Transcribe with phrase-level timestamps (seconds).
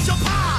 [0.00, 0.57] 就怕。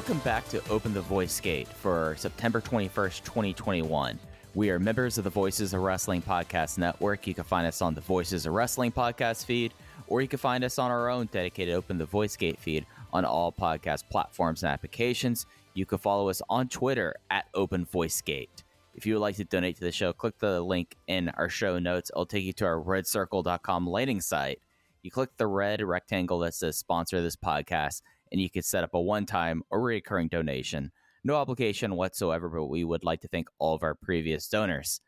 [0.00, 4.18] Welcome back to Open the Voice Gate for September 21st, 2021.
[4.54, 7.26] We are members of the Voices of Wrestling Podcast Network.
[7.26, 9.74] You can find us on the Voices of Wrestling podcast feed,
[10.06, 13.26] or you can find us on our own dedicated Open the Voice Gate feed on
[13.26, 15.44] all podcast platforms and applications.
[15.74, 18.64] You can follow us on Twitter at Open Voice Gate.
[18.94, 21.78] If you would like to donate to the show, click the link in our show
[21.78, 22.08] notes.
[22.08, 24.60] It'll take you to our redcircle.com landing site.
[25.02, 28.00] You click the red rectangle that says sponsor this podcast,
[28.32, 30.92] and you could set up a one time or recurring donation.
[31.24, 35.00] No obligation whatsoever, but we would like to thank all of our previous donors.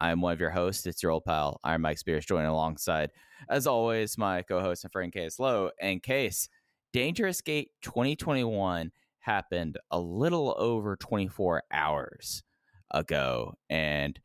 [0.00, 0.86] I'm one of your hosts.
[0.86, 3.10] It's your old pal, Iron Mike Spears, joining alongside,
[3.50, 5.70] as always, my co host and friend Case Lowe.
[5.80, 6.48] And Case,
[6.92, 12.42] Dangerous Gate 2021 happened a little over 24 hours
[12.90, 13.54] ago.
[13.68, 14.18] And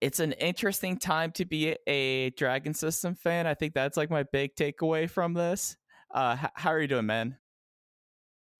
[0.00, 3.46] it's an interesting time to be a Dragon System fan.
[3.46, 5.76] I think that's like my big takeaway from this.
[6.10, 7.38] Uh, h- how are you doing, man?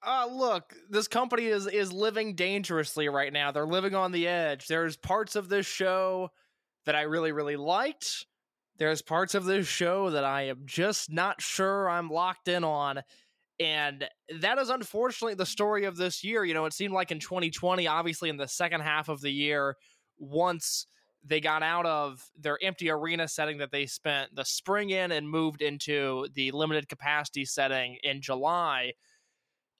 [0.07, 3.51] uh look this company is is living dangerously right now.
[3.51, 4.67] They're living on the edge.
[4.67, 6.31] There's parts of this show
[6.87, 8.27] that i really really liked.
[8.77, 13.03] There's parts of this show that i am just not sure i'm locked in on
[13.61, 14.09] and
[14.41, 16.45] that is unfortunately the story of this year.
[16.45, 19.77] You know it seemed like in 2020 obviously in the second half of the year
[20.19, 20.87] once
[21.25, 25.29] they got out of their empty arena setting that they spent the spring in and
[25.29, 28.93] moved into the limited capacity setting in july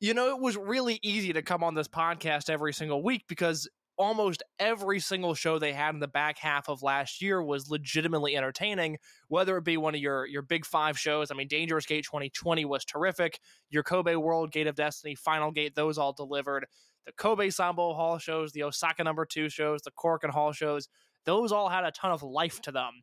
[0.01, 3.69] you know, it was really easy to come on this podcast every single week because
[3.99, 8.35] almost every single show they had in the back half of last year was legitimately
[8.35, 8.97] entertaining,
[9.29, 11.31] whether it be one of your your big five shows.
[11.31, 13.39] I mean, Dangerous Gate 2020 was terrific.
[13.69, 16.65] Your Kobe World Gate of Destiny, Final Gate, those all delivered.
[17.05, 20.89] The Kobe Sambo Hall shows, the Osaka number two shows, the Korakuen Hall shows,
[21.27, 23.03] those all had a ton of life to them.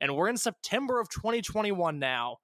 [0.00, 2.38] And we're in September of 2021 now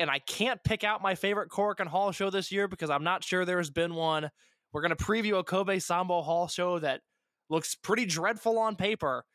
[0.00, 3.22] and I can't pick out my favorite Korakuen Hall show this year because I'm not
[3.22, 4.30] sure there's been one.
[4.72, 7.02] We're going to preview a Kobe Sambo Hall show that
[7.50, 9.26] looks pretty dreadful on paper.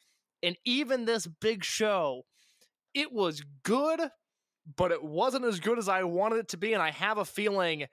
[0.41, 2.23] And even this big show,
[2.95, 4.01] it was good,
[4.75, 6.73] but it wasn't as good as I wanted it to be.
[6.73, 7.85] And I have a feeling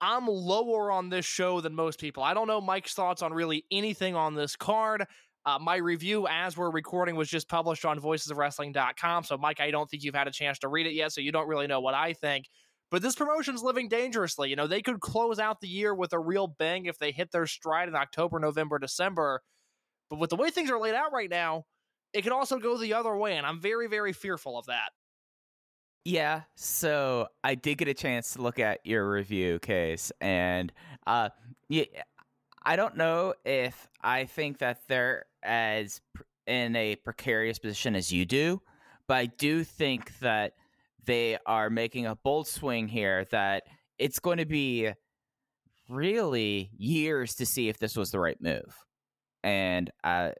[0.00, 2.22] I'm lower on this show than most people.
[2.22, 5.04] I don't know Mike's thoughts on really anything on this card.
[5.46, 9.24] Uh, my review as we're recording was just published on voicesofwrestling.com.
[9.24, 11.32] So, Mike, I don't think you've had a chance to read it yet, so you
[11.32, 12.46] don't really know what I think.
[12.90, 14.48] But this promotion's living dangerously.
[14.48, 17.30] You know, they could close out the year with a real bang if they hit
[17.30, 19.42] their stride in October, November, December.
[20.08, 21.64] But with the way things are laid out right now,
[22.14, 24.90] it could also go the other way, and I'm very, very fearful of that.
[26.04, 30.72] Yeah, so I did get a chance to look at your review case, and
[31.06, 31.30] uh,
[31.68, 31.84] yeah,
[32.62, 36.00] I don't know if I think that they're as
[36.46, 38.60] in a precarious position as you do,
[39.06, 40.52] but I do think that
[41.04, 43.26] they are making a bold swing here.
[43.30, 43.64] That
[43.98, 44.90] it's going to be
[45.88, 48.84] really years to see if this was the right move,
[49.42, 50.30] and uh,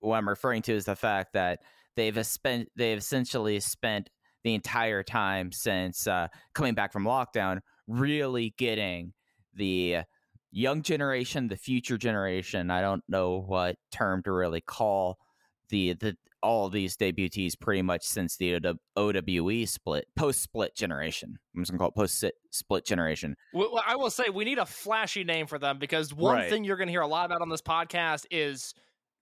[0.00, 1.60] what I'm referring to is the fact that
[1.96, 4.10] they've spent they've essentially spent
[4.44, 7.58] the entire time since uh, coming back from lockdown,
[7.88, 9.12] really getting
[9.54, 9.98] the
[10.56, 12.70] young generation, the future generation.
[12.70, 15.18] I don't know what term to really call
[15.68, 18.60] the the all these debutees pretty much since the
[18.96, 21.36] OWE split, post split generation.
[21.54, 23.36] I'm just gonna call it post split generation.
[23.52, 26.48] Well, I will say we need a flashy name for them because one Right.
[26.50, 28.74] thing you're going to hear a lot about on this podcast is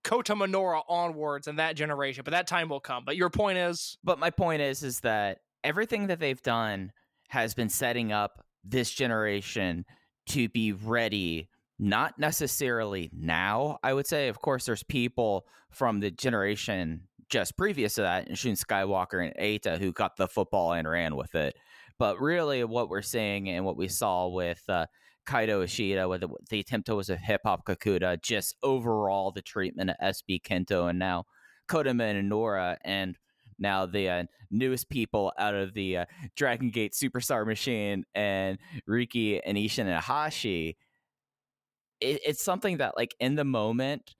[0.04, 2.25] Kota Minoura onwards and that generation.
[2.25, 3.04] But that time will come.
[3.06, 6.92] But your point is, But my point is, is that everything that they've done
[7.28, 9.86] has been setting up this generation
[10.26, 11.48] to be ready.
[11.78, 14.28] Not necessarily now, I would say.
[14.28, 19.78] Of course, there's people from the generation just previous to that, and Skywalker and Eita,
[19.78, 21.56] who got the football and ran with it.
[21.98, 24.86] But really, what we're seeing and what we saw with uh,
[25.26, 29.90] Kaito Ishida, with the, the attempt was a hip hop Kakuta, just overall the treatment
[29.90, 31.24] of SB Kento, and now
[31.66, 33.16] Kota Minoura, and
[33.58, 36.04] now the uh, newest people out of the uh,
[36.36, 40.76] Dragon Gate Superstar Machine and Riki and Ishin and Hashi.
[42.00, 44.14] It, it's something that, like, in the moment,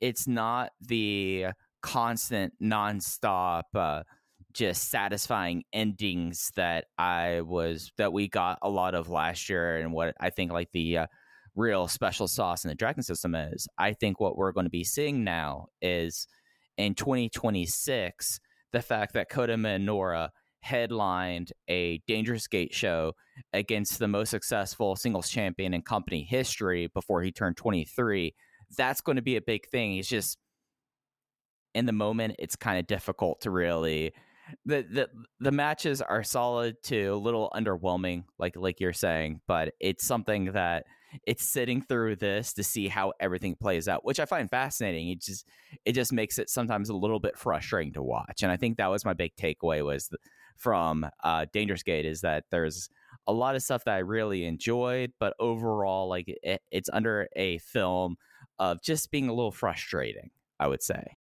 [0.00, 1.46] it's not the
[1.82, 4.02] constant, nonstop, uh,
[4.52, 9.92] just satisfying endings that I was that we got a lot of last year, and
[9.92, 11.06] what I think like the uh,
[11.54, 13.66] real special sauce in the Dragon system is.
[13.78, 16.26] I think what we're going to be seeing now is
[16.76, 18.40] in 2026
[18.72, 20.30] the fact that Kota Minoura
[20.60, 23.12] headlined a Dangerous Gate show
[23.52, 28.34] against the most successful singles champion in company history before he turned 23.
[28.76, 29.92] That's going to be a big thing.
[29.92, 30.38] He's just
[31.74, 34.12] in the moment it's kind of difficult to really
[34.64, 35.08] the, the
[35.38, 40.46] the matches are solid to a little underwhelming like like you're saying but it's something
[40.46, 40.84] that
[41.26, 45.08] it's sitting through this to see how everything plays out which i find fascinating.
[45.10, 45.46] It just
[45.84, 48.90] it just makes it sometimes a little bit frustrating to watch and i think that
[48.90, 50.20] was my big takeaway was th-
[50.56, 52.90] from uh dangerous gate is that there's
[53.26, 57.58] a lot of stuff that i really enjoyed but overall like it, it's under a
[57.58, 58.16] film
[58.58, 61.16] of just being a little frustrating i would say.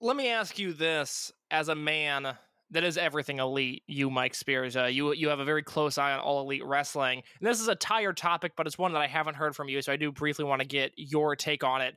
[0.00, 2.36] Let me ask you this as a man
[2.70, 4.76] that is everything elite, you, Mike Spears.
[4.76, 7.22] Uh, you you have a very close eye on all elite wrestling.
[7.40, 9.80] And this is a tired topic, but it's one that I haven't heard from you,
[9.82, 11.96] so I do briefly want to get your take on it.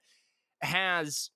[0.61, 1.29] Has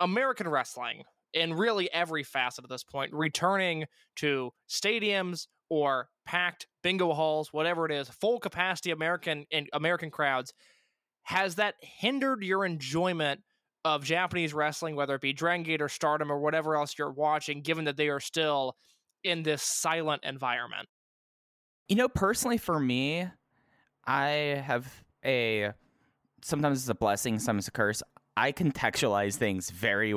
[0.00, 7.12] American wrestling, in really every facet at this point, returning to stadiums or packed bingo
[7.12, 10.52] halls, whatever it is, full capacity American and American crowds,
[11.22, 13.42] has that hindered your enjoyment
[13.84, 17.62] of Japanese wrestling, whether it be Dragon Gate or Stardom or whatever else you're watching,
[17.62, 18.76] given that they are still
[19.24, 20.88] in this silent environment?
[21.88, 23.26] You know, personally for me,
[24.06, 24.92] I have
[25.24, 25.72] a
[26.42, 28.02] sometimes it's a blessing, sometimes a curse.
[28.36, 30.14] I contextualize things very,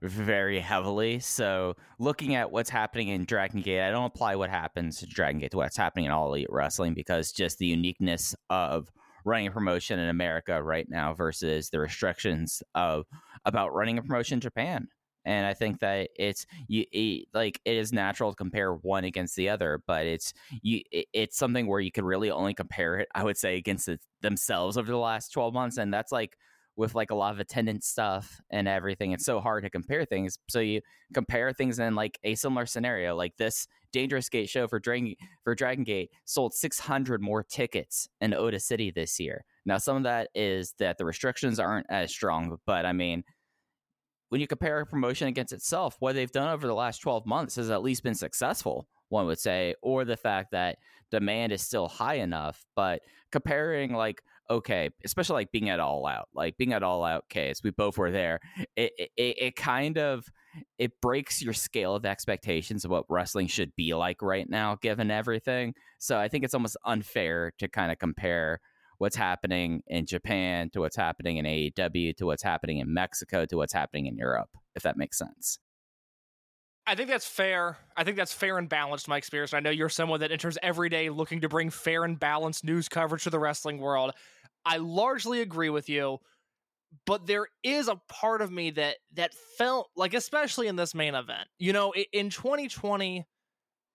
[0.00, 1.18] very heavily.
[1.18, 5.40] So looking at what's happening in Dragon Gate, I don't apply what happens to Dragon
[5.40, 8.90] Gate to what's happening in All Elite Wrestling because just the uniqueness of
[9.28, 13.06] running a promotion in America right now versus the restrictions of
[13.44, 14.88] about running a promotion in Japan.
[15.24, 19.36] And I think that it's you it, like it is natural to compare one against
[19.36, 20.32] the other, but it's
[20.62, 23.88] you it, it's something where you could really only compare it, I would say, against
[23.88, 26.36] it themselves over the last twelve months, and that's like
[26.76, 29.10] with like a lot of attendance stuff and everything.
[29.12, 30.38] It's so hard to compare things.
[30.48, 30.80] So you
[31.12, 35.14] compare things in like a similar scenario, like this Dangerous Gate show for Dragon
[35.44, 39.44] for Dragon Gate sold 600 more tickets in Ota City this year.
[39.64, 43.24] Now, some of that is that the restrictions aren't as strong, but I mean,
[44.28, 47.56] when you compare a promotion against itself, what they've done over the last 12 months
[47.56, 50.78] has at least been successful, one would say, or the fact that
[51.10, 52.64] demand is still high enough.
[52.76, 53.00] But
[53.32, 57.62] comparing, like, okay, especially like being at all out, like being at all out case,
[57.62, 58.40] we both were there.
[58.76, 60.26] It, it, it kind of
[60.78, 65.10] it breaks your scale of expectations of what wrestling should be like right now, given
[65.10, 65.74] everything.
[65.98, 68.60] So I think it's almost unfair to kind of compare
[68.98, 73.56] what's happening in Japan to what's happening in AEW to what's happening in Mexico to
[73.56, 75.58] what's happening in Europe, if that makes sense.
[76.86, 77.76] I think that's fair.
[77.96, 79.52] I think that's fair and balanced, Mike Spears.
[79.52, 82.88] I know you're someone that enters every day looking to bring fair and balanced news
[82.88, 84.12] coverage to the wrestling world.
[84.64, 86.18] I largely agree with you,
[87.06, 91.14] but there is a part of me that that felt like, especially in this main
[91.14, 93.26] event, you know, in 2020,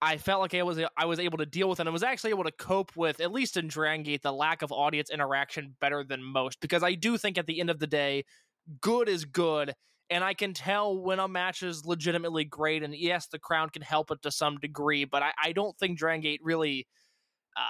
[0.01, 2.03] I felt like I was I was able to deal with it and I was
[2.03, 5.75] actually able to cope with, at least in Dragon Gate, the lack of audience interaction
[5.79, 6.59] better than most.
[6.59, 8.25] Because I do think at the end of the day,
[8.81, 9.73] good is good.
[10.09, 12.83] And I can tell when a match is legitimately great.
[12.83, 15.97] And yes, the crowd can help it to some degree, but I, I don't think
[15.97, 16.85] Dragon Gate really
[17.55, 17.61] uh,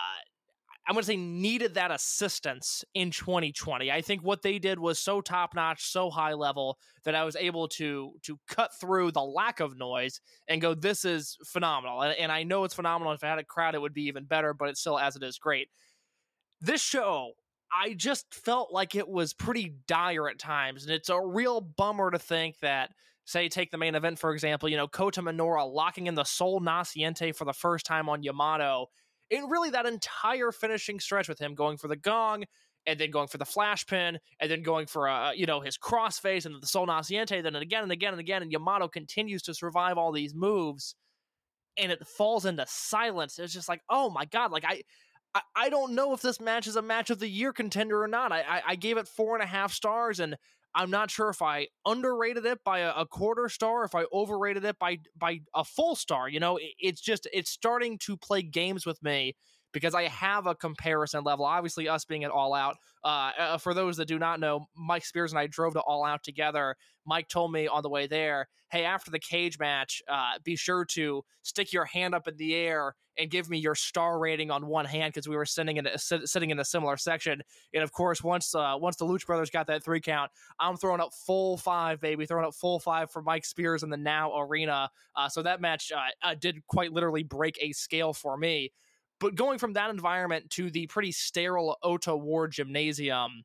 [0.88, 3.90] I'm going to say needed that assistance in 2020.
[3.90, 7.38] I think what they did was so top notch, so high level that I was
[7.38, 12.18] able to to cut through the lack of noise and go, "This is phenomenal." And,
[12.18, 13.14] and I know it's phenomenal.
[13.14, 14.54] If I had a crowd, it would be even better.
[14.54, 15.70] But it's still, as it is, great.
[16.60, 17.32] This show,
[17.74, 22.12] I just felt like it was pretty dire at times, and it's a real bummer
[22.12, 22.92] to think that
[23.26, 26.60] say take the main event for example, you know Kota Minoura locking in the Sol
[26.60, 28.88] Naciente for the first time on Yamato,
[29.32, 32.46] and really that entire finishing stretch with him going for the gong
[32.86, 35.78] and then going for the flash pin and then going for uh, you know his
[35.78, 39.54] crossface and the Sol Naciente, then again and again and again, and Yamato continues to
[39.54, 40.96] survive all these moves,
[41.78, 43.40] and it falls into silence.
[43.40, 44.82] It's just like oh my god, like I.
[45.36, 48.08] I, I don't know if this match is a match of the year contender or
[48.08, 48.32] not.
[48.32, 50.38] I, I, I gave it four and a half stars, and
[50.76, 54.66] I'm not sure if I underrated it by a, a, quarter star, if I overrated
[54.66, 56.28] it by by a full star.
[56.28, 59.36] You know, it, it's just it's starting to play games with me
[59.74, 61.46] because I have a comparison level.
[61.46, 62.78] Obviously, us being at All Out.
[63.04, 66.06] Uh, uh, for those that do not know, Mike Spears and I drove to All
[66.06, 66.76] Out together.
[67.06, 70.86] Mike told me on the way there, "Hey, after the cage match, uh, be sure
[70.92, 74.68] to stick your hand up in the air and give me your star rating on
[74.68, 77.42] one hand because we were sitting in a, sitting in a similar section.
[77.74, 81.02] And of course, once uh, once the Lucha Brothers got that three count, I'm throwing
[81.02, 84.90] up full five, baby, throwing up full five for Mike Spears in the Now Arena.
[85.16, 88.72] Uh, so that match uh, uh, did quite literally break a scale for me.
[89.24, 93.44] But going from that environment to the pretty sterile Ota Ward Gymnasium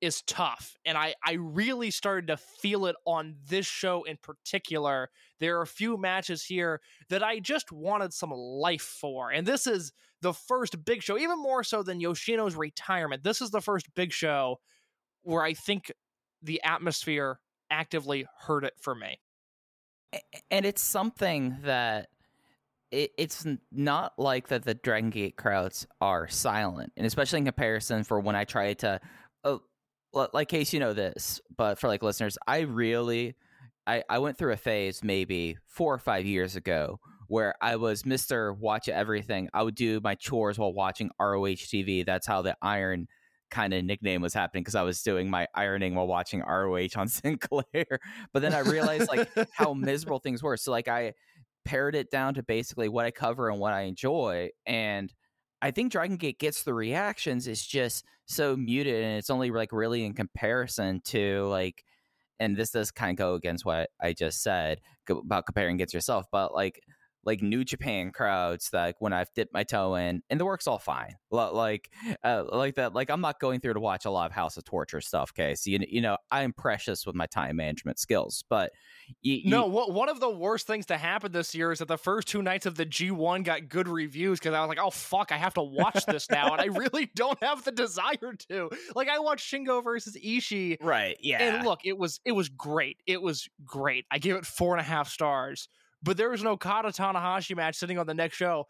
[0.00, 0.74] is tough.
[0.86, 5.10] And I, I really started to feel it on this show in particular.
[5.38, 9.30] There are a few matches here that I just wanted some life for.
[9.30, 9.92] And this is
[10.22, 13.22] the first big show, even more so than Yoshino's retirement.
[13.22, 14.60] This is the first big show
[15.24, 15.92] where I think
[16.40, 17.38] the atmosphere
[17.70, 19.20] actively hurt it for me.
[20.50, 22.08] And it's something that
[22.92, 28.04] it, it's not like that the Dragon Gate crowds are silent, and especially in comparison
[28.04, 29.00] for when I tried to,
[29.44, 29.62] oh,
[30.12, 33.34] like case you know this, but for like listeners, I really,
[33.86, 38.04] I I went through a phase maybe four or five years ago where I was
[38.04, 39.48] Mister Watch Everything.
[39.54, 42.04] I would do my chores while watching ROH TV.
[42.04, 43.08] That's how the Iron
[43.50, 47.08] kind of nickname was happening because I was doing my ironing while watching ROH on
[47.08, 48.00] Sinclair.
[48.32, 50.56] But then I realized like how miserable things were.
[50.56, 51.14] So like I
[51.64, 54.50] pared it down to basically what I cover and what I enjoy.
[54.66, 55.12] And
[55.60, 57.46] I think Dragon Gate gets the reactions.
[57.46, 61.84] It's just so muted, and it's only like really in comparison to like,
[62.40, 66.26] and this does kind of go against what I just said about comparing against yourself,
[66.32, 66.82] but like
[67.24, 70.78] like New Japan crowds that when I've dipped my toe in, and the work's all
[70.78, 71.16] fine.
[71.30, 71.90] Like,
[72.22, 72.94] uh, like that.
[72.94, 75.32] Like I'm not going through to watch a lot of House of Torture stuff.
[75.32, 78.72] Okay, so you, you know I'm precious with my time management skills, but
[79.20, 81.88] you, you, no, what, one of the worst things to happen this year is that
[81.88, 84.90] the first two nights of the G1 got good reviews because I was like, oh
[84.90, 88.70] fuck, I have to watch this now, and I really don't have the desire to.
[88.94, 91.16] Like I watched Shingo versus Ishii, right?
[91.20, 92.98] Yeah, and look, it was it was great.
[93.06, 94.06] It was great.
[94.10, 95.68] I gave it four and a half stars
[96.02, 98.66] but there was no Kata Tanahashi match sitting on the next show.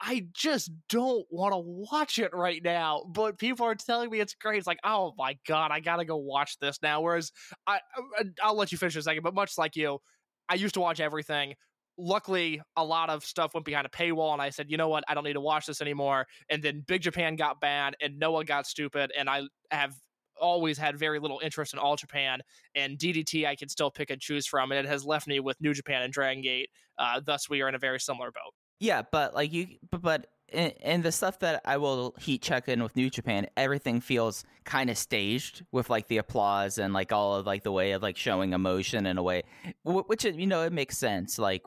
[0.00, 3.02] I just don't want to watch it right now.
[3.06, 4.58] But people are telling me it's great.
[4.58, 7.02] It's like, oh my god, I gotta go watch this now.
[7.02, 7.32] Whereas
[7.66, 7.80] I,
[8.18, 9.22] uh, I'll let you finish in a second.
[9.22, 9.98] But much like you,
[10.48, 11.54] I used to watch everything.
[11.98, 15.04] Luckily, a lot of stuff went behind a paywall, and I said, you know what,
[15.06, 16.26] I don't need to watch this anymore.
[16.48, 19.94] And then Big Japan got bad, and Noah got stupid, and I have
[20.40, 22.40] always had very little interest in All Japan,
[22.74, 25.60] and DDT I can still pick and choose from, and it has left me with
[25.60, 26.70] New Japan and Dragon Gate.
[26.98, 28.52] Uh, thus, we are in a very similar boat.
[28.78, 32.82] Yeah, but like you, but, but and the stuff that I will heat check in
[32.82, 37.36] with New Japan, everything feels kind of staged with like the applause and like all
[37.36, 39.42] of like the way of like showing emotion in a way,
[39.84, 41.38] which you know it makes sense.
[41.38, 41.62] Like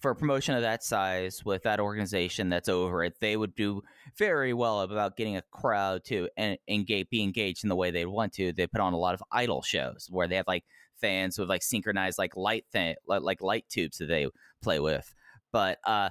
[0.00, 3.82] for a promotion of that size with that organization that's over it, they would do
[4.16, 8.06] very well about getting a crowd to and engage, be engaged in the way they
[8.06, 8.52] want to.
[8.52, 10.64] They put on a lot of idol shows where they have like
[11.00, 14.26] fans with like synchronized like light thing, like light tubes that they
[14.62, 15.14] play with,
[15.52, 16.10] but uh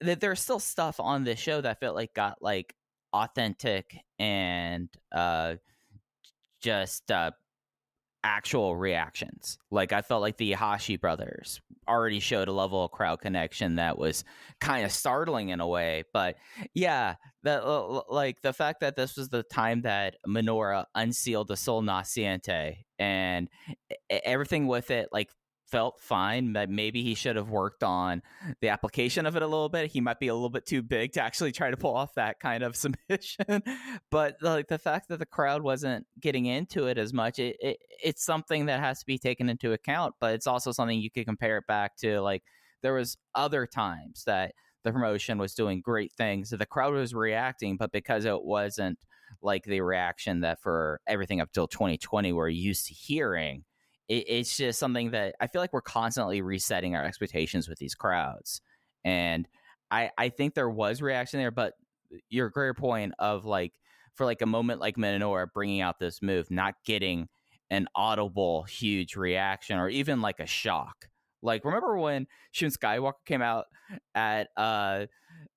[0.00, 2.74] that there's still stuff on this show that felt like got like
[3.12, 5.56] authentic and uh
[6.60, 7.30] just uh
[8.28, 9.58] actual reactions.
[9.70, 13.96] Like I felt like the Hashi brothers already showed a level of crowd connection that
[13.96, 14.22] was
[14.60, 16.04] kind of startling in a way.
[16.12, 16.36] But
[16.74, 17.64] yeah, that
[18.10, 23.48] like the fact that this was the time that Minoura unsealed the Sol Naciente and
[24.10, 25.30] everything with it, like
[25.70, 26.52] felt fine.
[26.68, 28.22] Maybe he should have worked on
[28.60, 29.90] the application of it a little bit.
[29.90, 32.40] He might be a little bit too big to actually try to pull off that
[32.40, 33.62] kind of submission.
[34.10, 37.78] but like the fact that the crowd wasn't getting into it as much, it, it,
[38.02, 40.14] it's something that has to be taken into account.
[40.20, 42.20] But it's also something you could compare it back to.
[42.20, 42.42] Like
[42.82, 44.52] there was other times that
[44.84, 48.98] the promotion was doing great things, the crowd was reacting, but because it wasn't
[49.42, 53.64] like the reaction that for everything up till 2020 we're used to hearing
[54.08, 57.94] it, it's just something that I feel like we're constantly resetting our expectations with these
[57.94, 58.60] crowds.
[59.04, 59.48] And
[59.90, 61.74] I, I think there was reaction there, but
[62.28, 63.72] your greater point of like,
[64.14, 67.28] for like a moment like Minoura bringing out this move, not getting
[67.70, 71.08] an audible huge reaction or even like a shock.
[71.42, 73.66] Like remember when Shun Skywalker came out
[74.14, 75.06] at uh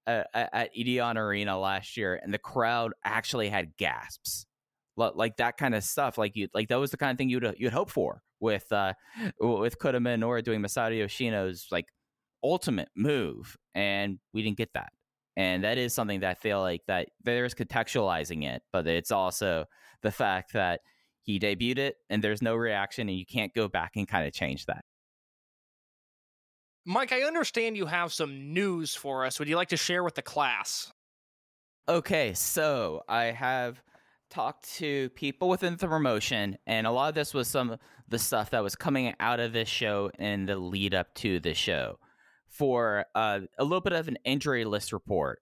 [0.06, 4.46] at, at Edion Arena last year and the crowd actually had gasps.
[4.98, 6.18] Like that kind of stuff.
[6.18, 8.94] Like you like that was the kind of thing you'd you'd hope for with uh
[9.40, 11.88] with Kota Minoura doing Masato Yoshino's like
[12.44, 14.92] ultimate move and we didn't get that.
[15.38, 19.66] And that is something that I feel like that there's contextualizing it, but it's also
[20.02, 20.82] the fact that
[21.24, 24.34] he debuted it and there's no reaction and you can't go back and kind of
[24.34, 24.84] change that.
[26.86, 29.40] Mike, I understand you have some news for us.
[29.40, 30.92] Would you like to share with the class?
[31.88, 33.82] Okay, so I have
[34.32, 38.18] talked to people within the promotion, and a lot of this was some of the
[38.18, 42.00] stuff that was coming out of this show and the lead up to the show.
[42.48, 45.40] For uh, a little bit of an injury list report,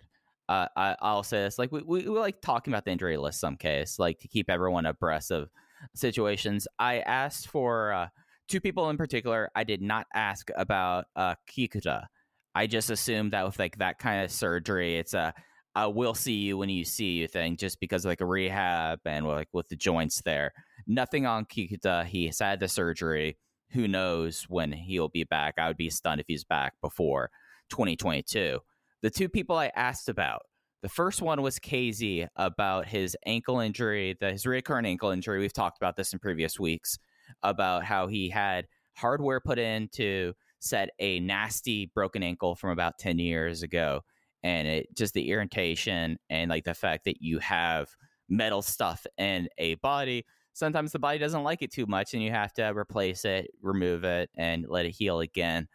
[0.47, 3.39] uh, I, will say this: like we, we, we like talking about the injury list
[3.39, 5.49] some case, like to keep everyone abreast of
[5.95, 6.67] situations.
[6.77, 8.07] I asked for uh,
[8.47, 9.49] two people in particular.
[9.55, 12.07] I did not ask about uh, Kikuta.
[12.55, 15.33] I just assumed that with like that kind of surgery, it's a
[15.75, 19.27] uh, we'll see you when you see you thing just because like a rehab and
[19.27, 20.51] like with the joints there.
[20.87, 22.05] Nothing on Kikuta.
[22.05, 23.37] He's had the surgery.
[23.71, 25.55] Who knows when he'll be back?
[25.57, 27.29] I would be stunned if he's back before
[27.69, 28.59] 2022.
[29.01, 30.41] The two people I asked about,
[30.81, 35.39] the first one was KZ about his ankle injury, the, his recurrent ankle injury.
[35.39, 36.97] We've talked about this in previous weeks
[37.43, 42.97] about how he had hardware put in to set a nasty broken ankle from about
[42.97, 44.01] 10 years ago
[44.43, 47.89] and it just the irritation and like the fact that you have
[48.29, 52.31] metal stuff in a body sometimes the body doesn't like it too much and you
[52.31, 55.67] have to replace it remove it and let it heal again.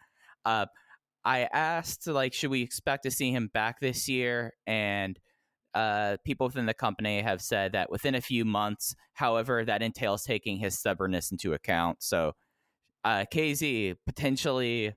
[0.45, 0.65] Uh,
[1.25, 4.53] i asked like should we expect to see him back this year?
[4.67, 5.19] And
[5.73, 10.23] uh, people within the company have said that within a few months however that entails
[10.23, 12.01] taking his stubbornness into account.
[12.01, 12.33] So
[13.03, 14.93] uh, kz potentially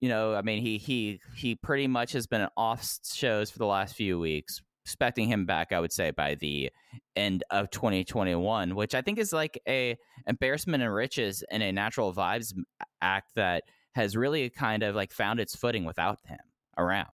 [0.00, 3.66] you know, I mean, he he he pretty much has been off shows for the
[3.66, 4.60] last few weeks.
[4.84, 6.70] Expecting him back, I would say by the
[7.16, 9.96] end of 2021, which I think is like a
[10.28, 12.54] embarrassment and riches in a natural vibes
[13.00, 13.64] act that
[13.96, 16.38] has really kind of like found its footing without him
[16.78, 17.08] around.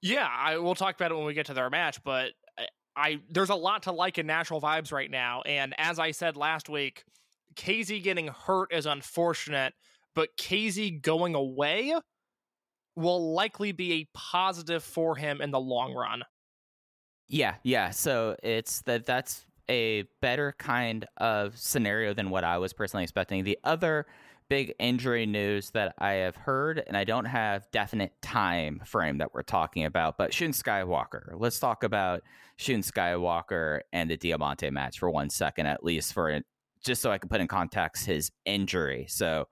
[0.00, 3.18] Yeah, I will talk about it when we get to their match, but I, I
[3.30, 6.68] there's a lot to like in natural vibes right now, and as I said last
[6.68, 7.02] week,
[7.56, 9.74] KZ getting hurt is unfortunate
[10.16, 11.94] but KZ going away
[12.96, 16.22] will likely be a positive for him in the long run.
[17.28, 17.90] Yeah, yeah.
[17.90, 23.44] So it's that that's a better kind of scenario than what I was personally expecting.
[23.44, 24.06] The other
[24.48, 29.34] big injury news that I have heard, and I don't have definite time frame that
[29.34, 31.32] we're talking about, but Shun Skywalker.
[31.34, 32.22] Let's talk about
[32.56, 36.40] Shun Skywalker and the Diamante match for one second, at least for
[36.82, 39.06] just so I can put in context his injury.
[39.08, 39.48] So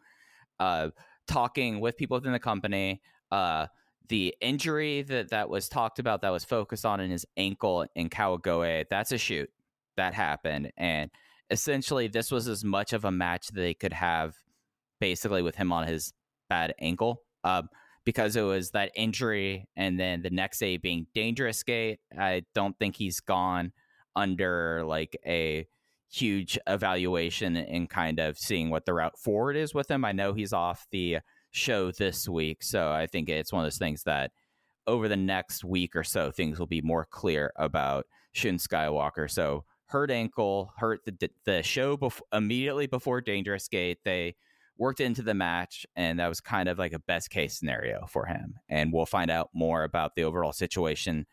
[0.61, 0.90] uh,
[1.27, 3.01] talking with people within the company.
[3.31, 3.67] Uh,
[4.09, 8.11] the injury that that was talked about that was focused on in his ankle in
[8.11, 9.51] Kawagoe, that's a shoot
[9.97, 11.11] that happened, and
[11.51, 14.35] essentially this was as much of a match that they could have,
[15.01, 16.12] basically with him on his
[16.49, 17.62] bad ankle, uh,
[18.05, 22.01] because it was that injury, and then the next day being dangerous gate.
[22.19, 23.73] I don't think he's gone
[24.14, 25.67] under like a
[26.14, 30.05] huge evaluation and kind of seeing what the route forward is with him.
[30.05, 31.18] I know he's off the
[31.50, 34.31] show this week, so I think it's one of those things that
[34.87, 39.31] over the next week or so, things will be more clear about Shun Skywalker.
[39.31, 43.98] So hurt ankle, hurt the the show bef- immediately before Dangerous Gate.
[44.05, 44.37] They
[44.77, 48.27] worked into the match, and that was kind of like a best case scenario for
[48.27, 48.55] him.
[48.68, 51.27] And we'll find out more about the overall situation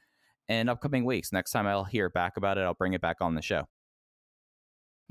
[0.47, 1.31] in upcoming weeks.
[1.31, 3.67] Next time I'll hear back about it, I'll bring it back on the show.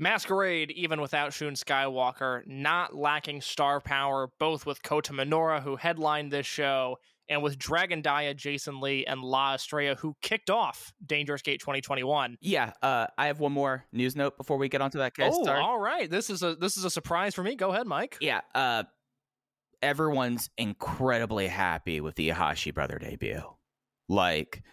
[0.01, 6.31] Masquerade, even without Shun Skywalker, not lacking star power, both with Kota Minoura, who headlined
[6.31, 6.97] this show,
[7.29, 12.37] and with Dragon Dia, Jason Lee, and La Estrella, who kicked off Dangerous Gate 2021.
[12.41, 15.33] Yeah, uh, I have one more news note before we get onto that case.
[15.35, 16.09] Oh, all right.
[16.09, 17.53] This is a this is a surprise for me.
[17.55, 18.17] Go ahead, Mike.
[18.19, 18.83] Yeah, uh,
[19.83, 23.43] everyone's incredibly happy with the Ihashi brother debut.
[24.09, 24.63] Like,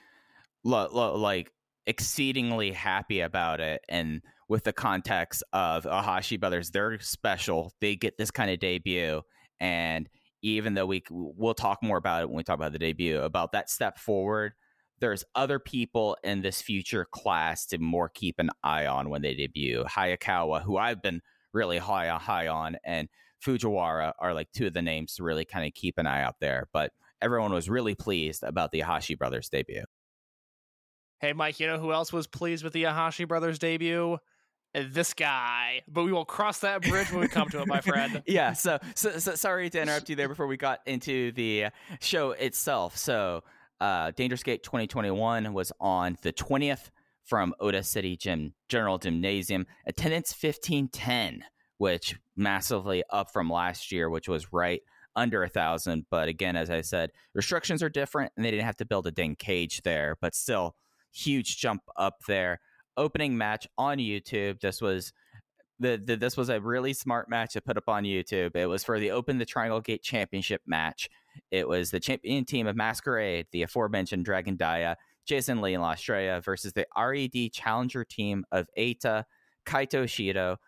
[0.64, 1.53] lo- lo- like
[1.88, 6.70] exceedingly happy about it, and with the context of Ihashi Brothers.
[6.70, 7.72] They're special.
[7.81, 9.22] They get this kind of debut,
[9.61, 10.09] and
[10.42, 13.53] even though we we'll talk more about it when we talk about the debut about
[13.53, 14.53] that step forward.
[15.01, 19.35] There's other people in this future class to more keep an eye on when they
[19.35, 19.85] debut.
[19.85, 21.20] Hayakawa, who I've been
[21.53, 23.09] really high on, high on, and
[23.44, 26.37] Fujiwara are like two of the names to really kind of keep an eye out
[26.40, 26.68] there.
[26.72, 26.90] But
[27.22, 29.85] everyone was really pleased about the Ihashi brothers debut.
[31.20, 34.18] Hey, Mike, you know who else was pleased with the Ihashi brothers debut?
[34.74, 35.83] this guy.
[35.88, 38.22] But we will cross that bridge when we come to it, my friend.
[38.26, 38.52] yeah.
[38.52, 41.66] So, so, so sorry to interrupt you there before we got into the
[42.00, 42.96] show itself.
[42.96, 43.44] So,
[43.81, 46.90] uh, Dangerous Gate 2021 was on the 20th
[47.24, 49.66] from Ota City Gym General Gymnasium.
[49.87, 51.44] Attendance 1510,
[51.78, 54.83] which massively up from last year, which was right
[55.14, 56.07] under a thousand.
[56.11, 59.11] But again, as I said, restrictions are different, and they didn't have to build a
[59.11, 60.16] dang cage there.
[60.20, 60.74] But still,
[61.18, 62.61] huge jump up there.
[62.96, 64.61] Opening match on YouTube.
[64.61, 65.12] This was
[65.78, 68.57] the, the this was a really smart match to put up on YouTube.
[68.57, 71.09] It was for the Open the Triangle Gate Championship match.
[71.50, 76.40] It was the champion team of Masquerade, the aforementioned Dragon Dia, Jason Lee and Estrella
[76.40, 79.24] versus the RED challenger team of Eita,
[79.66, 80.59] Kaito Ishida,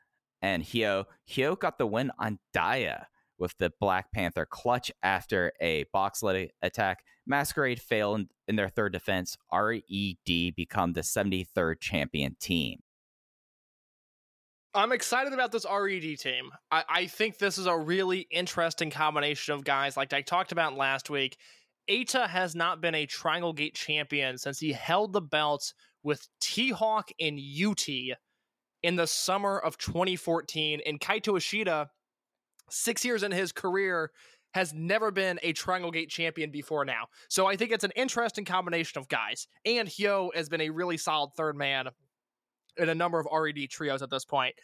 [0.42, 1.04] and Hyo.
[1.28, 3.08] Hyo got the win on Dia
[3.40, 6.22] with the Black Panther clutch after a box
[6.62, 7.04] attack.
[7.26, 9.36] Masquerade fail in, in their third defense.
[9.52, 12.80] RED become the 73rd champion team.
[14.72, 16.50] I'm excited about this RED team.
[16.70, 19.96] I, I think this is a really interesting combination of guys.
[19.96, 21.36] Like I talked about last week,
[21.90, 25.74] Eita has not been a Triangle Gate champion since he held the belts
[26.04, 27.88] with T Hawk and UT
[28.82, 30.80] in the summer of 2014.
[30.86, 31.90] And Kaito Ishida,
[32.70, 34.10] six years in his career,
[34.52, 37.06] has never been a Triangle Gate champion before now.
[37.28, 39.46] So I think it's an interesting combination of guys.
[39.64, 41.88] And Hyo has been a really solid third man
[42.76, 44.54] in a number of RED trios at this point.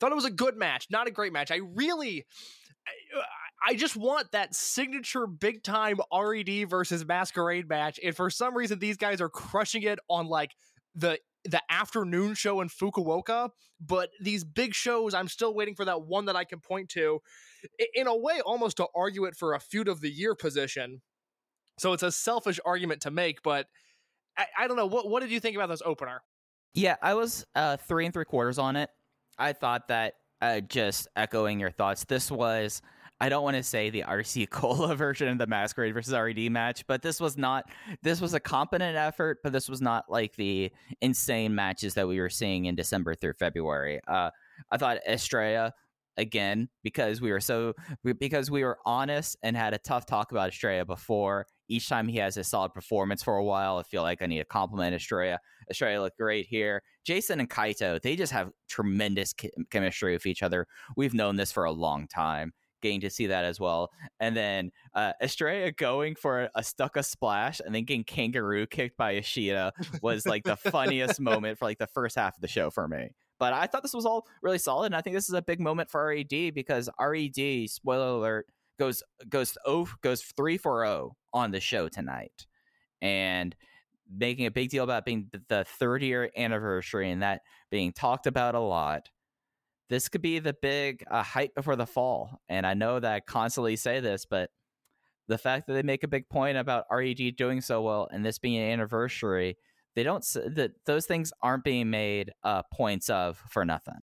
[0.00, 1.50] Thought it was a good match, not a great match.
[1.50, 2.26] I really,
[3.66, 8.78] I just want that signature big time RED versus Masquerade match, and for some reason
[8.78, 10.52] these guys are crushing it on like
[10.94, 13.50] the the afternoon show in Fukuoka.
[13.80, 17.20] But these big shows, I'm still waiting for that one that I can point to,
[17.94, 21.00] in a way, almost to argue it for a feud of the year position.
[21.78, 23.66] So it's a selfish argument to make, but
[24.36, 24.86] I, I don't know.
[24.86, 26.22] What what did you think about this opener?
[26.74, 28.90] Yeah, I was uh, three and three quarters on it.
[29.38, 32.82] I thought that uh, just echoing your thoughts, this was.
[33.20, 36.86] I don't want to say the RC Cola version of the Masquerade versus RED match,
[36.86, 37.68] but this was not.
[38.02, 42.20] This was a competent effort, but this was not like the insane matches that we
[42.20, 44.00] were seeing in December through February.
[44.06, 44.30] Uh,
[44.70, 45.72] I thought Estrella
[46.16, 47.72] again because we were so
[48.18, 51.46] because we were honest and had a tough talk about Estrella before.
[51.70, 54.38] Each time he has a solid performance for a while, I feel like I need
[54.38, 55.38] to compliment Estrella.
[55.70, 56.82] Estrella looked great here.
[57.04, 59.34] Jason and Kaito, they just have tremendous
[59.70, 60.66] chemistry with each other.
[60.96, 62.54] We've known this for a long time.
[62.80, 67.02] Getting to see that as well, and then uh, Estrella going for a stuck a
[67.02, 71.78] splash and then getting kangaroo kicked by Ishida was like the funniest moment for like
[71.78, 73.10] the first half of the show for me.
[73.38, 75.60] But I thought this was all really solid, and I think this is a big
[75.60, 78.46] moment for RED because RED, spoiler alert,
[78.78, 82.46] goes goes oh goes three for zero on the show tonight,
[83.02, 83.54] and
[84.10, 88.54] making a big deal about being the third year anniversary and that being talked about
[88.54, 89.08] a lot.
[89.88, 93.20] This could be the big uh, hype before the fall, and I know that I
[93.20, 94.50] constantly say this, but
[95.28, 98.38] the fact that they make a big point about RED doing so well and this
[98.38, 99.56] being an anniversary,
[99.94, 100.24] they don't
[100.54, 103.98] that those things aren't being made uh, points of for nothing.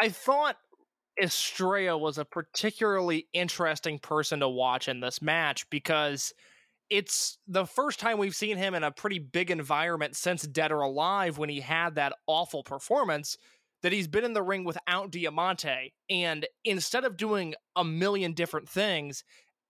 [0.00, 0.56] I thought
[1.20, 6.34] Estrella was a particularly interesting person to watch in this match because
[6.90, 10.82] it's the first time we've seen him in a pretty big environment since Dead or
[10.82, 13.38] Alive when he had that awful performance
[13.86, 15.92] that he's been in the ring without Diamante.
[16.10, 19.22] And instead of doing a million different things,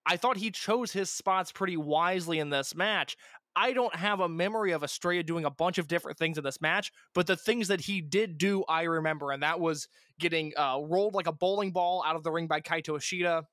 [0.07, 3.19] I thought he chose his spots pretty wisely in this match.
[3.55, 6.63] I don't have a memory of Estrella doing a bunch of different things in this
[6.63, 9.87] match, but the things that he did do, I remember, and that was
[10.19, 13.45] getting uh, rolled like a bowling ball out of the ring by Kaito Ishida.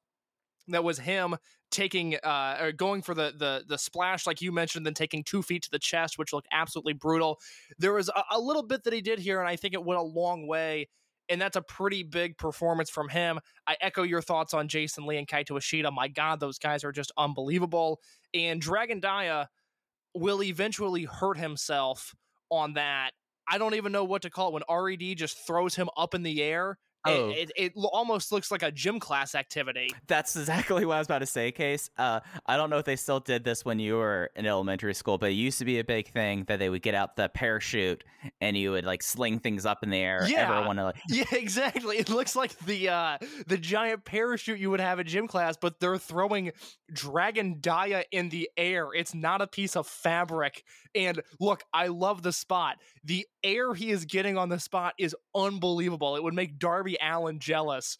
[0.69, 1.35] That was him
[1.71, 5.41] taking, uh, or going for the the the splash, like you mentioned, then taking two
[5.41, 7.39] feet to the chest, which looked absolutely brutal.
[7.79, 9.99] There was a, a little bit that he did here, and I think it went
[9.99, 10.87] a long way
[11.29, 13.39] and that's a pretty big performance from him.
[13.67, 15.89] I echo your thoughts on Jason Lee and Kaito Ishida.
[15.91, 17.99] My God, those guys are just unbelievable.
[18.33, 19.49] And Dragon Dia
[20.13, 22.13] will eventually hurt himself
[22.49, 23.11] on that.
[23.47, 26.23] I don't even know what to call it when RED just throws him up in
[26.23, 26.77] the air.
[27.05, 27.29] Oh.
[27.29, 29.89] It, it, it almost looks like a gym class activity.
[30.07, 31.89] That's exactly what I was about to say, Case.
[31.97, 35.17] Uh, I don't know if they still did this when you were in elementary school,
[35.17, 38.03] but it used to be a big thing that they would get out the parachute
[38.39, 40.25] and you would like sling things up in the air.
[40.27, 40.57] Yeah.
[40.57, 41.97] Everyone like, Yeah, exactly.
[41.97, 45.79] It looks like the uh, the giant parachute you would have in gym class, but
[45.79, 46.51] they're throwing
[46.91, 48.89] Dragon Dia in the air.
[48.93, 50.63] It's not a piece of fabric.
[50.95, 52.77] And look, I love the spot.
[53.03, 56.15] The air he is getting on the spot is unbelievable.
[56.15, 57.97] It would make Darby Allin jealous.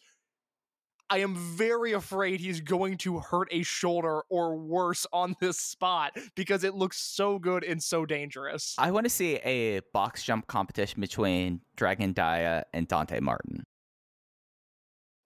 [1.10, 6.16] I am very afraid he's going to hurt a shoulder or worse on this spot
[6.34, 8.74] because it looks so good and so dangerous.
[8.78, 13.64] I want to see a box jump competition between Dragon Dia and Dante Martin.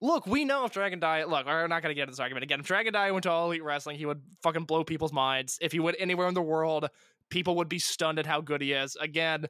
[0.01, 1.27] Look, we know if Dragon Dia.
[1.27, 2.59] Look, we're not going to get into this argument again.
[2.59, 5.57] If Dragon Dia went to All Elite Wrestling, he would fucking blow people's minds.
[5.61, 6.87] If he went anywhere in the world,
[7.29, 8.95] people would be stunned at how good he is.
[8.99, 9.45] Again,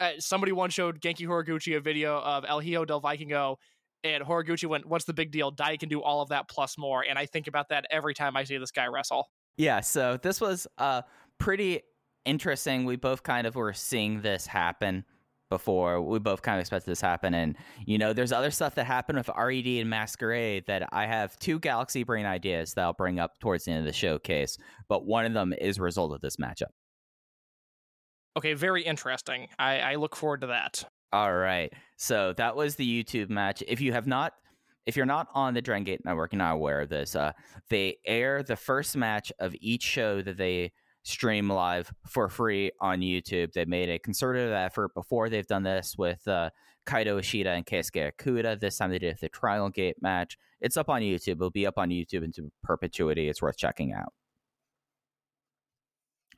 [0.00, 3.56] uh, somebody once showed Genki Horiguchi a video of El Hijo del Vikingo,
[4.02, 5.50] and Horiguchi went, "What's the big deal?
[5.50, 8.36] Dia can do all of that plus more." And I think about that every time
[8.36, 9.30] I see this guy wrestle.
[9.56, 11.02] Yeah, so this was uh
[11.38, 11.80] pretty
[12.24, 12.84] interesting.
[12.84, 15.04] We both kind of were seeing this happen
[15.50, 16.00] before.
[16.02, 19.18] We both kind of expected this happen, and you know, there's other stuff that happened
[19.18, 23.38] with RED and Masquerade that I have two Galaxy Brain ideas that I'll bring up
[23.38, 24.58] towards the end of the showcase.
[24.88, 26.72] But one of them is a result of this matchup.
[28.36, 29.48] Okay, very interesting.
[29.58, 30.84] I, I look forward to that.
[31.12, 31.72] All right.
[31.96, 33.62] So that was the YouTube match.
[33.68, 34.32] If you have not,
[34.86, 37.14] if you're not on the Dragon Gate Network, you're not aware of this.
[37.14, 37.32] Uh,
[37.70, 40.72] they air the first match of each show that they
[41.04, 43.52] stream live for free on YouTube.
[43.52, 45.28] They made a concerted effort before.
[45.28, 46.50] They've done this with uh,
[46.86, 48.58] Kaito Ishida and Keisuke Okuda.
[48.58, 50.36] This time they did the Triangle Gate match.
[50.60, 51.34] It's up on YouTube.
[51.34, 53.28] It'll be up on YouTube into perpetuity.
[53.28, 54.12] It's worth checking out.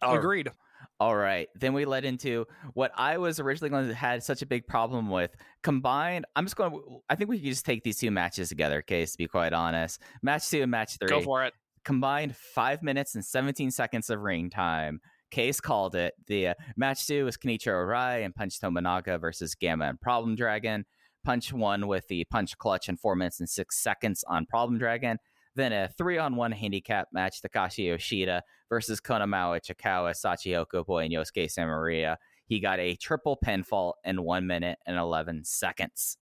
[0.03, 0.51] All Agreed.
[0.99, 1.49] All right.
[1.55, 5.11] Then we led into what I was originally going to had such a big problem
[5.11, 5.37] with.
[5.63, 8.81] Combined, I'm just going to, I think we can just take these two matches together,
[8.81, 10.01] Case, to be quite honest.
[10.23, 11.09] Match two and match three.
[11.09, 11.53] Go for it.
[11.85, 15.01] Combined five minutes and 17 seconds of ring time.
[15.31, 16.15] Case called it.
[16.29, 20.87] The uh, match two was Kenichiro Arai and Punch Tominaga versus Gamma and Problem Dragon.
[21.25, 25.19] Punch one with the punch clutch in four minutes and six seconds on Problem Dragon.
[25.57, 31.13] Then a three on one handicap match, Takashi Yoshida versus Konamawa Chikawa, Sachi Okubo, and
[31.13, 32.19] Yosuke Santa Maria.
[32.47, 36.19] He got a triple pinfall in one minute and 11 seconds.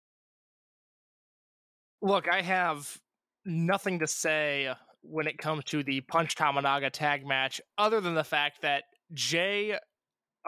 [2.01, 2.97] Look, I have
[3.45, 8.23] nothing to say when it comes to the Punch Tominaga tag match, other than the
[8.23, 9.77] fact that Jay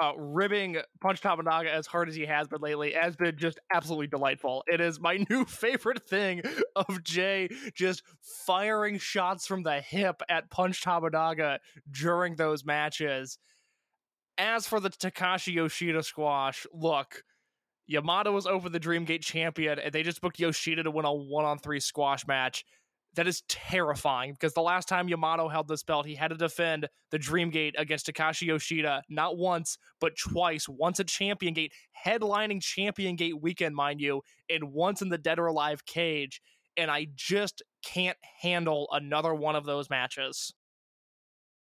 [0.01, 4.08] uh, ribbing Punch Tominaga as hard as he has been lately has been just absolutely
[4.08, 4.63] delightful.
[4.67, 6.41] It is my new favorite thing
[6.75, 13.38] of Jay just firing shots from the hip at Punch Tominaga during those matches.
[14.38, 17.23] As for the Takashi Yoshida squash, look,
[17.86, 21.45] Yamato was over the Dreamgate champion, and they just booked Yoshida to win a one
[21.45, 22.65] on three squash match.
[23.15, 26.89] That is terrifying because the last time Yamato held this belt, he had to defend
[27.12, 30.67] the Dream Gate against Takashi Yoshida not once, but twice.
[30.67, 31.73] Once at Champion Gate,
[32.06, 36.41] headlining Champion Gate weekend, mind you, and once in the Dead or Alive cage.
[36.76, 40.54] And I just can't handle another one of those matches.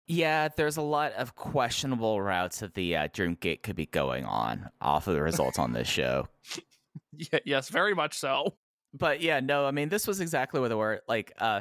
[0.07, 4.69] Yeah, there's a lot of questionable routes that the uh, Dreamgate could be going on
[4.81, 6.29] off of the results on this show.
[7.45, 8.57] Yes, very much so.
[8.95, 11.33] But yeah, no, I mean this was exactly what they were like.
[11.39, 11.61] Uh,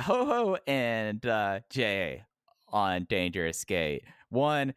[0.00, 2.24] Ho Ho and uh, Jay
[2.68, 4.04] on Dangerous Gate.
[4.28, 4.74] One,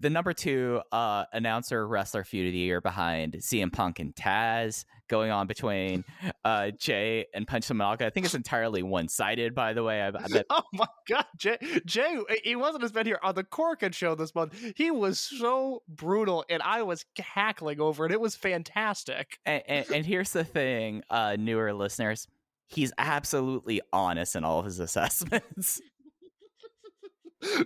[0.00, 4.84] the number two uh, announcer wrestler feud of the year behind CM Punk and Taz
[5.12, 6.04] going on between
[6.42, 8.02] uh, Jay and Punch Tominaga.
[8.02, 10.00] I think it's entirely one sided, by the way.
[10.00, 11.58] I, I bet Oh my god, Jay!
[11.84, 14.58] Jay, he wasn't as bad here on the Korakuen show this month.
[14.74, 18.12] He was so brutal, and I was cackling over it.
[18.12, 19.38] It was fantastic.
[19.44, 22.26] and, and, and here's the thing, uh, newer listeners.
[22.68, 25.78] He's absolutely honest in all of his assessments.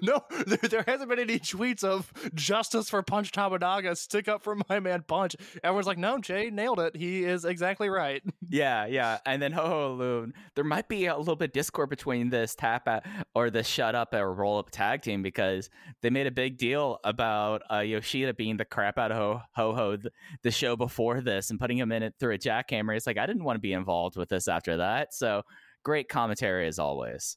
[0.02, 3.96] No, there, there hasn't been any tweets of justice for Punch Tominaga.
[3.96, 5.36] Stick up for my man Punch.
[5.62, 6.96] Everyone's like, no, Jay nailed it.
[6.96, 8.22] He is exactly right.
[8.48, 9.18] Yeah, yeah.
[9.26, 12.86] And then Ho Ho Loon, there might be a little bit discord between this tap
[12.86, 15.68] at, or the shut up or roll up tag team because
[16.00, 19.74] they made a big deal about uh, Yoshida being the crap out of Ho Ho,
[19.74, 20.10] Ho the,
[20.44, 22.96] the show before this and putting him in it through a jackhammer.
[22.96, 25.12] It's like, I didn't want to be involved with this after that.
[25.12, 25.42] So
[25.84, 27.36] great commentary as always.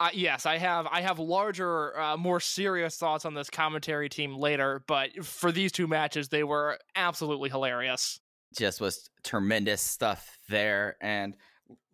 [0.00, 0.86] Uh, yes, I have.
[0.90, 4.82] I have larger, uh, more serious thoughts on this commentary team later.
[4.86, 8.18] But for these two matches, they were absolutely hilarious.
[8.56, 10.96] just was tremendous stuff there.
[11.02, 11.36] And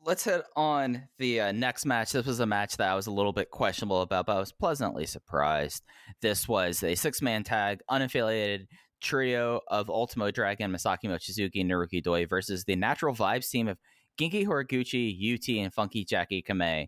[0.04, 2.12] let's hit on the uh, next match.
[2.12, 4.52] This was a match that I was a little bit questionable about, but I was
[4.52, 5.82] pleasantly surprised.
[6.22, 8.68] This was a six man tag, unaffiliated
[9.02, 13.78] trio of Ultimo Dragon, Masaaki Mochizuki, and Naruki Doi versus the Natural Vibes team of
[14.16, 16.86] Genki Horiguchi, UT, and Funky Jacky Kamei.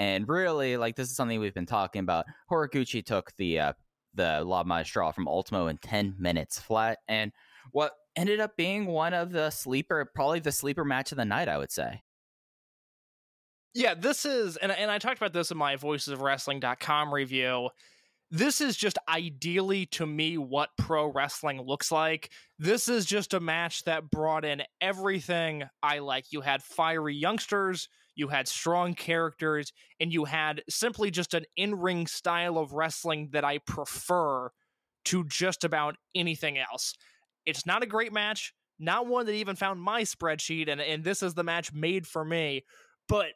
[0.00, 2.24] And really, like this is something we've been talking about.
[2.50, 3.72] Horiguchi took the uh,
[4.14, 7.30] the La Magistral from Ultimo in ten minutes flat, and
[7.70, 11.48] what ended up being one of the sleeper, probably the sleeper match of the night,
[11.48, 12.02] I would say.
[13.74, 17.68] Yeah, this is, and and I talked about this in my Voices of Wrestling.com review.
[18.30, 22.30] this is just ideally to me what pro wrestling looks like.
[22.58, 26.26] This is just a match that brought in everything I like.
[26.32, 27.88] You had fiery youngsters,
[28.20, 33.30] you had strong characters, and you had simply just an in ring style of wrestling
[33.32, 34.50] that I prefer
[35.06, 36.94] to just about anything else.
[37.46, 41.22] It's not a great match, not one that even found my spreadsheet, and, and this
[41.22, 42.64] is the match made for me.
[43.08, 43.28] But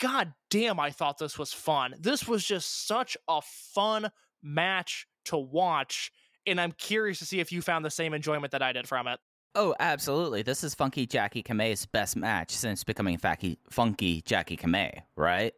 [0.00, 1.94] god damn, I thought this was fun.
[2.00, 4.10] This was just such a fun
[4.42, 6.10] match to watch.
[6.46, 9.08] And I'm curious to see if you found the same enjoyment that I did from
[9.08, 9.20] it.
[9.58, 10.42] Oh, absolutely.
[10.42, 15.54] This is Funky Jacky Kamei's best match since becoming Funky, Funky Jacky Kamei, right?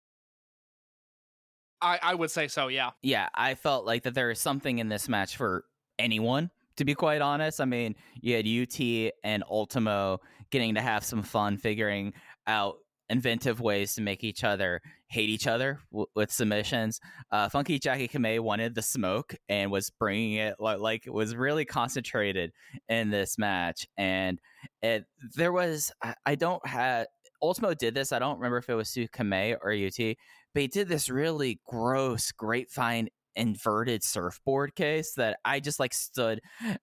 [1.83, 2.91] I, I would say so, yeah.
[3.03, 5.65] Yeah, I felt like that there is something in this match for
[5.99, 7.61] anyone, to be quite honest.
[7.61, 12.13] I mean, you had UT and Ultimo getting to have some fun figuring
[12.47, 12.77] out
[13.11, 17.01] inventive ways to make each other hate each other w- with submissions.
[17.31, 21.65] Uh, Funky Jacky Kamei wanted the smoke and was bringing it like, like was really
[21.65, 22.53] concentrated
[22.89, 23.87] in this match.
[23.97, 24.39] And
[24.83, 27.07] it there was I, I don't have
[27.43, 28.13] Ultimo did this.
[28.13, 30.17] I don't remember if it was Sue Kame or UT,
[30.55, 36.41] but he did this really gross grapevine inverted surfboard case that I just like stood.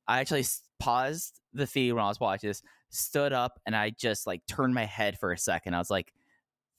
[0.07, 0.45] I actually
[0.79, 4.73] paused the feed when I was watching this, stood up, and I just like turned
[4.73, 5.75] my head for a second.
[5.75, 6.11] I was like,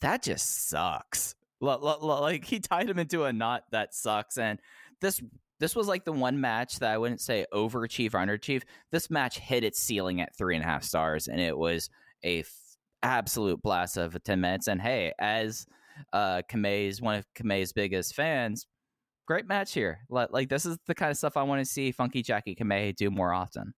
[0.01, 1.36] that just sucks.
[1.61, 4.39] Like he tied him into a knot that sucks.
[4.39, 4.61] And
[5.01, 5.21] this
[5.59, 8.63] this was like the one match that I wouldn't say overachieve or underachieve.
[8.93, 11.89] This match hit its ceiling at three and a half stars, and it was
[12.23, 12.51] a f-
[13.03, 14.69] absolute blast of 10 minutes.
[14.69, 15.67] And hey, as
[16.13, 18.67] uh Kamei's one of Kamei's biggest fans,
[19.27, 20.01] great match here.
[20.11, 23.11] Like this is the kind of stuff I want to see Funky Jacky Kamei do
[23.11, 23.75] more often.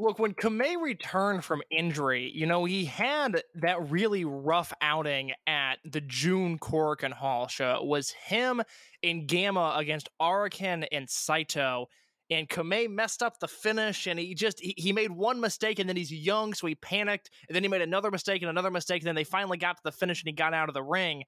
[0.00, 5.78] Look, when Kamei returned from injury, you know, he had that really rough outing at
[5.84, 7.80] the June Korakuen Hall show.
[7.82, 8.62] It was him
[9.02, 11.88] in Gamma against Araken and Saito.
[12.30, 15.88] And Kamei messed up the finish and he just he, he made one mistake and
[15.88, 19.02] then he's young, so he panicked, and then he made another mistake and another mistake,
[19.02, 21.24] and then they finally got to the finish and he got out of the ring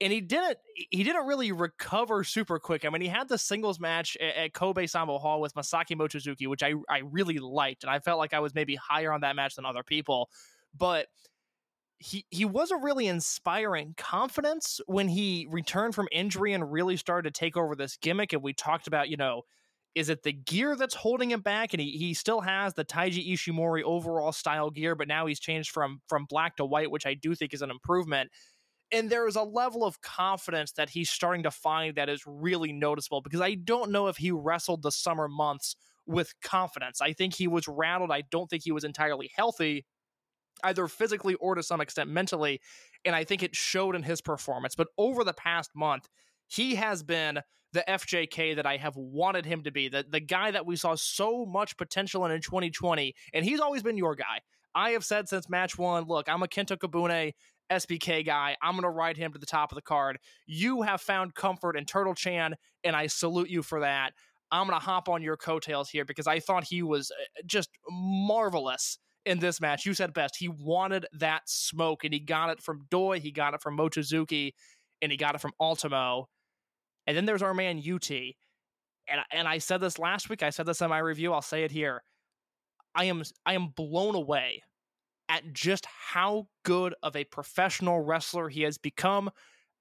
[0.00, 0.58] and he didn't
[0.90, 2.84] he didn't really recover super quick.
[2.84, 6.46] I mean, he had the singles match at, at Kobe Sambo Hall with Masaaki Mochizuki,
[6.46, 9.36] which I I really liked, and I felt like I was maybe higher on that
[9.36, 10.30] match than other people,
[10.76, 11.06] but
[11.98, 17.38] he he wasn't really inspiring confidence when he returned from injury and really started to
[17.38, 18.32] take over this gimmick.
[18.32, 19.42] And we talked about, you know,
[19.94, 21.72] is it the gear that's holding him back?
[21.72, 25.70] And he, he still has the Taiji Ishimori overall style gear, but now he's changed
[25.70, 28.30] from from black to white, which I do think is an improvement
[28.94, 32.72] and there is a level of confidence that he's starting to find that is really
[32.72, 35.74] noticeable because I don't know if he wrestled the summer months
[36.06, 37.00] with confidence.
[37.00, 38.12] I think he was rattled.
[38.12, 39.84] I don't think he was entirely healthy,
[40.62, 42.60] either physically or to some extent mentally.
[43.04, 44.76] And I think it showed in his performance.
[44.76, 46.08] But over the past month,
[46.46, 47.40] he has been
[47.72, 50.94] the FJK that I have wanted him to be, the, the guy that we saw
[50.94, 53.12] so much potential in in 2020.
[53.32, 54.40] And he's always been your guy.
[54.72, 57.32] I have said since match one, look, I'm a Kento Kabune
[57.70, 58.56] SBK guy.
[58.62, 60.18] I'm going to ride him to the top of the card.
[60.46, 64.12] You have found comfort in Turtle Chan, and I salute you for that.
[64.50, 67.70] I'm going to hop on your coattails here because I thought he was uh, just
[67.90, 69.86] marvelous in this match.
[69.86, 70.36] You said best.
[70.38, 74.52] He wanted that smoke, and he got it from Doi, he got it from Mochizuki,
[75.02, 76.28] and he got it from Ultimo.
[77.06, 78.10] And then there's our man UT.
[78.10, 80.42] And, and I said this last week.
[80.42, 81.32] I said this in my review.
[81.32, 82.02] I'll say it here.
[82.94, 84.62] I am I am blown away
[85.28, 89.30] at just how good of a professional wrestler he has become.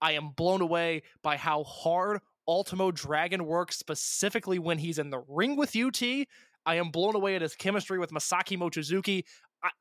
[0.01, 5.23] I am blown away by how hard Ultimo Dragon works, specifically when he's in the
[5.27, 6.01] ring with UT.
[6.65, 9.23] I am blown away at his chemistry with Masaaki Mochizuki.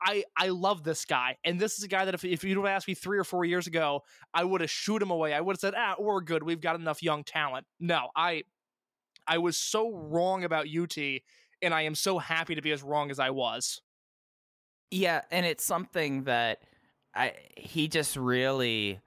[0.01, 1.39] I, I, love this guy.
[1.45, 3.45] And this is a guy that if, if you'd have asked me three or four
[3.45, 5.35] years ago, I would have shoot him away.
[5.35, 6.45] I would have said, ah, we're good.
[6.45, 7.67] We've got enough young talent.
[7.81, 8.45] No, I
[9.27, 10.97] I was so wrong about UT,
[11.63, 13.81] and I am so happy to be as wrong as I was.
[14.93, 16.59] Yeah, and it's something that
[17.15, 19.01] I he just really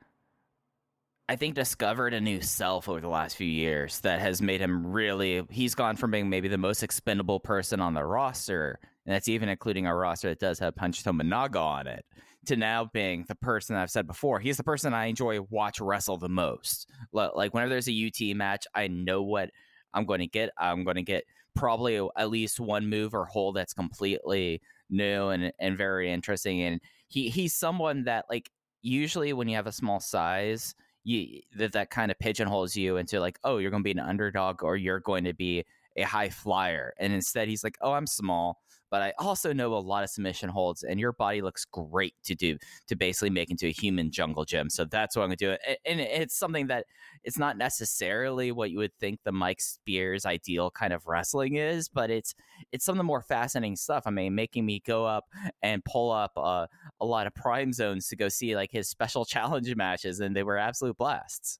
[1.28, 4.86] I think discovered a new self over the last few years that has made him
[4.88, 9.28] really he's gone from being maybe the most expendable person on the roster, and that's
[9.28, 12.04] even including a roster that does have Punch Tominaga on it,
[12.48, 16.18] to now being the person I've said before, he's the person I enjoy watch wrestle
[16.18, 16.88] the most.
[17.12, 19.52] Like whenever there's a UT match, I know what
[19.94, 20.50] I'm going to get.
[20.60, 25.52] I'm going to get probably at least one move or hold that's completely new and
[25.60, 26.62] and very interesting.
[26.62, 31.74] And he he's someone that like usually when you have a small size, you that
[31.74, 34.76] that kind of pigeonholes you into like, oh, you're going to be an underdog or
[34.78, 35.66] you're going to be
[35.96, 36.94] a high flyer.
[37.00, 38.60] And instead, he's like, oh, I'm small,
[38.90, 42.36] but I also know a lot of submission holds, and your body looks great to
[42.36, 42.58] do
[42.88, 44.70] to basically make into a human jungle gym.
[44.70, 45.58] So that's what I'm gonna do.
[45.86, 46.86] And it's something that
[47.24, 51.90] it's not necessarily what you would think the Mike Spears ideal kind of wrestling is,
[51.90, 52.36] but it's
[52.72, 54.04] it's some of the more fascinating stuff.
[54.06, 55.26] I mean, making me go up
[55.62, 56.68] and pull up uh,
[57.00, 60.44] a lot of prime zones to go see like his special challenge matches, and they
[60.44, 61.60] were absolute blasts.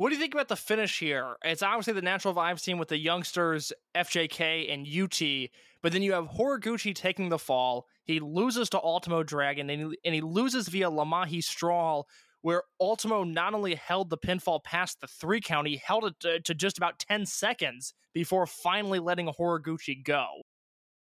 [0.00, 1.36] What do you think about the finish here?
[1.44, 5.50] It's obviously the natural vibe scene with the youngsters, FJK and UT,
[5.82, 7.86] but then you have Horiguchi taking the fall.
[8.04, 12.06] He loses to Ultimo Dragon, and he, and he loses via La Magistral,
[12.42, 16.40] where Ultimo not only held the pinfall past the three count, he held it to,
[16.40, 20.26] to just about 10 seconds before finally letting Horiguchi go.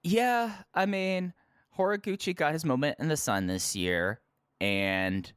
[0.03, 1.33] Yeah, I mean,
[1.77, 4.21] Horiguchi got his moment in the sun this year,
[4.61, 5.31] and,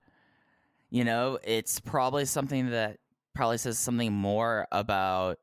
[0.89, 2.97] you know, it's probably something that
[3.33, 5.39] probably says something more about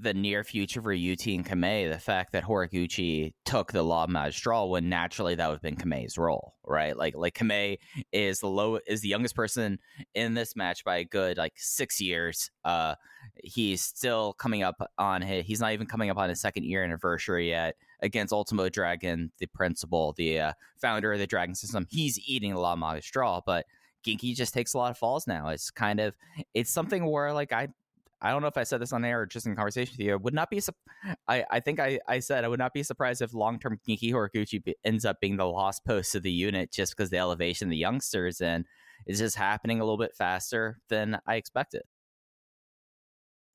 [0.00, 4.70] the near future for UT and Kamei, the fact that Horiguchi took the La Magistral
[4.70, 6.96] when naturally that would have been Kamei's role, right?
[6.96, 7.78] Like like Kamei
[8.12, 9.78] is the low is the youngest person
[10.14, 12.50] in this match by a good like six years.
[12.64, 12.94] Uh
[13.42, 16.84] he's still coming up on his he's not even coming up on his second year
[16.84, 21.86] anniversary yet against Ultimo Dragon, the principal, the uh, founder of the Dragon system.
[21.90, 23.66] He's eating the La Magistral, but
[24.06, 25.48] Genki just takes a lot of falls now.
[25.48, 26.16] It's kind of
[26.54, 27.68] it's something where like I
[28.20, 30.18] I don't know if I said this on air or just in conversation with you.
[30.18, 30.60] Would not be.
[31.28, 34.12] I I think I, I said I would not be surprised if long term Genki
[34.12, 37.68] Horiguchi be, ends up being the lost post of the unit just because the elevation
[37.68, 38.64] the youngsters and
[39.06, 41.82] is just happening a little bit faster than I expected.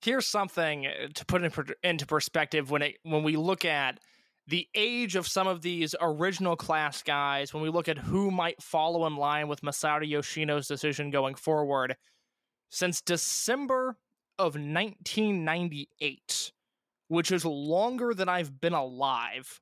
[0.01, 1.51] Here's something uh, to put in,
[1.83, 3.99] into perspective when it when we look at
[4.47, 8.61] the age of some of these original class guys, when we look at who might
[8.61, 11.95] follow in line with Masato Yoshino's decision going forward,
[12.69, 13.97] since December
[14.37, 16.51] of 1998,
[17.07, 19.61] which is longer than I've been alive,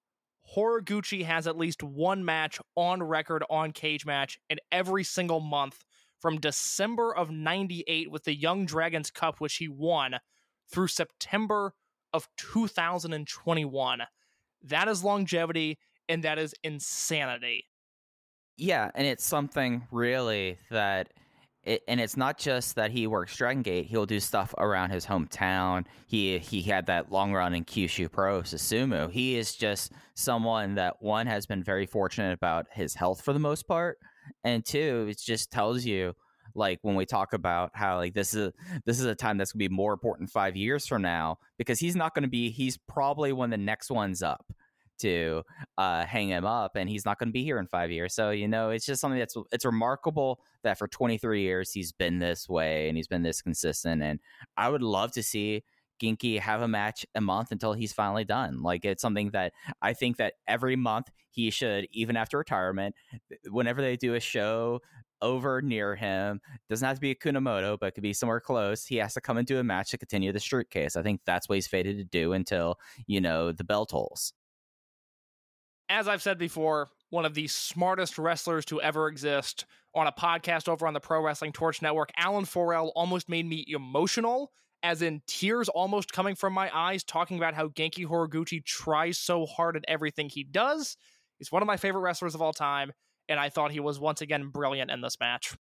[0.56, 5.84] Horiguchi has at least one match on record on Cagematch in every single month
[6.20, 10.20] from December of 98 with the Young Dragons Cup, which he won,
[10.72, 11.74] through September
[12.14, 14.02] of 2021.
[14.64, 17.68] That is longevity and that is insanity.
[18.58, 21.14] Yeah, and it's something really that
[21.64, 23.86] it, and it's not just that he works Dragon Gate.
[23.86, 25.86] He'll do stuff around his hometown.
[26.08, 29.12] He he had that long run in Kyushu Pro Susumu.
[29.12, 33.40] He is just someone that one has been very fortunate about his health for the
[33.40, 33.98] most part,
[34.44, 36.16] and two, it just tells you
[36.56, 38.52] like when we talk about how like this is
[38.86, 41.80] this is a time that's going to be more important five years from now because
[41.80, 44.46] he's not going to be he's probably when the next one's up
[45.02, 45.44] to
[45.78, 48.14] uh, hang him up, and he's not going to be here in five years.
[48.14, 52.20] So you know, it's just something that's it's remarkable that for 23 years he's been
[52.20, 54.02] this way and he's been this consistent.
[54.02, 54.20] And
[54.58, 55.64] I would love to see
[56.02, 58.62] Genki have a match a month until he's finally done.
[58.62, 62.96] Like it's something that I think that every month he should, even after retirement,
[63.50, 64.82] whenever they do a show
[65.22, 66.42] over near him.
[66.70, 68.86] Doesn't have to be a Kumamoto, but could be somewhere close.
[68.86, 70.96] He has to come into a match to continue the street case.
[70.96, 74.34] I think that's what he's fated to do until, you know, the bell tolls.
[75.92, 80.70] As I've said before, one of the smartest wrestlers to ever exist on a podcast
[80.70, 82.12] over on the Pro Wrestling Torch Network.
[82.16, 87.36] Alan Forel almost made me emotional, as in tears almost coming from my eyes, talking
[87.36, 90.96] about how Genki Horiguchi tries so hard at everything he does.
[91.38, 92.94] He's one of my favorite wrestlers of all time
[93.32, 95.56] and I thought he was once again brilliant in this match.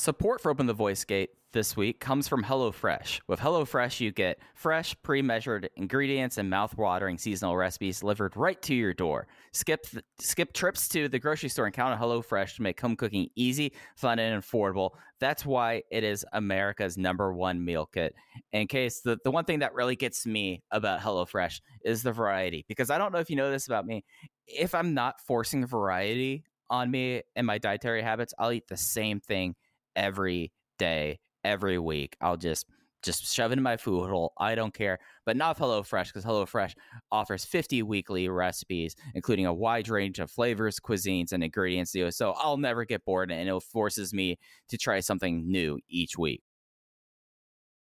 [0.00, 3.20] Support for Open the Voice Gate this week comes from HelloFresh.
[3.26, 8.62] With HelloFresh, you get fresh, pre measured ingredients and mouth watering seasonal recipes delivered right
[8.62, 9.26] to your door.
[9.50, 12.94] Skip, th- skip trips to the grocery store and count on HelloFresh to make home
[12.94, 14.90] cooking easy, fun, and affordable.
[15.18, 18.14] That's why it is America's number one meal kit.
[18.52, 22.64] In case the, the one thing that really gets me about HelloFresh is the variety,
[22.68, 24.04] because I don't know if you know this about me.
[24.46, 29.18] If I'm not forcing variety on me and my dietary habits, I'll eat the same
[29.18, 29.56] thing
[29.98, 32.16] every day, every week.
[32.22, 32.64] I'll just
[33.02, 34.32] just shove it in my food hole.
[34.38, 34.98] I don't care.
[35.24, 36.74] But not HelloFresh, because HelloFresh
[37.12, 41.94] offers 50 weekly recipes, including a wide range of flavors, cuisines, and ingredients.
[42.10, 44.36] So I'll never get bored, and it forces me
[44.68, 46.42] to try something new each week.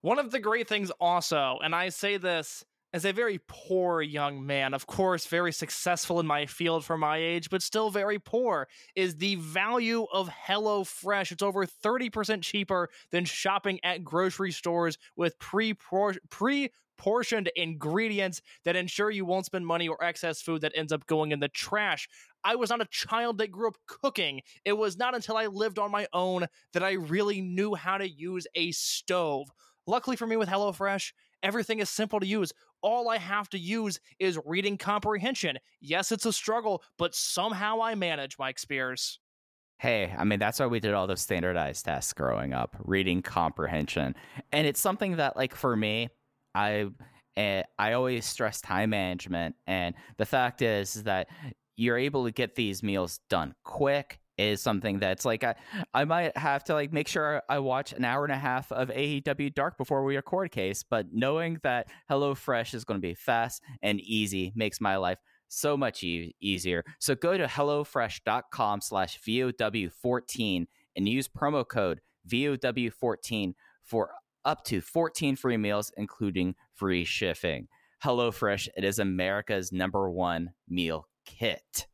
[0.01, 4.45] One of the great things, also, and I say this as a very poor young
[4.45, 8.67] man, of course, very successful in my field for my age, but still very poor,
[8.95, 11.31] is the value of Hello Fresh.
[11.31, 15.73] It's over 30% cheaper than shopping at grocery stores with pre
[16.29, 21.05] pre portioned ingredients that ensure you won't spend money or excess food that ends up
[21.05, 22.09] going in the trash.
[22.43, 24.41] I was not a child that grew up cooking.
[24.65, 28.09] It was not until I lived on my own that I really knew how to
[28.09, 29.49] use a stove.
[29.85, 31.11] Luckily for me with HelloFresh,
[31.43, 32.51] Everything is simple to use.
[32.81, 35.57] All I have to use is reading comprehension.
[35.81, 39.19] Yes, it's a struggle, but somehow I manage, Mike Spears.
[39.79, 44.15] Hey, I mean, that's why we did all those standardized tests growing up, reading comprehension.
[44.51, 46.09] And it's something that, like, for me,
[46.55, 46.87] I.
[47.35, 51.27] eh, I always stress time management, and the fact is, is that
[51.75, 55.55] you're able to get these meals done quick is something that's like I,
[55.93, 58.89] I might have to like make sure I watch an hour and a half of
[58.89, 63.63] AEW Dark before we record case, but knowing that HelloFresh is going to be fast
[63.81, 65.17] and easy makes my life
[65.47, 66.83] so much e- easier.
[66.99, 74.11] So go to hellofresh.com slash VOW14 and use promo code VOW14 for
[74.45, 77.67] up to 14 free meals, including free shipping.
[78.03, 81.87] HelloFresh, it is America's number one meal kit.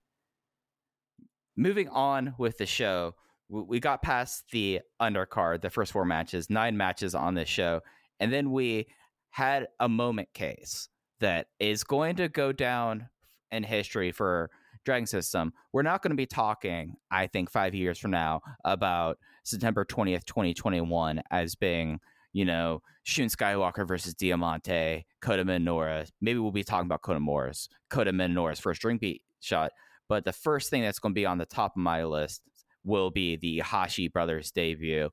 [1.56, 3.16] Moving on with the show,
[3.50, 7.82] we got past the undercard, the first four matches, nine matches on this show,
[8.20, 8.88] and then we
[9.30, 10.90] had a moment case
[11.20, 13.10] that is going to go down
[13.52, 14.50] in history for
[14.86, 15.54] Dragon System.
[15.72, 20.26] We're not going to be talking, I think, five years from now about September 20th,
[20.26, 22.00] 2021 as being,
[22.34, 26.10] you know, Shun Skywalker versus Diamante, Kota Minoura.
[26.22, 29.72] Maybe we'll be talking about Kota Minoura's, Kota Minoura's first Dream Gate shot.
[30.14, 32.44] But the first thing that's going to be on the top of my list
[32.84, 35.10] will be the Hashi brothers debut.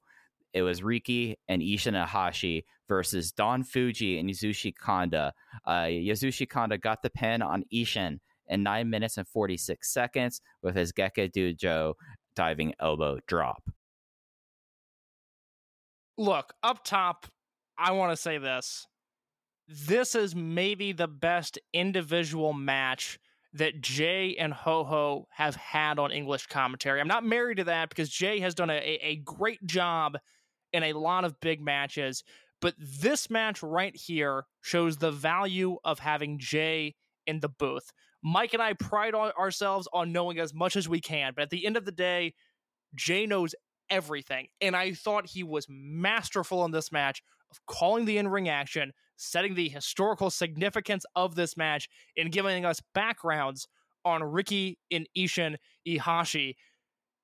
[0.53, 5.33] It was Riki and Ishin Hashi versus Don Fuji and Yasushi Kanda.
[5.65, 5.89] Uh,
[6.51, 11.33] Kanda got the pin on Ishin in 9 minutes and 46 seconds with his Geke
[11.33, 11.95] Dojo
[12.37, 13.71] diving elbow drop.
[16.19, 17.27] Look, up top,
[17.79, 18.87] I want to say this.
[19.67, 23.19] This is maybe the best individual match
[23.53, 27.01] that Jay and Ho Ho have had on English commentary.
[27.01, 30.19] I'm not married to that because Jay has done a, a, great job
[30.73, 32.23] in a lot of big matches.
[32.61, 36.95] But this match right here shows the value of having Jay
[37.27, 37.91] in the booth.
[38.23, 41.51] Mike and I pride on ourselves on knowing as much as we can, but at
[41.51, 42.35] the end of the day,
[42.95, 43.55] Jay knows
[43.89, 44.49] everything.
[44.61, 48.93] And I thought he was masterful in this match of calling the in ring action,
[49.17, 53.69] setting the historical significance of this match, and giving us backgrounds
[54.05, 56.55] on Ricky and Ishin Ihashi.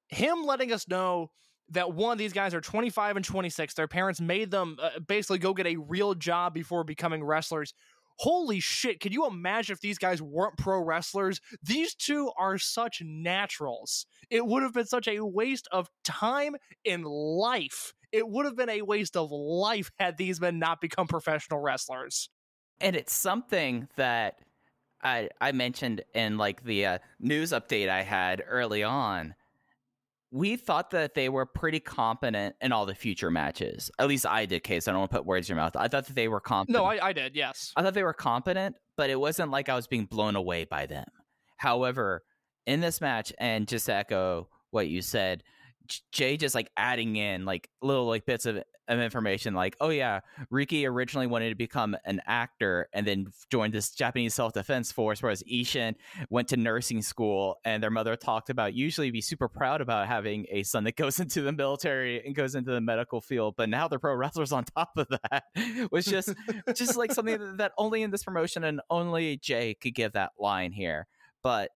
[0.08, 1.30] Him letting us know
[1.70, 3.74] that one these guys are 25 and 26.
[3.74, 7.74] Their parents made them uh, basically go get a real job before becoming wrestlers.
[8.18, 11.40] Holy shit, can you imagine if these guys weren't pro wrestlers?
[11.62, 14.06] These two are such naturals.
[14.30, 16.56] It would have been such a waste of time
[16.86, 17.92] and life.
[18.16, 22.30] It would have been a waste of life had these men not become professional wrestlers.
[22.80, 24.38] And it's something that
[25.02, 29.34] I I mentioned in like the uh, news update I had early on.
[30.30, 33.90] We thought that they were pretty competent in all the future matches.
[33.98, 34.88] At least I did, Case.
[34.88, 35.76] I don't want to put words in your mouth.
[35.76, 36.76] I thought that they were competent.
[36.76, 37.72] No, I, I did, yes.
[37.76, 40.86] I thought they were competent, but it wasn't like I was being blown away by
[40.86, 41.06] them.
[41.58, 42.24] However,
[42.66, 45.44] in this match, and just to echo what you said,
[46.12, 50.20] Jay just like adding in like little like bits of, of information, like, oh yeah,
[50.50, 55.22] Riki originally wanted to become an actor and then joined this Japanese self defense force,
[55.22, 55.94] whereas Ishin
[56.30, 60.46] went to nursing school and their mother talked about usually be super proud about having
[60.50, 63.88] a son that goes into the military and goes into the medical field, but now
[63.88, 65.44] they're pro wrestlers on top of that
[65.90, 66.34] was just
[66.74, 70.72] just like something that only in this promotion and only Jay could give that line
[70.72, 71.06] here.
[71.42, 71.70] But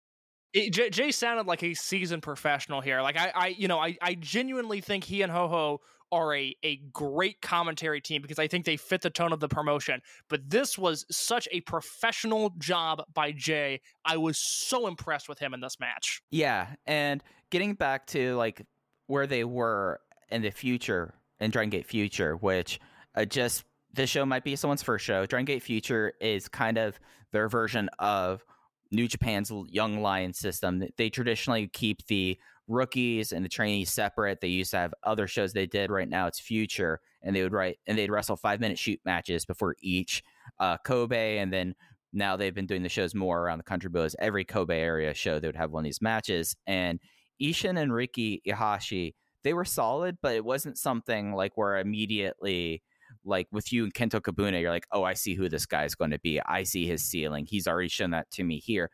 [0.52, 3.02] It, Jay, Jay sounded like a seasoned professional here.
[3.02, 5.80] Like I, I you know, I, I genuinely think he and Ho Ho
[6.10, 9.48] are a a great commentary team because I think they fit the tone of the
[9.48, 10.00] promotion.
[10.28, 13.80] But this was such a professional job by Jay.
[14.04, 16.22] I was so impressed with him in this match.
[16.30, 18.66] Yeah, and getting back to like
[19.06, 22.80] where they were in the future in Dragon Gate Future, which
[23.14, 25.26] uh, just this show might be someone's first show.
[25.26, 26.98] Dragon Gate Future is kind of
[27.32, 28.44] their version of
[28.90, 30.82] New Japan's Young Lion system.
[30.96, 34.40] They traditionally keep the rookies and the trainees separate.
[34.40, 35.90] They used to have other shows they did.
[35.90, 39.44] Right now, it's Future, and they would write and they'd wrestle five minute shoot matches
[39.44, 40.22] before each
[40.58, 41.74] uh, Kobe, and then
[42.12, 43.90] now they've been doing the shows more around the country.
[43.90, 47.00] But every Kobe area show they would have one of these matches, and
[47.40, 49.14] Ishin and Ricky Ihashi
[49.44, 52.82] they were solid, but it wasn't something like where immediately
[53.24, 56.10] like with you and Kento Kabuna, you're like, oh, I see who this guy's going
[56.10, 56.40] to be.
[56.40, 57.46] I see his ceiling.
[57.46, 58.90] He's already shown that to me here.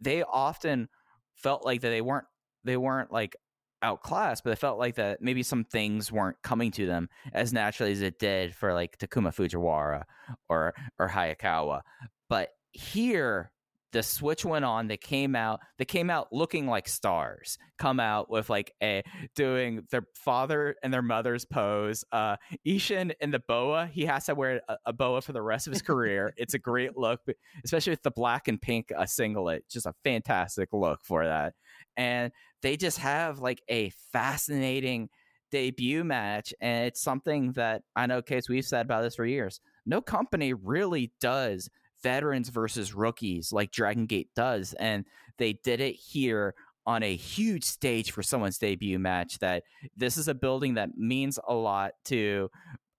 [0.00, 0.88] They often
[1.34, 2.26] felt like that they weren't
[2.64, 3.36] they weren't like
[3.82, 7.92] outclassed, but it felt like that maybe some things weren't coming to them as naturally
[7.92, 10.04] as it did for like Takuma Fujiwara
[10.48, 11.82] or or Hayakawa.
[12.28, 13.52] But here
[13.94, 14.88] the switch went on.
[14.88, 15.60] They came out.
[15.78, 17.56] They came out looking like stars.
[17.78, 19.04] Come out with like a
[19.36, 22.04] doing their father and their mother's pose.
[22.10, 22.36] Uh,
[22.66, 23.86] Ishin in the boa.
[23.86, 26.34] He has to wear a, a boa for the rest of his career.
[26.36, 27.20] it's a great look,
[27.64, 29.64] especially with the black and pink uh, singlet.
[29.70, 31.54] Just a fantastic look for that.
[31.96, 32.32] And
[32.62, 35.08] they just have like a fascinating
[35.52, 39.60] debut match, and it's something that I know, Case, we've said about this for years.
[39.86, 41.70] No company really does
[42.04, 45.04] veterans versus rookies like Dragon Gate does, and
[45.38, 46.54] they did it here
[46.86, 49.38] on a huge stage for someone's debut match.
[49.40, 49.64] That
[49.96, 52.50] this is a building that means a lot to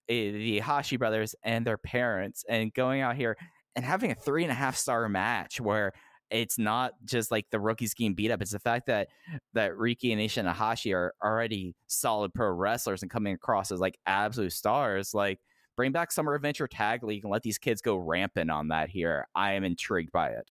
[0.10, 3.38] uh, the Hashi brothers and their parents, and going out here
[3.76, 5.94] and having a three and a half star match where
[6.32, 8.42] it's not just like the rookies getting beat up.
[8.42, 9.10] It's the fact that
[9.54, 14.00] that Riki and Ishin Hashi are already solid pro wrestlers and coming across as like
[14.08, 15.14] absolute stars.
[15.14, 15.40] Like
[15.76, 19.28] bring back Summer Adventure Tag League and let these kids go rampant on that here.
[19.36, 20.50] I am intrigued by it.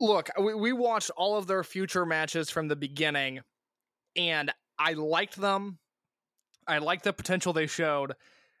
[0.00, 3.40] Look, we, we watched all of their future matches from the beginning,
[4.16, 5.78] and I liked them.
[6.66, 8.14] I liked the potential they showed.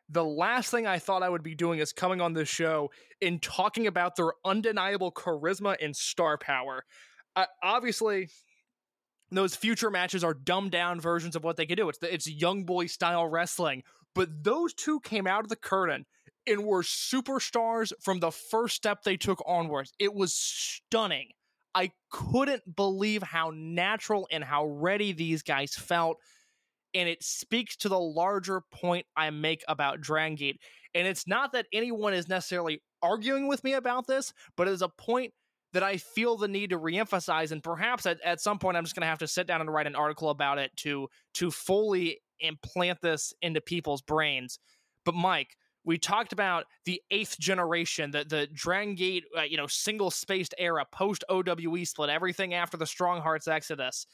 [0.08, 2.90] The last thing I thought I would be doing is coming on this show
[3.20, 6.84] and talking about their undeniable charisma and star power.
[7.34, 8.28] Uh, obviously,
[9.30, 11.88] those future matches are dumbed down versions of what they could do.
[11.88, 13.82] It's the, it's young boy style wrestling,
[14.14, 16.06] but those two came out of the curtain
[16.46, 19.92] and were superstars from the first step they took onwards.
[19.98, 21.28] It was stunning.
[21.74, 26.18] I couldn't believe how natural and how ready these guys felt.
[26.94, 30.60] And it speaks to the larger point I make about Dragon Gate.
[30.94, 34.82] And it's not that anyone is necessarily arguing with me about this, but it is
[34.82, 35.32] a point
[35.72, 37.52] that I feel the need to reemphasize.
[37.52, 39.86] And perhaps at, at some point I'm just gonna have to sit down and write
[39.86, 44.58] an article about it to to fully implant this into people's brains.
[45.04, 49.66] But Mike, we talked about the eighth generation, the the Dragon Gate, uh, you know,
[49.66, 54.06] single spaced era, post OWE split, everything after the Strong Hearts Exodus.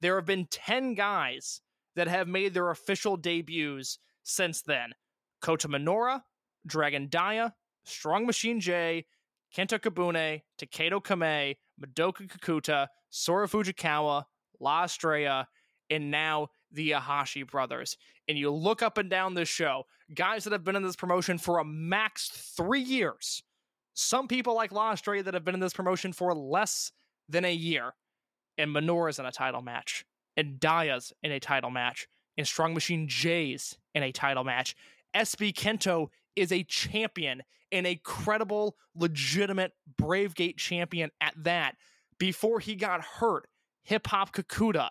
[0.00, 1.62] There have been ten guys
[1.94, 4.90] that have made their official debuts since then:
[5.40, 6.22] Kota Minoura,
[6.66, 7.54] Dragon Dia,
[7.84, 9.06] Strong Machine J,
[9.56, 14.24] Kenta Kabune, Takedo Kame, Madoka Kakuta, Sora Fujikawa,
[14.60, 15.48] La Estrella,
[15.88, 17.96] and now the Ihashi brothers.
[18.28, 19.84] And you look up and down this show,
[20.14, 23.42] guys that have been in this promotion for a max three years.
[23.94, 26.92] Some people like La Estrella that have been in this promotion for less
[27.28, 27.94] than a year.
[28.58, 30.04] And Minoura's in a title match.
[30.36, 32.08] And Dia's in a title match.
[32.36, 34.76] And Strong Machine J's in a title match.
[35.14, 41.74] SB Kento is a champion and a credible, legitimate Bravegate champion at that.
[42.18, 43.46] Before he got hurt,
[43.82, 44.90] Hip Hop Kakuta,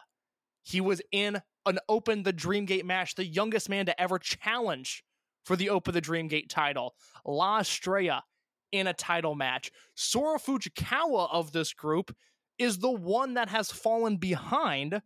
[0.63, 5.03] he was in an Open the Dreamgate match, the youngest man to ever challenge
[5.43, 6.95] for the Open the Dreamgate title.
[7.25, 8.23] La Estrella
[8.71, 9.71] in a title match.
[9.95, 12.15] Sora Fujikawa of this group
[12.57, 15.01] is the one that has fallen behind,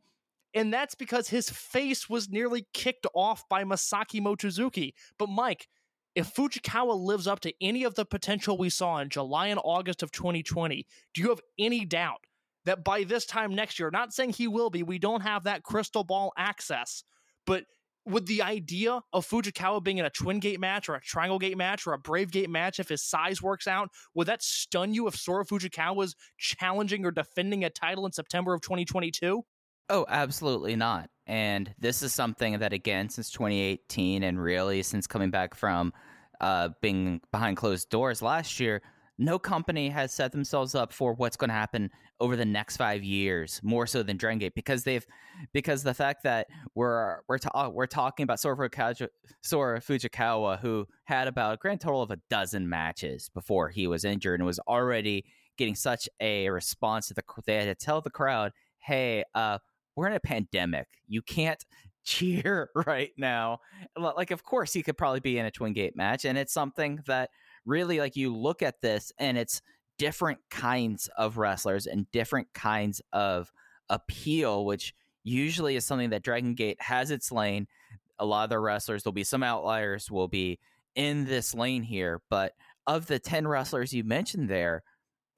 [0.54, 4.94] and that's because his face was nearly kicked off by Masaaki Mochizuki.
[5.18, 5.68] But Mike,
[6.16, 10.04] if Fujikawa lives up to any of the potential we saw in July and August
[10.04, 12.26] of 2020, do you have any doubt
[12.66, 15.64] that by this time next year, not saying he will be, we don't have that
[15.64, 17.04] crystal ball access,
[17.46, 17.64] but
[18.06, 21.58] would the idea of Fujikawa being in a twin gate match or a triangle gate
[21.58, 25.08] match or a brave gate match, if his size works out, would that stun you
[25.08, 29.44] if Sora Fujikawa was challenging or defending a title in September of 2022?
[29.90, 31.10] Oh, absolutely not.
[31.26, 35.94] And this is something that, again, since 2018 and really since coming back from
[36.42, 38.82] uh, being behind closed doors last year,
[39.18, 41.90] no company has set themselves up for what's going to happen
[42.22, 45.06] over the next five years more so than Dragon Gate because they've
[45.54, 49.08] because the fact that we're we're ta- we're talking about Sora, Fukawa,
[49.42, 54.06] Sora Fujikawa who had about a grand total of a dozen matches before he was
[54.06, 55.26] injured and was already
[55.58, 59.58] getting such a response to the they had to tell the crowd hey uh
[60.00, 61.66] we're in a pandemic you can't
[62.06, 63.60] cheer right now
[63.96, 67.00] like of course he could probably be in a twin gate match and it's something
[67.06, 67.30] that
[67.66, 69.62] really like you look at this and it's
[70.00, 73.52] different kinds of wrestlers and different kinds of
[73.90, 77.68] appeal, which usually is something that Dragon Gate has its lane.
[78.18, 80.60] A lot of the wrestlers, there'll be some outliers, will be
[80.96, 82.22] in this lane here.
[82.30, 82.54] But
[82.88, 84.84] of the 10 wrestlers you mentioned there,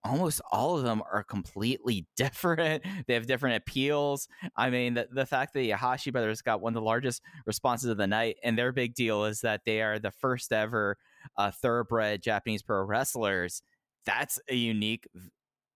[0.04, 2.84] almost all of them are completely different.
[3.08, 4.28] They have different appeals.
[4.56, 7.89] I mean, the, the fact that the Ihashi brothers got one of the largest responses
[7.89, 10.97] of the night, and their big deal is that they are the first ever
[11.38, 13.62] uh, thoroughbred Japanese pro wrestlers.
[14.06, 15.08] That's a unique,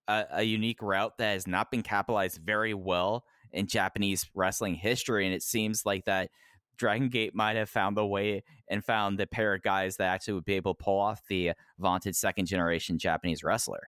[0.07, 5.25] uh, a unique route that has not been capitalized very well in Japanese wrestling history,
[5.25, 6.29] and it seems like that
[6.77, 10.33] Dragon Gate might have found the way and found the pair of guys that actually
[10.33, 13.87] would be able to pull off the vaunted second generation Japanese wrestler.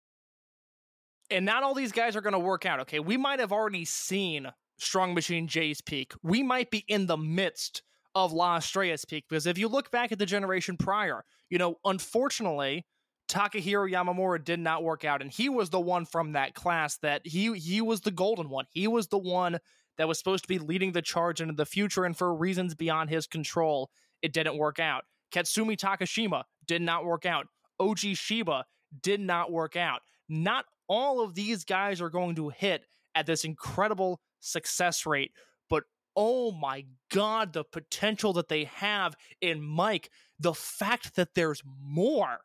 [1.30, 2.80] And not all these guys are going to work out.
[2.80, 4.48] Okay, we might have already seen
[4.78, 6.12] Strong Machine J's peak.
[6.22, 7.82] We might be in the midst
[8.14, 11.76] of La Estrella's peak because if you look back at the generation prior, you know,
[11.84, 12.86] unfortunately,
[13.28, 17.22] Takahiro Yamamura did not work out, and he was the one from that class that
[17.24, 18.66] he he was the golden one.
[18.70, 19.58] He was the one
[19.98, 23.10] that was supposed to be leading the charge into the future, and for reasons beyond
[23.10, 23.90] his control,
[24.22, 25.04] it didn't work out.
[25.32, 27.46] Katsumi Takashima did not work out.
[27.80, 28.64] Oji Shiba
[29.02, 30.00] did not work out.
[30.28, 35.32] Not all of these guys are going to hit at this incredible success rate,
[35.68, 35.84] but
[36.14, 42.38] oh my god, the potential that they have in Mike, the fact that there's more.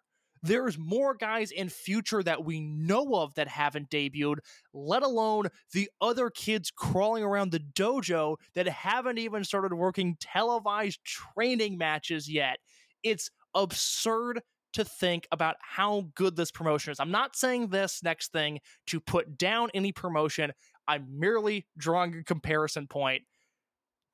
[0.44, 4.38] There's more guys in future that we know of that haven't debuted,
[4.74, 11.04] let alone the other kids crawling around the dojo that haven't even started working televised
[11.04, 12.58] training matches yet.
[13.04, 14.42] It's absurd
[14.74, 17.00] to think about how good this promotion is.
[17.00, 20.52] I'm not saying this next thing to put down any promotion.
[20.88, 23.24] I'm merely drawing a comparison point.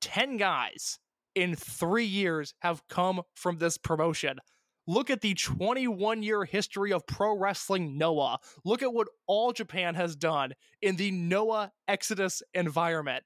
[0.00, 0.98] 10 guys
[1.34, 4.38] in three years have come from this promotion.
[4.86, 8.38] Look at the 21 year history of pro wrestling Noah.
[8.64, 13.24] Look at what All Japan has done in the Noah Exodus environment.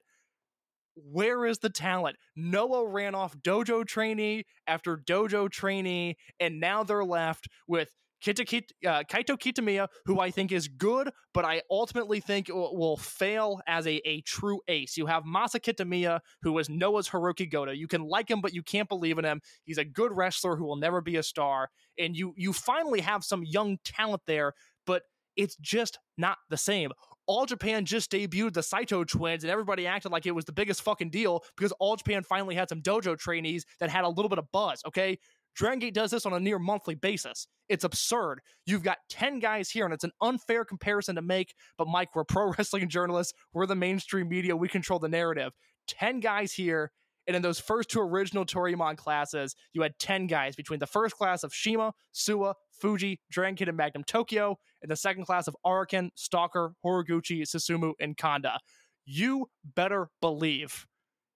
[0.95, 2.17] Where is the talent?
[2.35, 7.89] Noah ran off dojo trainee after dojo trainee, and now they're left with
[8.23, 12.75] Kita, Kit- uh, Kaito Kiyomiya, who I think is good, but I ultimately think will,
[12.77, 14.95] will fail as a, a true ace.
[14.95, 17.71] You have Masa Kitamiya, who is Noah's Hiroki Goto.
[17.71, 19.41] You can like him, but you can't believe in him.
[19.65, 21.69] He's a good wrestler who will never be a star.
[21.99, 24.53] And you you finally have some young talent there,
[24.85, 25.03] but
[25.35, 26.91] it's just not the same.
[27.25, 30.81] All Japan just debuted the Saito twins, and everybody acted like it was the biggest
[30.81, 34.39] fucking deal because All Japan finally had some dojo trainees that had a little bit
[34.39, 34.81] of buzz.
[34.85, 35.17] Okay,
[35.55, 37.47] Dragon Gate does this on a near monthly basis.
[37.69, 38.41] It's absurd.
[38.65, 41.53] You've got 10 guys here, and it's an unfair comparison to make.
[41.77, 43.33] But, Mike, we're pro wrestling journalists.
[43.53, 44.55] We're the mainstream media.
[44.55, 45.53] We control the narrative.
[45.87, 46.91] 10 guys here.
[47.27, 51.15] And in those first two original Toryumon classes, you had 10 guys between the first
[51.15, 56.09] class of CIMA, Suwa, Fuji, Dragon and Magnum Tokyo, and the second class of Araken,
[56.15, 58.59] Stalker, Horiguchi, Susumu, and Kanda.
[59.05, 60.85] You better believe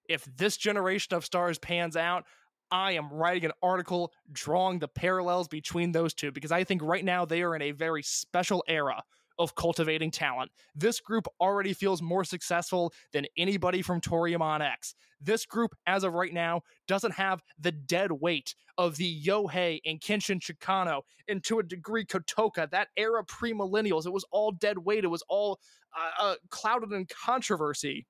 [0.09, 2.25] if this generation of stars pans out,
[2.71, 7.03] I am writing an article drawing the parallels between those two because I think right
[7.03, 9.03] now they are in a very special era
[9.39, 10.51] of cultivating talent.
[10.75, 14.95] This group already feels more successful than anybody from Toryumon X.
[15.19, 19.99] This group, as of right now, doesn't have the dead weight of the Yohei and
[19.99, 22.69] Kenshin Chikano, and to a degree, Kotoka.
[22.69, 25.03] That era pre millennials, it was all dead weight.
[25.03, 25.59] It was all
[25.97, 28.05] uh, uh, clouded in controversy.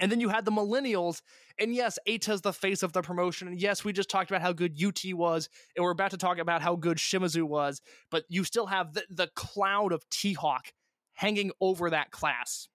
[0.00, 1.20] And then you had the millennials,
[1.58, 3.48] and yes, Eita's the face of the promotion.
[3.48, 6.38] And yes, we just talked about how good UT was, and we're about to talk
[6.38, 10.72] about how good Shimizu was, but you still have the, the cloud of T Hawk
[11.12, 12.68] hanging over that class.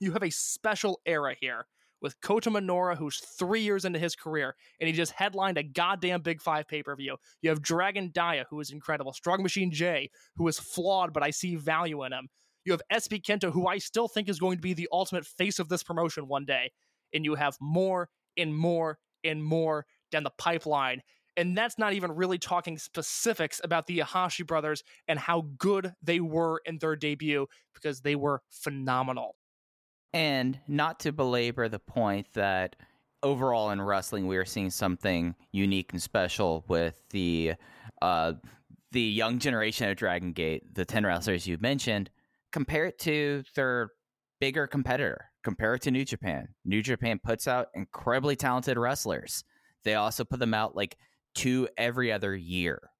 [0.00, 1.66] You have a special era here
[2.00, 6.22] with Kota Minoura, who's three years into his career, and he just headlined a goddamn
[6.22, 7.16] Big Five pay per view.
[7.40, 9.12] You have Dragon Dia, who is incredible.
[9.12, 12.28] Strong Machine J, who is flawed, but I see value in him.
[12.64, 15.58] You have SB Kento, who I still think is going to be the ultimate face
[15.58, 16.70] of this promotion one day.
[17.12, 21.02] And you have more and more and more down the pipeline.
[21.36, 26.20] And that's not even really talking specifics about the Ihashi brothers and how good they
[26.20, 29.36] were in their debut because they were phenomenal.
[30.12, 32.76] And not to belabor the point that
[33.22, 37.54] overall in wrestling we are seeing something unique and special with the
[38.02, 38.34] uh,
[38.90, 42.10] the young generation of Dragon Gate, the ten wrestlers you mentioned.
[42.52, 43.90] Compare it to their
[44.40, 45.30] bigger competitor.
[45.42, 46.48] Compare it to New Japan.
[46.64, 49.44] New Japan puts out incredibly talented wrestlers.
[49.84, 50.96] They also put them out like
[51.34, 52.90] two every other year.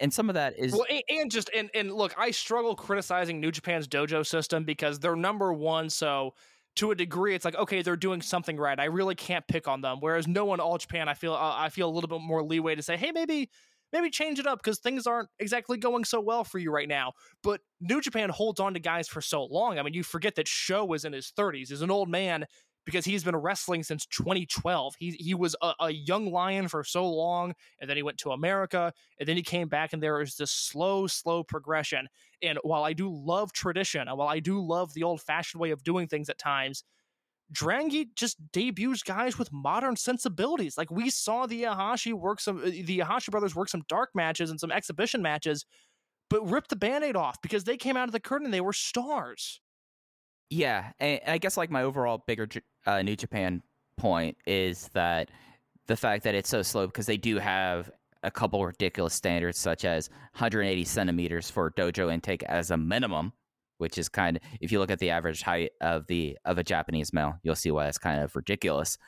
[0.00, 3.40] And some of that is Well, and, and just and and look, I struggle criticizing
[3.40, 5.90] New Japan's dojo system because they're number one.
[5.90, 6.34] So
[6.76, 8.78] to a degree, it's like okay, they're doing something right.
[8.78, 9.98] I really can't pick on them.
[10.00, 12.74] Whereas no one All Japan, I feel uh, I feel a little bit more leeway
[12.74, 13.48] to say, hey, maybe
[13.92, 17.12] maybe change it up because things aren't exactly going so well for you right now.
[17.42, 19.78] But New Japan holds on to guys for so long.
[19.78, 21.68] I mean, you forget that Sho was in his 30s.
[21.68, 22.46] He's an old man
[22.86, 24.94] because he's been wrestling since 2012.
[24.98, 28.30] He he was a, a, young lion for so long, and then he went to
[28.30, 32.06] America, and then he came back, and there was this slow, slow progression.
[32.42, 35.72] And while I do love tradition, and while I do love the old fashioned way
[35.72, 36.84] of doing things at times,
[37.52, 40.76] Drangi just debuts guys with modern sensibilities.
[40.76, 44.58] Like we saw the Ihashi work some, the Ihashi brothers work some dark matches and
[44.58, 45.64] some exhibition matches,
[46.28, 48.50] but ripped the band-aid off because they came out of the curtain.
[48.50, 49.60] They were stars.
[50.50, 52.48] Yeah, and I guess like my overall bigger
[52.86, 53.62] uh, New Japan
[53.96, 55.30] point is that
[55.86, 57.90] the fact that it's so slow because they do have
[58.22, 63.32] a couple ridiculous standards, such as 180 centimeters for dojo intake as a minimum,
[63.78, 66.64] which is kind of if you look at the average height of the of a
[66.64, 68.98] Japanese male, you'll see why it's kind of ridiculous.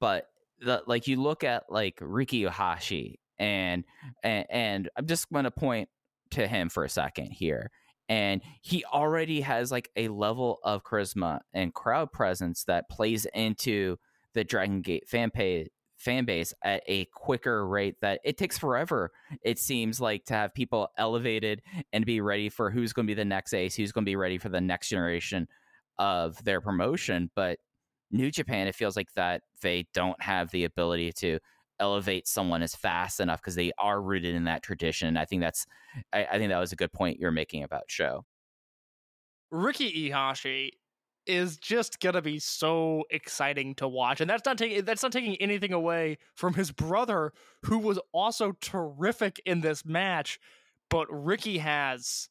[0.00, 0.26] But
[0.60, 3.84] the, like you look at like Riki Ihashi and
[4.22, 5.88] and, and I'm just going to point
[6.32, 7.70] to him for a second here.
[8.08, 13.96] And he already has like a level of charisma and crowd presence that plays into
[14.34, 15.68] the Dragon Gate fan pay,
[16.06, 19.10] fan base at a quicker rate that it takes forever
[19.42, 21.60] it seems like to have people elevated
[21.92, 24.14] and be ready for who's going to be the next ace who's going to be
[24.14, 25.48] ready for the next generation
[25.98, 27.58] of their promotion but
[28.12, 31.40] new japan it feels like that they don't have the ability to
[31.80, 35.66] elevate someone as fast enough because they are rooted in that tradition i think that's
[36.12, 38.24] I, I think that was a good point you're making about Sho
[39.50, 40.70] Ricky Ihashi
[41.26, 45.36] is just gonna be so exciting to watch, and that's not taking that's not taking
[45.36, 50.38] anything away from his brother, who was also terrific in this match.
[50.88, 52.28] But Ricky has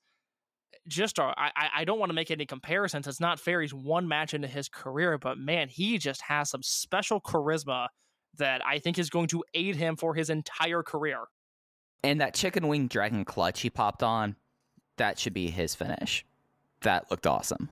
[0.87, 3.07] just a, I, I- don't want to make any comparisons.
[3.07, 3.61] It's not fair.
[3.61, 7.87] He's one match into his career, but man, he just has some special charisma
[8.37, 11.19] that I think is going to aid him for his entire career.
[12.03, 14.35] and that chicken wing dragon clutch he popped on
[14.97, 16.23] that should be his finish
[16.81, 17.69] that looked awesome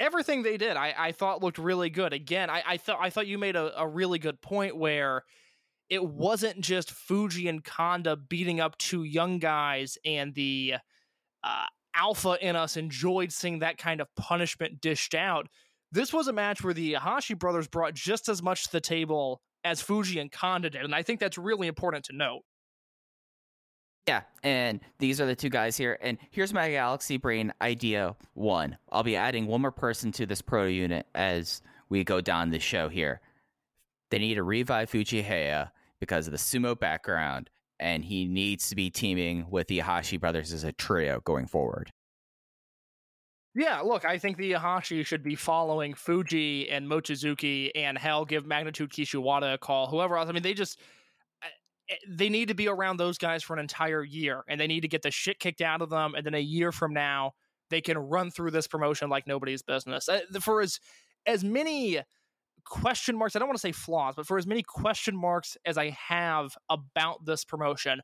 [0.00, 2.12] everything they did I, I thought looked really good.
[2.12, 5.24] Again i, I thought i thought you made a, a really good point where
[5.88, 10.74] it wasn't just fuji and kanda beating up two young guys and the
[11.42, 15.46] uh, alpha in us enjoyed seeing that kind of punishment dished out.
[15.90, 19.40] This was a match where the Hashi brothers brought just as much to the table
[19.64, 22.42] as fuji and kanda did and i think that's really important to note
[24.08, 25.98] Yeah, and these are the two guys here.
[26.00, 28.78] And here's my Galaxy Brain idea one.
[28.90, 32.58] I'll be adding one more person to this proto unit as we go down the
[32.58, 33.20] show here.
[34.10, 38.88] They need to revive Fujihaya because of the sumo background, and he needs to be
[38.88, 41.92] teaming with the Hashi brothers as a trio going forward.
[43.54, 48.46] Yeah, look, I think the Ihashi should be following Fuji and Mochizuki and hell give
[48.46, 49.88] Magnitude Kishiwada a call.
[49.88, 50.30] Whoever else.
[50.30, 50.78] I mean, they just
[52.08, 54.88] they need to be around those guys for an entire year and they need to
[54.88, 57.32] get the shit kicked out of them and then a year from now
[57.70, 60.08] they can run through this promotion like nobody's business.
[60.08, 60.80] Uh, For as
[61.26, 62.00] as many
[62.64, 65.78] question marks, I don't want to say flaws, but for as many question marks as
[65.78, 68.00] I have about this promotion,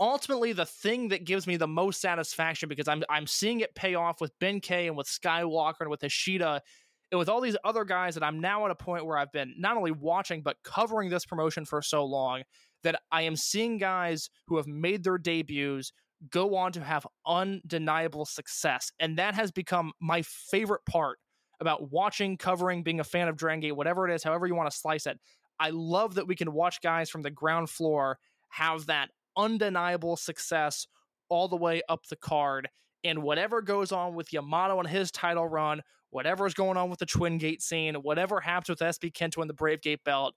[0.00, 3.94] ultimately the thing that gives me the most satisfaction because I'm I'm seeing it pay
[3.94, 6.62] off with Ben K and with Skywalker and with Ishida
[7.10, 9.54] and with all these other guys that I'm now at a point where I've been
[9.58, 12.42] not only watching but covering this promotion for so long
[12.82, 15.92] that I am seeing guys who have made their debuts
[16.30, 21.18] go on to have undeniable success and that has become my favorite part
[21.62, 24.70] about watching, covering, being a fan of Dragon Gate, whatever it is, however you want
[24.70, 25.18] to slice it.
[25.58, 28.18] I love that we can watch guys from the ground floor
[28.50, 30.86] have that undeniable success
[31.28, 32.68] all the way up the card.
[33.04, 37.06] And whatever goes on with Yamato and his title run, whatever's going on with the
[37.06, 40.34] Twin Gate scene, whatever happens with SB Kento and the Brave Gate belt,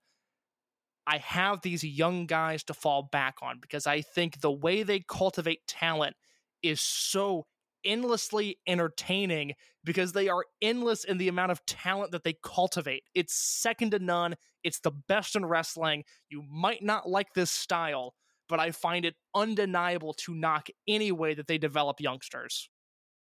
[1.07, 4.99] I have these young guys to fall back on because I think the way they
[4.99, 6.15] cultivate talent
[6.63, 7.45] is so
[7.85, 9.53] endlessly entertaining
[9.83, 13.03] because they are endless in the amount of talent that they cultivate.
[13.13, 14.35] It's second to none.
[14.63, 16.03] It's the best in wrestling.
[16.29, 18.15] You might not like this style,
[18.49, 22.69] but I find it undeniable to knock any way that they develop youngsters.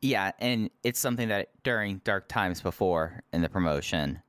[0.01, 4.23] Yeah, and it's something that during dark times before in the promotion,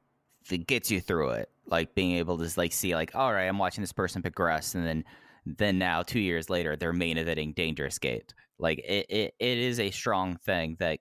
[0.49, 1.49] it gets you through it.
[1.69, 4.85] Like being able to like see like, all right, I'm watching this person progress, and
[4.85, 5.03] then
[5.45, 8.33] then now two years later they're main eventing Dangerous Gate.
[8.57, 10.99] Like it, it, it is a strong thing that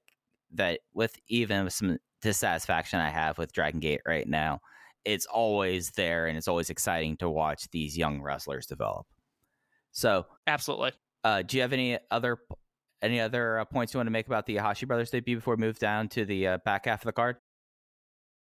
[0.55, 4.61] that with even some dissatisfaction I have with Dragon Gate right now,
[5.05, 9.07] it's always there and it's always exciting to watch these young wrestlers develop.
[9.93, 10.93] So, Absolutely.
[11.25, 12.39] uh, do you have any other
[13.01, 15.61] any other uh, points you want to make about the Hashi brothers debut before we
[15.61, 17.37] move down to the uh, back half of the card?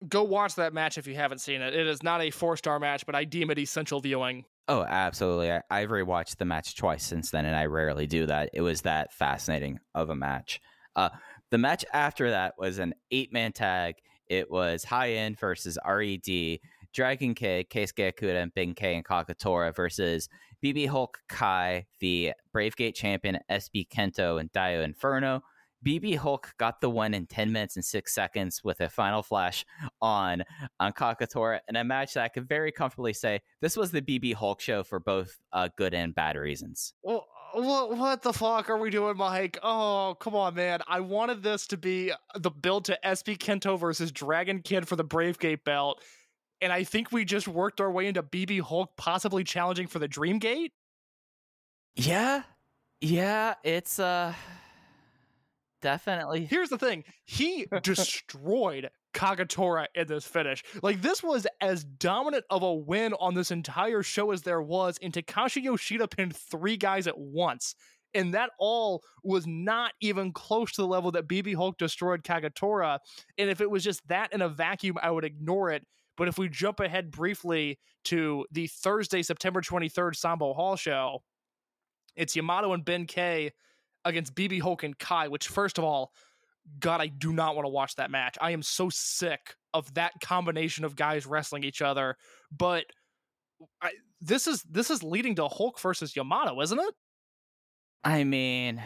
[0.08, 1.74] Go watch that match if you haven't seen it.
[1.74, 4.46] It is not a four star match, but I deem it essential viewing.
[4.68, 5.52] Oh, absolutely.
[5.52, 8.50] I, I've rewatched the match twice since then, and I rarely do that.
[8.54, 10.62] It was that fascinating of a match.
[10.96, 11.10] Uh,
[11.52, 13.96] the match after that was an eight man tag.
[14.28, 16.60] It was High End versus RED,
[16.94, 20.30] Dragon Kid, Keisuke Okuda, and Big K and Kagetora versus
[20.64, 25.44] BB Hulk Kai, the Brave Gate champion, SB Kento, and Dio Inferno.
[25.84, 29.66] BB Hulk got the win in 10 minutes and 6 seconds with a final flash
[30.02, 30.44] on
[30.80, 34.34] on Kagetora in a match that I could very comfortably say this was the BB
[34.34, 36.94] Hulk show for both uh, good and bad reasons.
[37.04, 39.60] Well, what, what the fuck are we doing, Mike?
[39.62, 40.80] Oh, come on, man.
[40.88, 45.04] I wanted this to be the build to SB Kento versus Dragon Kid for the
[45.04, 46.02] Brave Gate belt.
[46.62, 50.08] And I think we just worked our way into BB Hulk possibly challenging for the
[50.08, 50.72] Dream Gate.
[51.96, 52.44] Yeah,
[53.02, 54.34] yeah, it's uh
[55.84, 60.64] definitely Here's the thing: he destroyed Kagetora in this finish.
[60.82, 64.98] Like this was as dominant of a win on this entire show as there was,
[65.02, 67.76] and Takashi Yoshida pinned three guys at once.
[68.16, 73.00] And that all was not even close to the level that BB Hulk destroyed Kagetora.
[73.40, 75.84] And if it was just that in a vacuum, I would ignore it.
[76.16, 81.24] But if we jump ahead briefly to the Thursday, September 23rd Sambo Hall show,
[82.16, 83.52] it's Yamato and Ben K
[84.06, 86.12] against BB Hulk and Kai, which, first of all,
[86.80, 88.38] God, I do not want to watch that match.
[88.40, 92.16] I am so sick of that combination of guys wrestling each other.
[92.52, 92.86] But
[93.82, 93.92] I,
[94.22, 96.94] this is this is leading to Hulk versus Yamato, isn't it?
[98.04, 98.82] I mean,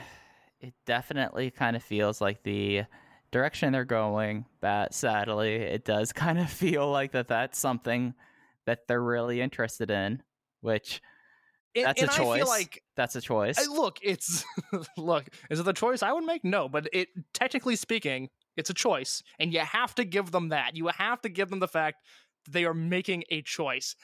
[0.60, 2.84] it definitely kind of feels like the
[3.32, 8.14] direction they're going, but sadly, it does kind of feel like that that's something
[8.66, 10.22] that they're really interested in,
[10.62, 11.02] which
[11.76, 12.38] And, that's and a I choice.
[12.40, 13.56] feel like that's a choice.
[13.60, 14.44] I- look, it's
[14.98, 16.44] look, is it the choice I would make?
[16.44, 20.76] No, but it technically speaking, it's a choice, and you have to give them that.
[20.76, 21.98] You have to give them the fact
[22.46, 23.96] that they are making a choice.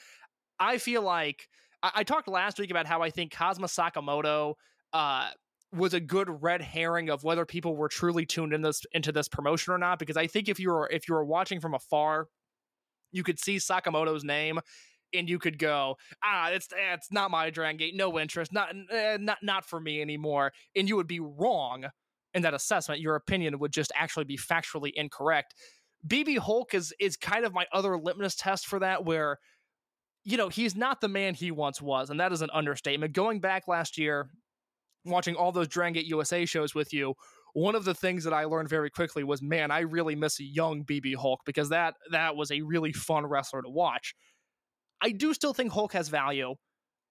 [0.59, 1.47] I feel like
[1.81, 4.53] I, I talked last week about how I think Kazuma Sakamoto
[4.93, 5.29] uh,
[5.71, 9.27] was a good red herring of whether people were truly tuned in this into this
[9.27, 9.97] promotion or not.
[9.99, 12.27] Because I think if you were if you were watching from afar,
[13.11, 14.59] you could see Sakamoto's name
[15.13, 18.73] and you could go, ah, it's eh, it's not my Dragon Gate, no interest, not
[18.91, 21.85] eh, not not for me anymore, and you would be wrong
[22.33, 23.01] in that assessment.
[23.01, 25.55] Your opinion would just actually be factually incorrect.
[26.07, 29.37] BB Hulk is is kind of my other litmus test for that, where
[30.23, 33.13] you know he's not the man he once was, and that is an understatement.
[33.13, 34.29] Going back last year,
[35.05, 37.15] watching all those Dragon Gate USA shows with you,
[37.53, 40.43] one of the things that I learned very quickly was, man, I really miss a
[40.43, 44.15] young BB Hulk because that that was a really fun wrestler to watch.
[45.03, 46.55] I do still think Hulk has value.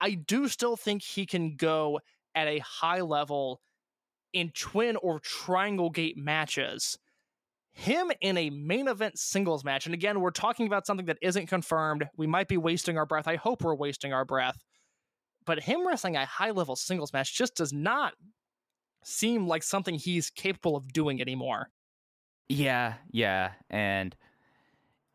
[0.01, 2.01] I do still think he can go
[2.34, 3.61] at a high level
[4.32, 6.99] in twin or triangle gate matches.
[7.74, 11.47] Him in a main event singles match, and again, we're talking about something that isn't
[11.47, 12.09] confirmed.
[12.16, 13.28] We might be wasting our breath.
[13.28, 14.57] I hope we're wasting our breath.
[15.45, 18.14] But him wrestling a high level singles match just does not
[19.05, 21.68] seem like something he's capable of doing anymore.
[22.49, 24.14] Yeah, yeah, and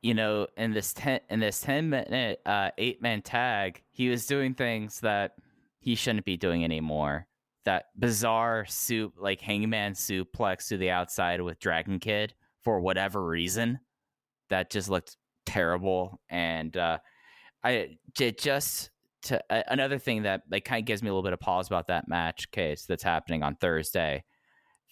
[0.07, 4.25] you know, in this ten in this ten minute uh, eight man tag, he was
[4.25, 5.33] doing things that
[5.81, 7.27] he shouldn't be doing anymore.
[7.65, 12.33] That bizarre soup, like hangman suplex to the outside with Dragon Kid
[12.63, 13.79] for whatever reason,
[14.47, 16.21] that just looked terrible.
[16.29, 16.99] And uh,
[17.61, 18.91] I j- just
[19.23, 21.67] to uh, another thing that like kind of gives me a little bit of pause
[21.67, 24.23] about that match case that's happening on Thursday.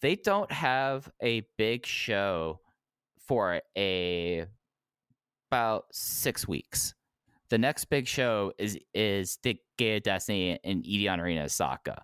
[0.01, 2.59] They don't have a big show
[3.25, 4.45] for a
[5.55, 6.93] about six weeks.
[7.49, 12.03] The next big show is is the Gate of Destiny in Edion Arena Osaka.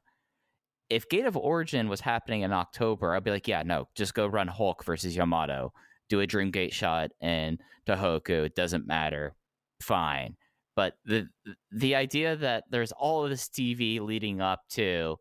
[0.89, 4.27] If Gate of Origin was happening in October, I'd be like, yeah, no, just go
[4.27, 5.73] run Hulk versus Yamato,
[6.09, 8.45] do a Dream Gate shot in Tohoku.
[8.45, 9.35] It doesn't matter,
[9.81, 10.37] fine.
[10.75, 11.27] But the
[11.71, 15.17] the idea that there's all of this TV leading up to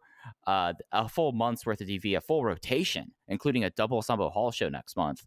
[0.46, 4.52] uh, a full month's worth of TV, a full rotation, including a double Sambo Hall
[4.52, 5.26] show next month,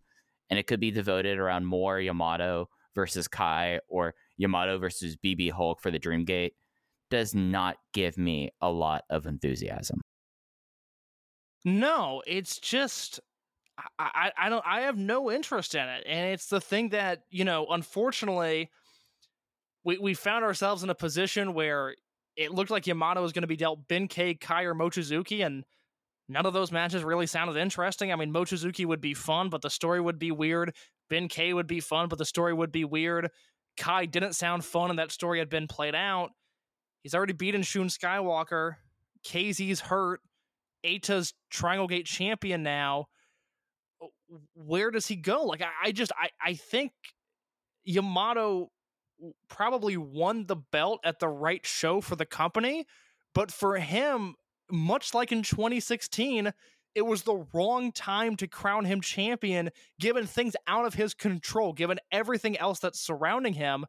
[0.49, 5.82] and it could be devoted around more Yamato versus Kai or Yamato versus BB Hulk
[5.82, 6.52] for the Dreamgate
[7.10, 10.02] does not give me a lot of enthusiasm.
[11.66, 13.20] No, it's just
[13.78, 16.04] I, I I don't I have no interest in it.
[16.06, 18.70] And it's the thing that, you know, unfortunately
[19.84, 21.96] we we found ourselves in a position where
[22.36, 25.64] it looked like Yamato was going to be dealt Ben K, Kai, or Mochizuki, and
[26.28, 28.12] none of those matches really sounded interesting.
[28.12, 30.76] I mean, Mochizuki would be fun, but the story would be weird.
[31.10, 33.30] Ben K would be fun, but the story would be weird.
[33.78, 36.32] Kai didn't sound fun, and that story had been played out.
[37.01, 38.76] He's already beaten Shun Skywalker.
[39.26, 40.22] KZ's hurt.
[40.86, 43.08] Eita's Triangle Gate champion now.
[44.01, 44.08] Uh,
[44.54, 45.43] where does he go?
[45.43, 46.91] Like, I, I just, I, I think
[47.84, 48.70] Yamato
[49.47, 52.86] probably won the belt at the right show for the company,
[53.34, 54.36] but for him,
[54.70, 56.51] much like in 2016,
[56.96, 59.70] it was the wrong time to crown him champion,
[60.00, 63.86] given things out of his control, given everything else that's surrounding him.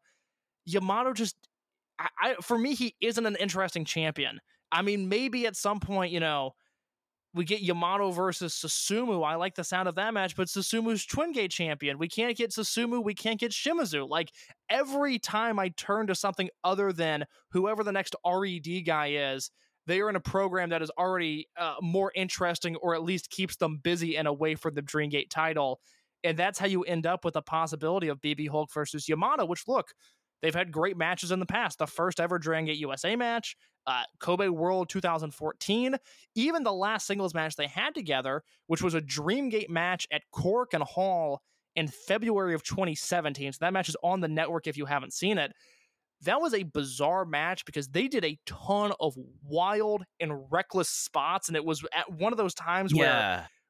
[0.64, 1.36] Yamato just,
[1.98, 4.40] I, I for me, he isn't an interesting champion.
[4.72, 6.54] I mean, maybe at some point, you know,
[7.34, 9.26] we get Yamato versus Susumu.
[9.26, 11.98] I like the sound of that match, but Susumu's Twin Gate champion.
[11.98, 13.02] We can't get Susumu.
[13.02, 14.08] We can't get Shimizu.
[14.08, 14.32] Like
[14.70, 19.50] every time I turn to something other than whoever the next RED guy is,
[19.86, 23.56] they are in a program that is already uh, more interesting or at least keeps
[23.56, 25.80] them busy and away from the Dream Gate title.
[26.22, 29.68] And that's how you end up with the possibility of BB Hulk versus Yamato, which
[29.68, 29.88] look,
[30.40, 31.78] they've had great matches in the past.
[31.78, 33.56] The first ever Dragon Gate USA match,
[33.86, 35.96] uh, Kobe World 2014,
[36.34, 40.82] even the last singles match they had together, which was a Dreamgate match at Korakuen
[40.82, 41.42] Hall
[41.76, 43.52] in February of 2017.
[43.52, 45.52] So that match is on the network if you haven't seen it.
[46.24, 51.48] That was a bizarre match because they did a ton of wild and reckless spots,
[51.48, 53.08] and it was at one of those times where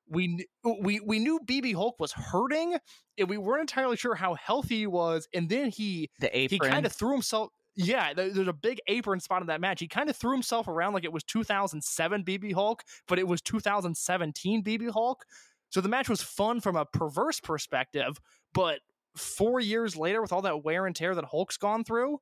[0.09, 2.77] we uh, we we knew BB Hulk was hurting,
[3.19, 5.27] and we weren't entirely sure how healthy he was.
[5.35, 6.69] And then he The apron.
[6.69, 7.51] he kind of threw himself.
[7.77, 9.81] Yeah, there- there's a big apron spot in that match.
[9.81, 13.43] He kind of threw himself around like it was 2007 BB Hulk, but it was
[13.43, 15.25] 2017 BB Hulk.
[15.71, 18.21] So the match was fun from a perverse perspective,
[18.53, 18.79] but
[19.17, 22.21] four years later, with all that wear and tear that Hulk's gone through,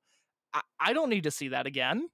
[0.55, 2.09] I, I don't need to see that again.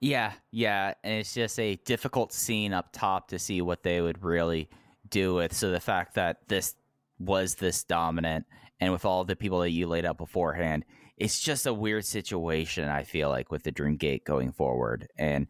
[0.00, 4.22] Yeah, yeah, and it's just a difficult scene up top to see what they would
[4.22, 4.68] really
[5.08, 5.54] do with.
[5.54, 6.74] So the fact that this
[7.18, 8.44] was this dominant,
[8.80, 10.84] and with all the people that you laid out beforehand,
[11.16, 12.88] it's just a weird situation.
[12.88, 15.46] I feel like with the Dreamgate going forward, and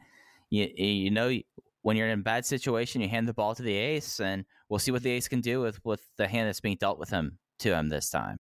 [0.51, 1.37] you you know
[1.83, 4.79] when you're in a bad situation, you hand the ball to the ace, and we'll
[4.79, 7.39] see what the ace can do with with the hand that's being dealt with him
[7.61, 8.39] to him this time.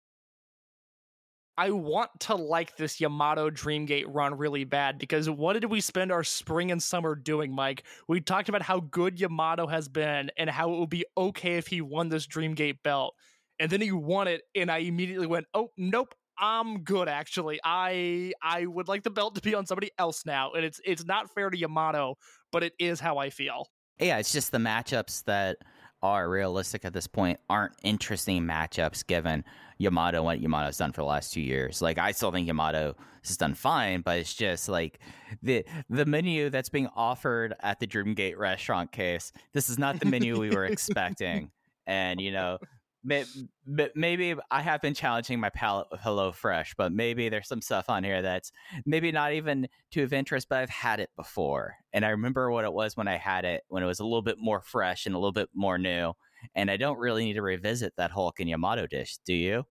[1.61, 6.11] I want to like this Yamato Dreamgate run really bad because what did we spend
[6.11, 7.83] our spring and summer doing, Mike?
[8.09, 11.67] We talked about how good Yamato has been and how it would be okay if
[11.67, 13.15] he won this Dreamgate belt.
[13.59, 17.09] And then he won it, and I immediately went, "Oh, nope, I'm good.
[17.09, 20.81] Actually, I I would like the belt to be on somebody else now." And it's
[20.83, 22.17] it's not fair to Yamato,
[22.53, 23.69] but it is how I feel.
[23.99, 25.59] Yeah, it's just the matchups that
[26.03, 29.45] are realistic at this point aren't interesting matchups given
[29.79, 31.81] Yamato and what Yamato's done for the last two years.
[31.81, 34.99] Like I still think Yamato has done fine, but it's just like
[35.43, 39.33] the the menu that's being offered at the Dreamgate restaurant case.
[39.53, 41.51] This is not the menu we were expecting.
[41.87, 42.59] And you know,
[43.03, 43.25] may,
[43.67, 47.89] may- maybe I have been challenging my palate with HelloFresh, but maybe there's some stuff
[47.89, 48.53] on here that's
[48.85, 51.77] maybe not even to of interest, but I've had it before.
[51.93, 54.23] And I remember what it was when I had it, when it was a little
[54.23, 56.13] bit more fresh and a little bit more new.
[56.55, 59.65] And I don't really need to revisit that Hulk and Yamato dish, do you?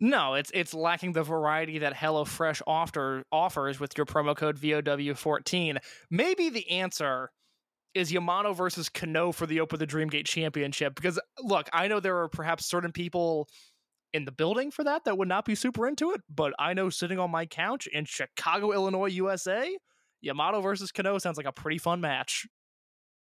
[0.00, 5.78] No, it's it's lacking the variety that HelloFresh offer, offers with your promo code VOW14.
[6.10, 7.30] Maybe the answer
[7.94, 10.94] is Yamato versus Kano for the Open the Dreamgate Championship.
[10.94, 13.48] Because look, I know there are perhaps certain people
[14.12, 16.90] in the building for that that would not be super into it, but I know
[16.90, 19.76] sitting on my couch in Chicago, Illinois, USA,
[20.20, 22.46] Yamato versus Kano sounds like a pretty fun match.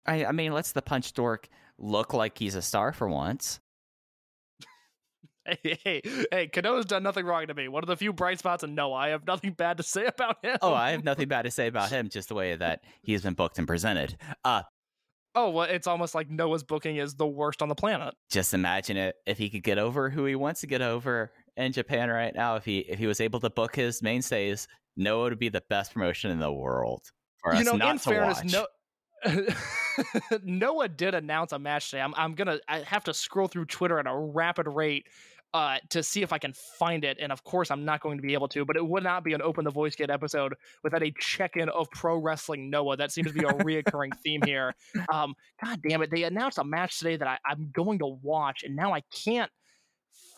[0.06, 1.48] I, I mean, let's the punch dork
[1.78, 3.60] look like he's a star for once.
[5.62, 7.68] Hey, hey, hey, Kano's done nothing wrong to me.
[7.68, 10.44] One of the few bright spots, and no, I have nothing bad to say about
[10.44, 10.56] him.
[10.62, 13.34] Oh, I have nothing bad to say about him, just the way that he's been
[13.34, 14.16] booked and presented.
[14.44, 14.62] Uh,
[15.38, 18.14] Oh, well, it's almost like Noah's booking is the worst on the planet.
[18.30, 21.72] just imagine it if he could get over who he wants to get over in
[21.72, 22.56] Japan right now.
[22.56, 24.66] If he if he was able to book his mainstays,
[24.96, 27.02] Noah would be the best promotion in the world
[27.42, 28.52] for you us know, not in to fairness, watch.
[28.52, 28.66] no.
[30.42, 32.02] Noah did announce a match today.
[32.02, 35.06] I'm, I'm gonna I have to scroll through Twitter at a rapid rate
[35.56, 37.16] uh, to see if I can find it.
[37.18, 38.64] And of course, I'm not going to be able to.
[38.66, 40.54] But it would not be an Open the Voice Gate episode
[40.84, 42.98] without a check-in of pro wrestling Noah.
[42.98, 44.74] That seems to be a reoccurring theme here.
[45.12, 45.34] Um,
[45.64, 46.10] God damn it!
[46.10, 49.50] They announced a match today that I, I'm going to watch, and now I can't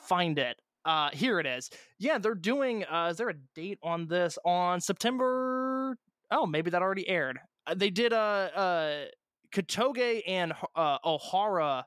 [0.06, 0.56] find it.
[0.84, 1.70] Uh, here it is.
[1.98, 2.84] Yeah, they're doing.
[2.84, 4.38] Uh, is there a date on this?
[4.44, 5.96] On September?
[6.30, 7.38] Oh, maybe that already aired.
[7.66, 8.12] Uh, they did.
[8.12, 9.04] Uh, uh,
[9.52, 11.84] Kotoge and uh, Ohara.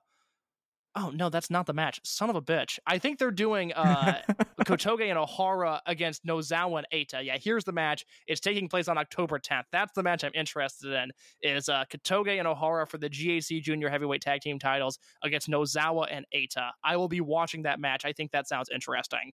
[0.96, 2.02] Oh no, that's not the match.
[2.04, 2.78] Son of a bitch.
[2.86, 4.22] I think they're doing uh,
[4.66, 7.24] Kotoge and Ohara against Nozawa and Eita.
[7.24, 8.06] Yeah, here's the match.
[8.28, 9.64] It's taking place on October 10th.
[9.72, 11.12] That's the match I'm interested in.
[11.42, 16.08] Is uh, Kotoge and Ohara for the GHC Junior Heavyweight Tag Team titles against Nozawa
[16.12, 16.72] and Eita.
[16.84, 18.04] I will be watching that match.
[18.04, 19.32] I think that sounds interesting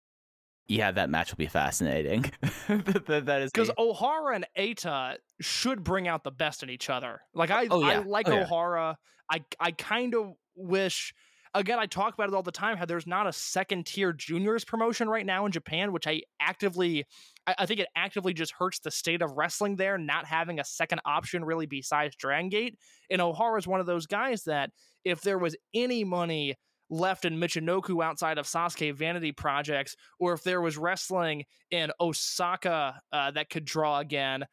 [0.68, 2.22] yeah, that match will be fascinating.
[2.70, 7.20] that, that- is because Ohara and Eita should bring out the best in each other.
[7.34, 8.45] Like I, Oh, I like Oh, yeah.
[8.45, 8.95] Ohara.
[9.30, 11.14] I, I kind of wish.
[11.54, 12.78] Again, I talk about it all the time.
[12.78, 17.06] How there's not a second tier juniors promotion right now in Japan, which I actively,
[17.45, 20.64] I, I think it actively just hurts the state of wrestling there, not having a
[20.64, 22.78] second option really besides Dragon Gate.
[23.10, 24.72] And Ohara is one of those guys that
[25.03, 26.56] if there was any money
[26.90, 33.02] left in Michinoku outside of Sasuke Vanity Projects, or if there was wrestling in Osaka
[33.11, 34.45] uh, that could draw again,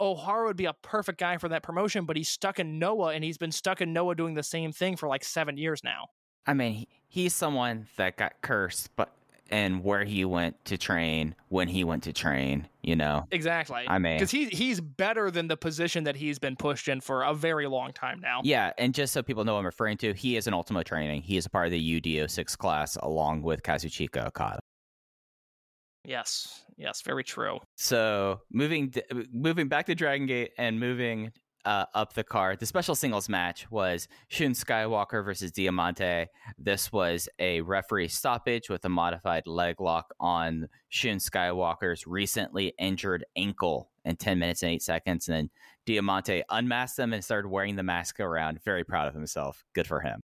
[0.00, 3.22] Ohara would be a perfect guy for that promotion, but he's stuck in Noah and
[3.22, 6.06] he's been stuck in Noah doing the same thing for like seven years now.
[6.46, 9.12] I mean, he, he's someone that got cursed, but
[9.50, 13.26] and where he went to train when he went to train, you know.
[13.30, 13.84] Exactly.
[13.86, 17.22] I mean- because he, he's better than the position that he's been pushed in for
[17.22, 18.40] a very long time now.
[18.44, 21.20] Yeah, and just so people know what I'm referring to, he is an Ultimo training.
[21.20, 24.58] He is a part of the UDO6 class along with Kazuchika Okada.
[26.04, 27.60] Yes, yes, very true.
[27.76, 28.92] So moving
[29.32, 31.30] moving back to Dragon Gate and moving
[31.64, 36.26] uh, up the card, the special singles match was Shun Skywalker versus Diamante.
[36.58, 43.24] This was a referee stoppage with a modified leg lock on Shun Skywalker's recently injured
[43.36, 45.28] ankle in 10 minutes and 8 seconds.
[45.28, 45.50] And then
[45.86, 48.62] Diamante unmasked them and started wearing the mask around.
[48.64, 49.64] Very proud of himself.
[49.74, 50.20] Good for him.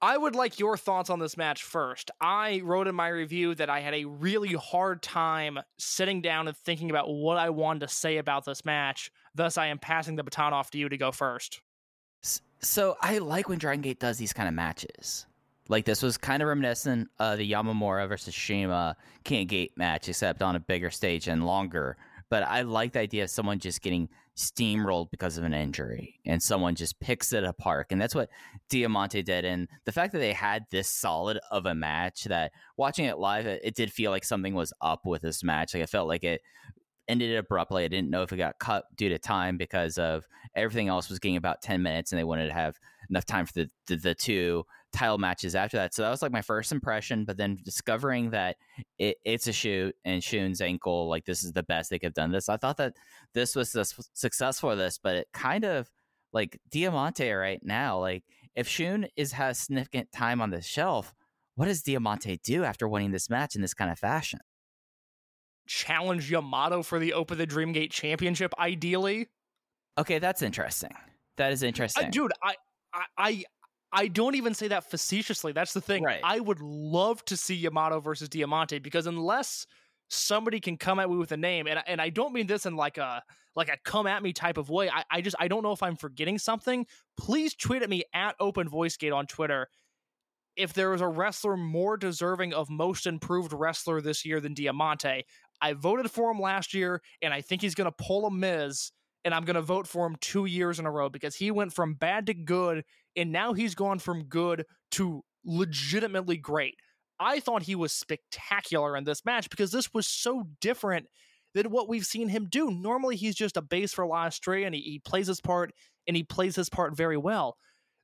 [0.00, 2.12] I would like your thoughts on this match first.
[2.20, 6.56] I wrote in my review that I had a really hard time sitting down and
[6.56, 9.10] thinking about what I wanted to say about this match.
[9.34, 11.60] Thus, I am passing the baton off to you to go first.
[12.60, 15.26] So I like when Dragon Gate does these kind of matches.
[15.68, 20.42] Like this was kind of reminiscent of the Yamamura versus Shima King Gate match, except
[20.42, 21.96] on a bigger stage and longer.
[22.30, 26.40] But I like the idea of someone just getting steamrolled because of an injury and
[26.40, 27.88] someone just picks it apart.
[27.90, 28.30] And that's what
[28.68, 29.44] Diamante did.
[29.44, 33.46] And the fact that they had this solid of a match that watching it live,
[33.46, 35.74] it, it did feel like something was up with this match.
[35.74, 36.40] Like I felt like it
[37.08, 37.84] ended abruptly.
[37.84, 41.18] I didn't know if it got cut due to time because of everything else was
[41.18, 42.78] getting about 10 minutes and they wanted to have
[43.10, 45.94] enough time for the, the, the two title matches after that.
[45.94, 47.24] So that was like my first impression.
[47.24, 48.56] But then discovering that
[48.98, 52.14] it, it's a shoot and Shun's ankle, like this is the best they could have
[52.14, 52.48] done this.
[52.48, 52.96] I thought that
[53.34, 55.90] this was the s- success for this, but it kind of
[56.32, 58.24] like Diamante right now, like
[58.54, 61.14] if Shun is has significant time on the shelf,
[61.54, 64.40] what does Diamante do after winning this match in this kind of fashion?
[65.68, 69.28] Challenge Yamato for the Open the Dreamgate Championship, ideally.
[69.98, 70.90] Okay, that's interesting.
[71.36, 72.10] That is Uh, interesting.
[72.10, 72.54] dude, I,
[72.92, 73.44] I, I,
[73.92, 75.52] I don't even say that facetiously.
[75.52, 76.02] That's the thing.
[76.02, 76.20] Right.
[76.24, 79.66] I would love to see Yamato versus Diamante because unless
[80.08, 82.64] somebody can come at me with a name, and I- and I don't mean this
[82.66, 83.22] in like a
[83.54, 84.88] like a come at me type of way.
[84.88, 86.86] I, I just I don't know if I'm forgetting something.
[87.18, 89.68] Please tweet at me at Open Voice Gate on Twitter
[90.58, 95.24] if there was a wrestler more deserving of most improved wrestler this year than Diamante.
[95.62, 98.90] I voted for him last year, and I think he's going to pull a Miz,
[99.24, 101.72] and I'm going to vote for him two years in a row because he went
[101.72, 102.84] from bad to good,
[103.16, 106.74] and now he's gone from good to legitimately great.
[107.20, 111.06] I thought he was spectacular in this match because this was so different
[111.54, 112.70] than what we've seen him do.
[112.70, 115.72] Normally, he's just a base for La Estrella, and he, he plays his part,
[116.06, 117.56] and he plays his part very well.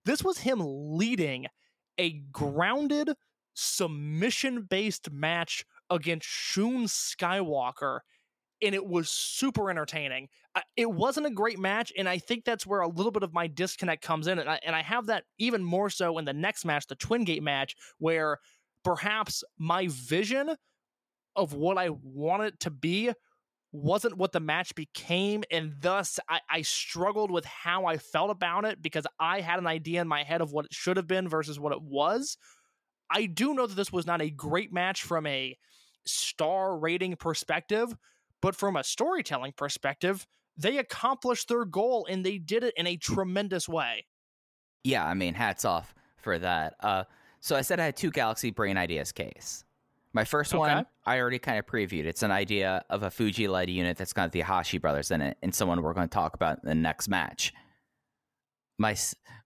[0.05, 1.47] This was him leading
[1.99, 3.11] a grounded,
[3.55, 8.01] submission based match against Shun Skywalker,
[8.63, 10.29] and it was super entertaining.
[10.77, 13.47] It wasn't a great match, and I think that's where a little bit of my
[13.47, 14.39] disconnect comes in.
[14.39, 17.25] And I, and I have that even more so in the next match, the Twin
[17.25, 18.39] Gate match, where
[18.85, 20.55] perhaps my vision
[21.37, 23.13] of what I want it to be
[23.75, 28.65] wasn't what the match became, and thus I, I struggled with how I felt about
[28.65, 31.29] it because I had an idea in my head of what it should have been
[31.29, 32.39] versus what it was.
[33.11, 35.57] I do know that this was not a great match from a
[36.07, 37.95] star rating perspective,
[38.41, 40.25] but from a storytelling perspective,
[40.57, 44.07] they accomplished their goal and they did it in a tremendous way.
[44.85, 46.75] Yeah, I mean, hats off for that.
[46.79, 47.05] Uh,
[47.41, 49.64] so I said I had two Galaxy Brain Ideas case.
[50.15, 50.59] My first Okay.
[50.61, 52.05] one, I already kind of previewed.
[52.05, 55.37] It's an idea of a Fujii led unit that's got the Hashi brothers in it,
[55.43, 57.53] and someone we're going to talk about in the next match.
[58.79, 58.97] My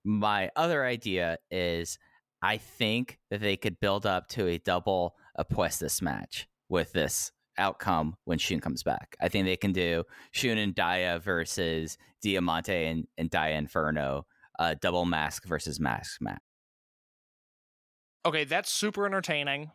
[0.05, 1.99] my other idea is
[2.43, 8.17] I think that they could build up to a double Apuestas match with this outcome
[8.25, 9.17] when Shun comes back.
[9.21, 14.27] I think they can do Shun and Dia versus Diamante and, and Dia Inferno
[14.59, 16.41] uh, double mask versus mask match.
[18.27, 19.71] Okay, that's super entertaining.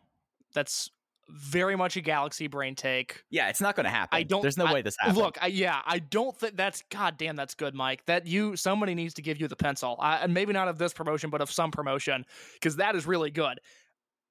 [0.54, 0.90] That's
[1.28, 3.22] very much a Galaxy Brain take.
[3.30, 4.16] Yeah, it's not going to happen.
[4.16, 4.42] I don't.
[4.42, 5.18] There's no I- way this happens.
[5.18, 6.82] Look, I, yeah, I don't think that's.
[6.90, 8.04] God damn, that's good, Mike.
[8.06, 10.92] That you somebody needs to give you the pencil, I, and maybe not of this
[10.92, 12.24] promotion, but of some promotion,
[12.54, 13.58] because that is really good.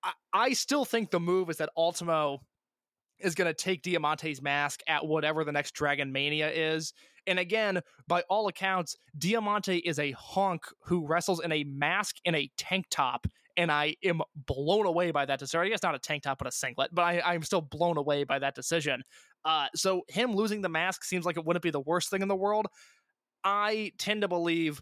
[0.04, 2.42] I, I still think the move is that Ultimo
[3.20, 6.94] is going to take Diamante's mask at whatever the next Dragon Mania is.
[7.26, 12.36] And again, by all accounts, Diamante is a hunk who wrestles in a mask and
[12.36, 13.28] a tank top.
[13.56, 15.62] And I am blown away by that decision.
[15.62, 16.90] I guess not a tank top, but a singlet.
[16.92, 19.04] But I, I'm still blown away by that decision.
[19.46, 22.28] Uh, so him losing the mask seems like it wouldn't be the worst thing in
[22.28, 22.68] the world.
[23.44, 24.82] I tend to believe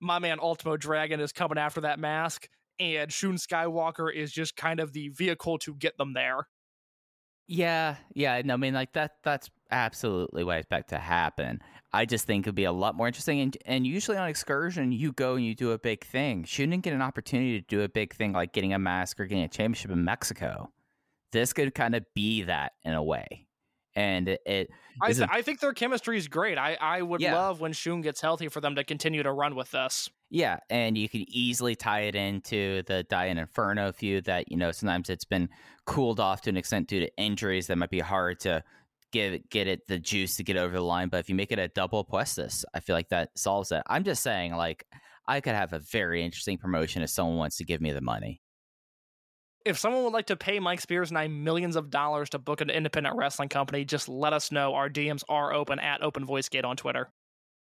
[0.00, 2.48] my man Ultimo Dragon is coming after that mask,
[2.80, 6.48] and Shun Skywalker is just kind of the vehicle to get them there.
[7.46, 8.40] Yeah, yeah.
[8.44, 9.12] No, I mean, like that.
[9.22, 11.60] That's absolutely what I expect to happen.
[11.92, 13.40] I just think it'd be a lot more interesting.
[13.40, 16.44] And, and usually on excursion, you go and you do a big thing.
[16.44, 19.44] Shouldn't get an opportunity to do a big thing like getting a mask or getting
[19.44, 20.70] a championship in Mexico.
[21.32, 23.46] This could kind of be that in a way.
[23.94, 24.70] and it, it
[25.02, 26.56] I, th- I think their chemistry is great.
[26.56, 27.34] I, I would Yeah.
[27.34, 30.08] love when Shun gets healthy for them to continue to run with this.
[30.30, 34.72] Yeah, and you could easily tie it into the Dia Inferno feud that, you know,
[34.72, 35.50] sometimes it's been
[35.84, 38.64] cooled off to an extent due to injuries that might be hard to
[39.12, 41.08] give get it the juice to get over the line.
[41.08, 43.82] But if you make it a double Puestas, I feel like that solves it.
[43.86, 44.84] I'm just saying, like,
[45.26, 48.40] I could have a very interesting promotion if someone wants to give me the money.
[49.64, 52.60] If someone would like to pay Mike Spears and I millions of dollars to book
[52.60, 54.74] an independent wrestling company, just let us know.
[54.74, 57.12] Our DMs are open at Open Voice Gate on Twitter.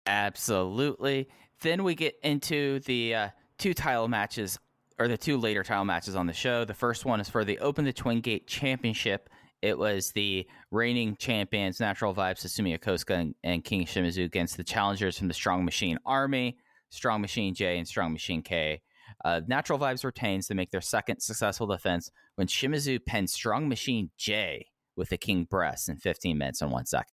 [0.06, 1.28] Absolutely.
[1.62, 4.58] Then we get into the uh, two title matches,
[4.98, 6.64] or the two later title matches on the show.
[6.64, 9.30] The first one is for the Open the Twin Gate Championship.
[9.64, 14.64] It was the reigning champions, Natural Vibes, Susumu Yokosuka, and, and King Shimizu against the
[14.64, 16.58] challengers from the Strong Machine Army,
[16.90, 18.82] Strong Machine J, and Strong Machine K.
[19.24, 24.10] Uh, Natural Vibes retains to make their second successful defense when Shimizu pens Strong Machine
[24.18, 24.68] J
[24.98, 27.14] with the King Breast in 15 minutes and one second.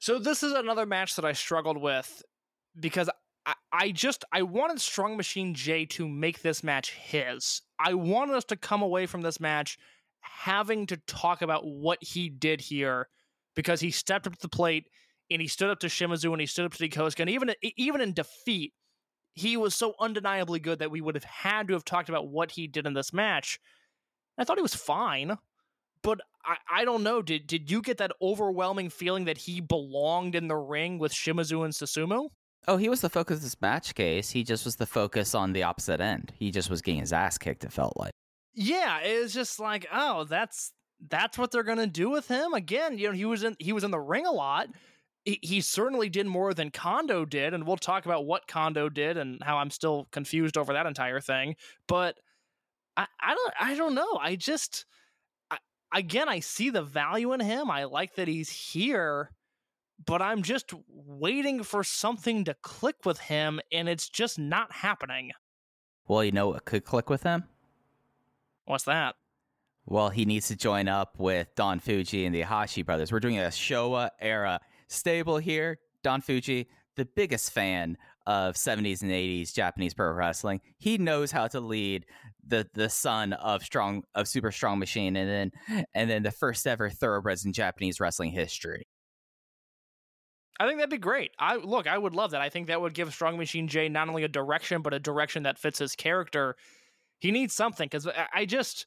[0.00, 2.24] So this is another match that I struggled with
[2.80, 3.08] because
[3.46, 7.62] I, I just I wanted Strong Machine J to make this match his.
[7.78, 9.78] I wanted us to come away from this match
[10.22, 13.08] having to talk about what he did here
[13.54, 14.86] because he stepped up to the plate
[15.30, 18.00] and he stood up to Shimizu and he stood up to Yokosuka and even even
[18.00, 18.72] in defeat
[19.34, 22.50] he was so undeniably good that we would have had to have talked about what
[22.50, 23.58] he did in this match.
[24.36, 25.38] I thought he was fine,
[26.02, 27.22] but I, I don't know.
[27.22, 31.64] Did did you get that overwhelming feeling that he belonged in the ring with Shimizu
[31.64, 32.28] and Susumu?
[32.68, 34.30] Oh, he was the focus of this match case.
[34.30, 36.32] He just was the focus on the opposite end.
[36.36, 38.12] He just was getting his ass kicked, it felt like.
[38.54, 40.72] Yeah, it was just like, oh, that's
[41.08, 42.98] that's what they're gonna do with him again.
[42.98, 44.68] You know, he was in he was in the ring a lot.
[45.24, 49.16] He, he certainly did more than Kondo did, and we'll talk about what Kondo did
[49.16, 51.54] and how I'm still confused over that entire thing.
[51.86, 52.16] But
[52.96, 54.18] I, I don't I don't know.
[54.20, 54.84] I just
[55.50, 55.58] I,
[55.94, 57.70] again I see the value in him.
[57.70, 59.30] I like that he's here,
[60.04, 65.30] but I'm just waiting for something to click with him, and it's just not happening.
[66.06, 67.44] Well, you know what could click with him?
[68.64, 69.16] What's that?
[69.86, 73.10] Well, he needs to join up with Don Fujii and the Hashi brothers.
[73.10, 75.78] We're doing a Showa era stable here.
[76.04, 76.66] Don Fujii,
[76.96, 80.60] the biggest fan of 70s and 80s Japanese pro wrestling.
[80.78, 82.06] He knows how to lead
[82.46, 86.66] the the son of strong of Super Strong Machine and then and then the first
[86.66, 88.86] ever thoroughbreds in Japanese wrestling history.
[90.60, 91.32] I think that'd be great.
[91.38, 92.40] I look, I would love that.
[92.40, 95.42] I think that would give Strong Machine J not only a direction, but a direction
[95.42, 96.56] that fits his character.
[97.22, 98.86] He needs something because I, uh, I just,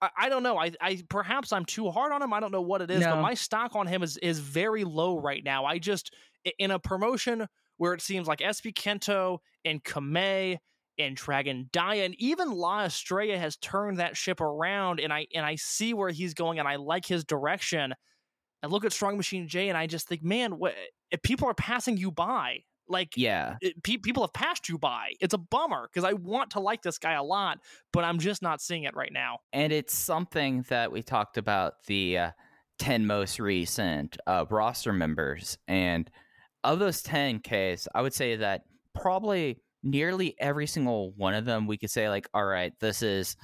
[0.00, 0.58] I, don't know.
[0.58, 2.32] I, I perhaps I'm too hard on him.
[2.32, 5.16] I don't know what it is, but my stock on him is is very low
[5.16, 5.64] right now.
[5.64, 6.12] I just
[6.58, 7.46] in a promotion
[7.76, 10.58] where it seems like SB Kento and Kamei
[10.98, 15.46] and Dragon Dia and even La Estrella has turned that ship around, and I and
[15.46, 17.94] I see where he's going, and I like his direction.
[18.60, 20.74] I look at Strong Machine J, and I just think, man, what
[21.12, 22.64] if people are passing you by?
[22.88, 23.56] Like, Yeah.
[23.60, 25.12] it- pe- people have passed you by.
[25.20, 27.58] It's a bummer because I want to like this guy a lot,
[27.92, 29.38] but I'm just not seeing it right now.
[29.52, 32.30] and it's something that we talked about the uh,
[32.78, 36.10] 10 most recent uh, roster members and
[36.64, 38.62] of those 10 ks i would say that
[38.94, 43.36] probably nearly every single one of them we could say like all right this is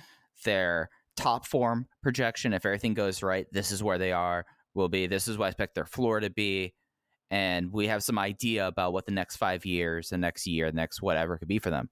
[0.45, 4.45] their top form projection if everything goes right this is where they are
[4.75, 6.73] will be this is what i expect their floor to be
[7.35, 10.77] and we have some idea about what the next five years the next year the
[10.77, 11.89] next whatever could be for them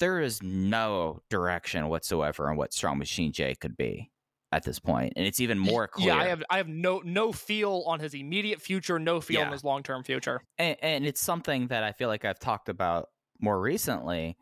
[0.00, 4.10] there is no direction whatsoever on what Strong Machine J could be
[4.52, 6.08] at this point, and it's even more clear.
[6.08, 9.52] Yeah, I have I have no no feel on his immediate future, no feel on
[9.52, 10.42] his long term future.
[10.58, 13.08] and, and it's something that I feel like I've talked about
[13.40, 14.36] more recently.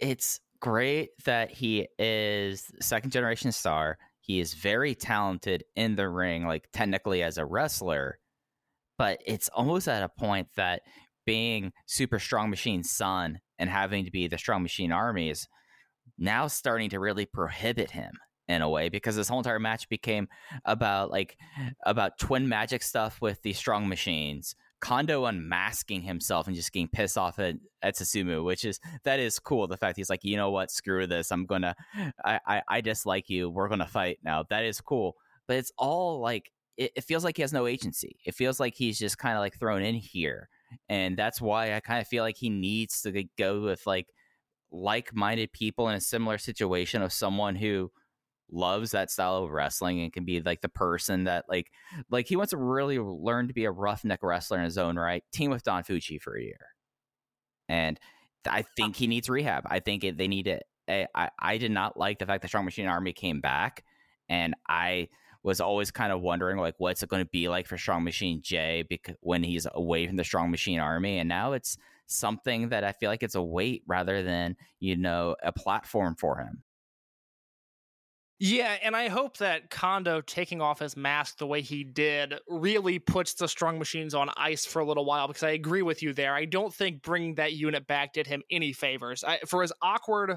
[0.00, 3.98] It's great that he is second generation star.
[4.20, 8.18] He is very talented in the ring, like technically as a wrestler,
[8.98, 10.82] but it's almost at a point that
[11.24, 15.46] being Super Strong machine son and having to be the Strong Machine Army is
[16.18, 18.12] now starting to really prohibit him
[18.48, 20.26] in a way because this whole entire match became
[20.64, 21.36] about like
[21.84, 27.18] about twin magic stuff with the strong machines kondo unmasking himself and just getting pissed
[27.18, 29.66] off at, at Susumu, which is that is cool.
[29.66, 31.30] The fact he's like, you know what, screw this.
[31.30, 31.74] I'm gonna
[32.24, 33.50] I, I, I dislike you.
[33.50, 34.44] We're gonna fight now.
[34.48, 35.16] That is cool.
[35.46, 38.20] But it's all like it, it feels like he has no agency.
[38.24, 40.48] It feels like he's just kind of like thrown in here.
[40.88, 44.06] And that's why I kind of feel like he needs to go with like
[44.70, 47.90] like-minded people in a similar situation of someone who
[48.50, 51.70] loves that style of wrestling and can be like the person that like
[52.10, 55.22] like he wants to really learn to be a roughneck wrestler in his own right
[55.32, 56.66] team with Don Fujii for a year
[57.68, 58.00] and
[58.48, 61.30] i uh think he needs rehab i think it, they need it I, eh, I
[61.38, 63.84] i did not like the fact that strong machine army came back
[64.30, 65.08] and i
[65.48, 68.42] was always kind of wondering like what's it going to be like for Strong Machine
[68.42, 72.84] J because when he's away from the Strong Machine Army, and now it's something that
[72.84, 76.62] I feel like it's a weight rather than you know a platform for him.
[78.38, 82.98] Yeah, and I hope that Kondo taking off his mask the way he did really
[82.98, 86.12] puts the strong machines on ice for a little while because I agree with you
[86.12, 86.34] there.
[86.34, 89.24] I don't think bringing that unit back did him any favors.
[89.24, 90.36] I, for as awkward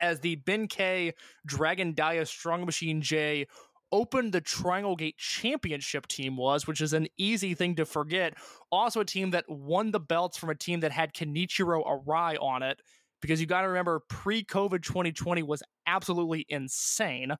[0.00, 1.14] as the Ben K
[1.44, 3.46] Dragon Dia Strong Machine J
[3.92, 8.34] opened the Triangle Gate Championship team was, which is an easy thing to forget.
[8.70, 12.62] Also, a team that won the belts from a team that had Kenichiro Arai on
[12.62, 12.80] it
[13.20, 17.32] because you got to remember pre COVID 2020 was absolutely insane.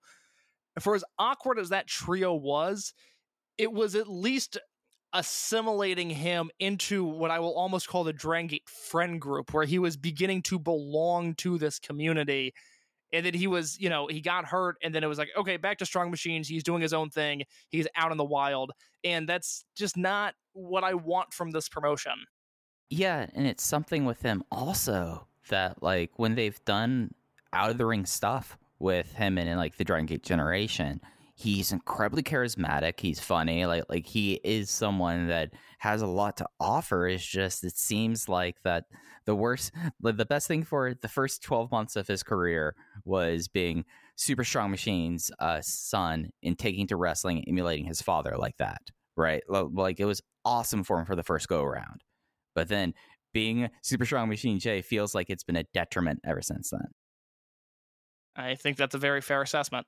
[0.81, 2.95] For as awkward as that trio was,
[3.59, 4.59] it was at least
[5.12, 9.97] assimilating him into what I will almost call the Drangate friend group, where he was
[9.97, 12.53] beginning to belong to this community.
[13.15, 15.57] And then he was, you know, he got hurt, and then it was like, okay,
[15.57, 16.49] back to Strong Machines.
[16.49, 17.45] He's doing his own thing.
[17.70, 18.73] He's out in the wild.
[19.05, 22.12] And that's just not what I want from this promotion.
[22.91, 27.15] Yeah, and it's something with him also that like when they've done
[27.53, 31.01] out of the ring stuff with him and in like the Dragon Gate generation,
[31.35, 33.01] he's incredibly charismatic.
[33.01, 33.66] He's funny.
[33.66, 37.09] Like like he is someone that has a lot to offer.
[37.09, 38.85] It's just it seems like that
[39.27, 42.74] the worst like, the best thing for the first 12 months of his career
[43.05, 43.85] was being
[44.16, 48.82] super strong machines uh son and taking to wrestling emulating his father like that
[49.16, 52.02] right like it was awesome for him for the first go around
[52.55, 52.94] but then
[53.32, 56.86] being super strong machine j feels like it's been a detriment ever since then
[58.36, 59.86] I think that's a very fair assessment.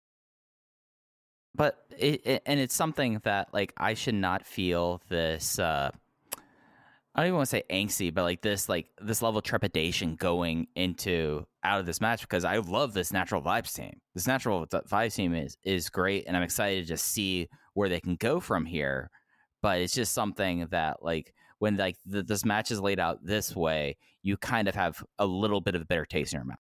[1.57, 5.91] But it, it and it's something that like I should not feel this uh
[7.15, 10.16] I don't even want to say angsty, but like this like this level of trepidation
[10.16, 14.01] going into out of this match because I love this natural vibes team.
[14.15, 18.01] This natural vibes team is is great and I'm excited to just see where they
[18.01, 19.11] can go from here.
[19.62, 23.97] But it's just something that like when like this match is laid out this way,
[24.23, 26.59] you kind of have a little bit of a bitter taste in your mouth.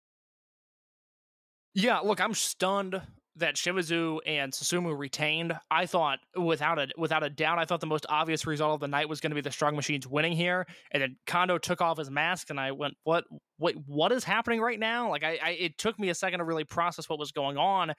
[1.73, 3.01] Yeah, look, I'm stunned
[3.37, 5.53] that Shimizu and Susumu retained.
[5.71, 8.87] I thought without a without a doubt, I thought the most obvious result of the
[8.87, 10.67] night was going to be the Strong Machines winning here.
[10.91, 13.25] And then Kondo took off his mask, and I went, "What?
[13.57, 16.45] Wait, what is happening right now?" Like, I, I it took me a second to
[16.45, 17.93] really process what was going on.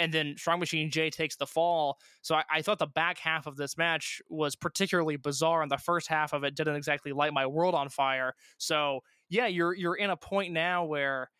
[0.00, 1.98] And then Strong Machine J takes the fall.
[2.22, 5.76] So I, I thought the back half of this match was particularly bizarre, and the
[5.76, 8.34] first half of it didn't exactly light my world on fire.
[8.58, 11.30] So yeah, you're you're in a point now where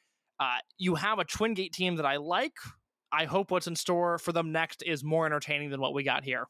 [0.40, 2.56] uh, you have a Twin Gate team that I like.
[3.12, 6.24] I hope what's in store for them next is more entertaining than what we got
[6.24, 6.46] here.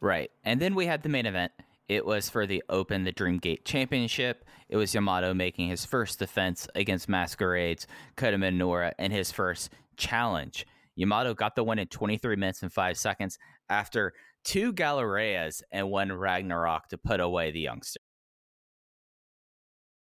[0.00, 0.30] Right.
[0.44, 1.52] And then we had the main event.
[1.88, 4.44] It was for the Open the Dreamgate Championship.
[4.68, 10.66] It was Yamato making his first defense against Masquerades, Kota Minoura, and his first challenge.
[10.96, 13.38] Yamato got the win in 23 minutes and 5 seconds
[13.70, 14.12] after
[14.44, 18.00] two Galereas and one Ragnarok to put away the youngster.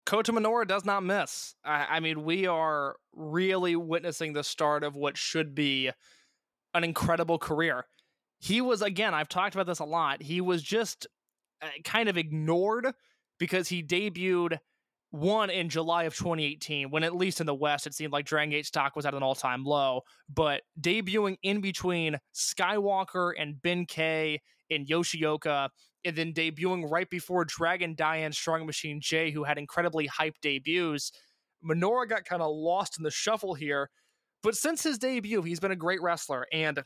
[0.07, 1.55] Kota Minoura does not miss.
[1.65, 5.91] I, I mean, we are really witnessing the start of what should be
[6.75, 7.87] an incredible career.
[8.39, 10.23] He was, again, I've talked about this a lot.
[10.23, 11.07] He was just
[11.63, 12.87] uh, kind of ignored
[13.39, 14.59] because he debuted
[15.11, 18.51] one in July of 2018, when at least in the West it seemed like Dragon
[18.51, 20.03] Gate stock was at an all time low.
[20.33, 25.69] But debuting in between Skywalker and Ben K in Yoshioka,
[26.05, 31.13] and then debuting right before Dragon Diane Strong Machine J, who had incredibly hyped debuts,
[31.65, 33.91] Minoura got kind of lost in the shuffle here.
[34.43, 36.47] But since his debut, he's been a great wrestler.
[36.53, 36.83] And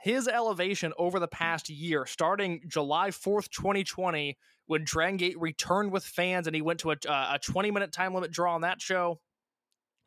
[0.00, 4.36] his elevation over the past year, starting July 4th, 2020,
[4.66, 7.92] when Dragon Gate returned with fans and he went to a, uh, a 20 minute
[7.92, 9.20] time limit draw on that show,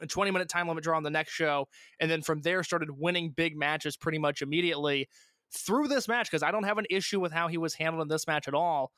[0.02, 1.68] a 20 minute time limit draw on the next show,
[2.00, 5.08] and then from there started winning big matches pretty much immediately
[5.54, 8.08] through this match because I don't have an issue with how he was handled in
[8.08, 8.92] this match at all.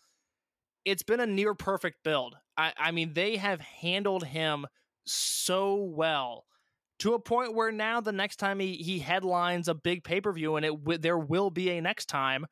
[0.85, 2.35] It's been a near perfect build.
[2.57, 4.67] I, I mean, they have handled him
[5.05, 6.45] so well
[6.99, 10.31] to a point where now the next time he, he headlines a big pay per
[10.31, 12.45] view and it w- there will be a next time,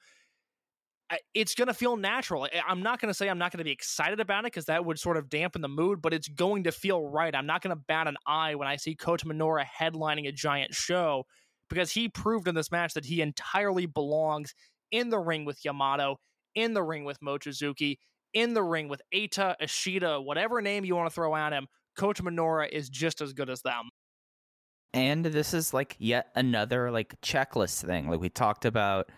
[1.34, 2.48] it's going to feel natural.
[2.68, 4.86] I'm not going to say I'm not going to be excited about it because that
[4.86, 7.36] would sort of dampen the mood, but it's going to feel right.
[7.36, 10.74] I'm not going to bat an eye when I see Kota Minoura headlining a giant
[10.74, 11.26] show
[11.72, 14.54] because he proved in this match that he entirely belongs
[14.92, 16.18] in the ring with Yamato,
[16.54, 17.98] in the ring with Mochizuki,
[18.34, 21.68] in the ring with Eita, Ishida, whatever name you want to throw at him.
[21.98, 23.90] Kota Minoura is just as good as them.
[24.94, 28.10] And this is like yet another like checklist thing.
[28.10, 29.10] Like we talked about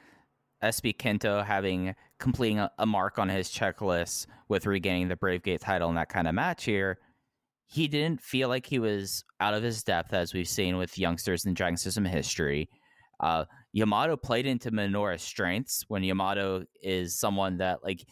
[0.63, 5.61] SB Kento having completing a, a mark on his checklist with regaining the Brave Gate
[5.61, 6.99] title in that kind of match here.
[7.73, 11.45] He didn't feel like he was out of his depth as we've seen with youngsters
[11.45, 12.69] in Dragon System history.
[13.19, 18.05] Uh, Yamato played into Minoura's strengths when Yamato is someone that like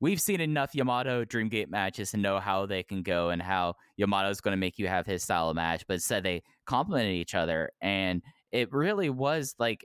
[0.00, 4.28] we've seen enough Yamato Dreamgate matches to know how they can go and how Yamato
[4.28, 7.34] is going to make you have his style of match, but instead they complemented each
[7.34, 8.20] other and
[8.52, 9.82] it really was like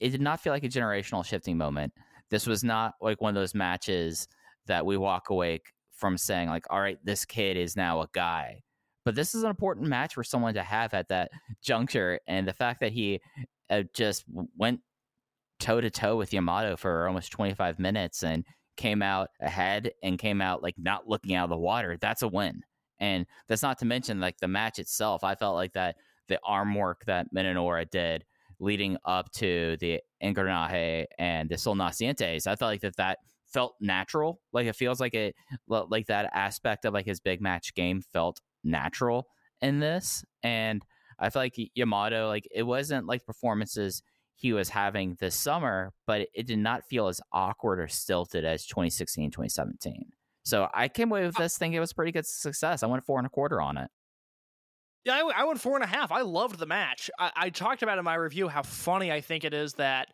[0.00, 1.94] it did not feel like a generational shifting moment.
[2.28, 4.28] This was not like one of those matches
[4.66, 5.62] that we walk away
[6.00, 8.62] from saying like all right, this kid is now a guy.
[9.04, 11.30] But this is an important match for someone to have at that
[11.62, 13.20] juncture and the fact that he
[13.70, 14.24] uh, just
[14.56, 14.80] went
[15.58, 18.44] toe to toe with Yamato for almost 25 minutes and
[18.76, 21.98] came out ahead and came out like not looking out of the water.
[22.00, 22.62] That's a win.
[22.98, 25.22] And that's not to mention like the match itself.
[25.22, 25.96] I felt like that
[26.28, 28.24] the arm work that Minoura did
[28.58, 33.18] leading up to the Engranaje and the Sol Nacientes, I felt like that that
[33.52, 34.40] felt natural.
[34.52, 35.34] Like it feels like it,
[35.68, 39.28] like that aspect of like his big match game felt natural
[39.60, 40.24] in this.
[40.42, 40.82] And
[41.18, 44.02] I feel like Yamato, like it wasn't like performances
[44.34, 48.64] he was having this summer, but it did not feel as awkward or stilted as
[48.66, 50.06] 2016, 2017.
[50.44, 52.82] So I came away with uh this thinking it was pretty good success.
[52.82, 53.90] I went four and a quarter on it.
[55.04, 56.12] Yeah, I, I went four and a half.
[56.12, 57.10] I loved the match.
[57.18, 60.08] I, I talked about in my review how funny I think it is that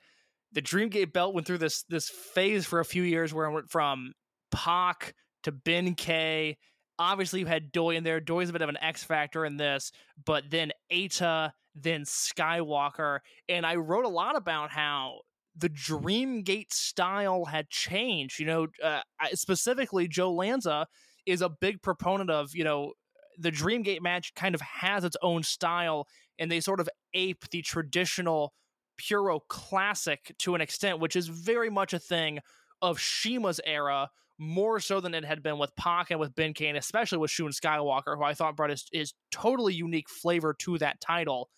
[0.56, 3.70] the Dreamgate belt went through this this phase for a few years where it went
[3.70, 4.14] from
[4.50, 6.56] Pac to Ben K.
[6.98, 8.20] Obviously, you had Doi in there.
[8.20, 9.92] Doi's a bit of an X factor in this,
[10.24, 13.18] but then Eita, then Skywalker.
[13.50, 15.18] And I wrote a lot about how
[15.54, 18.40] the Dreamgate style had changed.
[18.40, 19.02] You know, uh,
[19.34, 20.86] specifically, Joe Lanza
[21.26, 22.94] is a big proponent of, you know,
[23.38, 26.06] the Dreamgate match kind of has its own style,
[26.38, 28.54] and they sort of ape the traditional
[28.96, 32.40] Puro classic to an extent, which is very much a thing
[32.82, 36.76] of Shima's era, more so than it had been with Pac and with Ben Kane,
[36.76, 41.00] especially with Shun Skywalker, who I thought brought his, his totally unique flavor to that
[41.00, 41.48] title.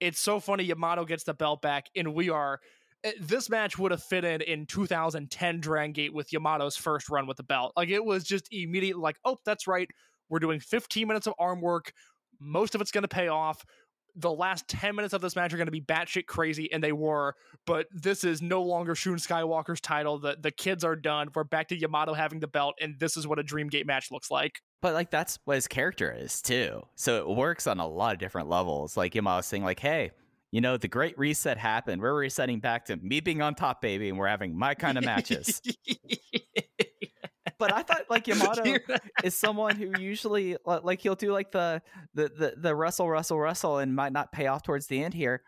[0.00, 2.60] It's so funny Yamato gets the belt back, and we are.
[3.04, 7.26] Eh, this match would have fit in in 2010 Dragon Gate with Yamato's first run
[7.26, 7.72] with the belt.
[7.76, 9.88] Like it was just immediately like, oh, that's right.
[10.28, 11.92] We're doing 15 minutes of arm work.
[12.40, 13.64] Most of it's going to pay off
[14.16, 16.92] the last 10 minutes of this match are going to be batshit crazy, and they
[16.92, 17.34] were,
[17.66, 20.18] but this is no longer Shun Skywalker's title.
[20.18, 21.28] The, the kids are done.
[21.34, 24.30] We're back to Yamato having the belt, and this is what a Dreamgate match looks
[24.30, 24.62] like.
[24.80, 26.82] But like that's what his character is too.
[26.94, 28.96] So it works on a lot of different levels.
[28.96, 30.12] Like Yamato saying, like, hey,
[30.52, 32.00] you know, the great reset happened.
[32.00, 35.04] We're resetting back to me being on top, baby, and we're having my kind of
[35.04, 35.60] matches.
[37.58, 38.62] but I thought like Yamato
[39.24, 41.82] is someone who usually like he'll do like the
[42.14, 45.42] the the, the wrestle wrestle wrestle and might not pay off towards the end here.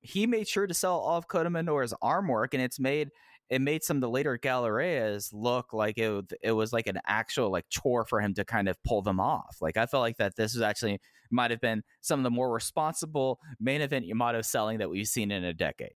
[0.00, 3.10] He made sure to sell all of Kota arm work, and it's made
[3.50, 7.50] it made some of the later Galerías look like it it was like an actual
[7.50, 9.58] like chore for him to kind of pull them off.
[9.60, 12.52] Like I felt like that this was actually might have been some of the more
[12.52, 15.94] responsible main event Yamato selling that we've seen in a decade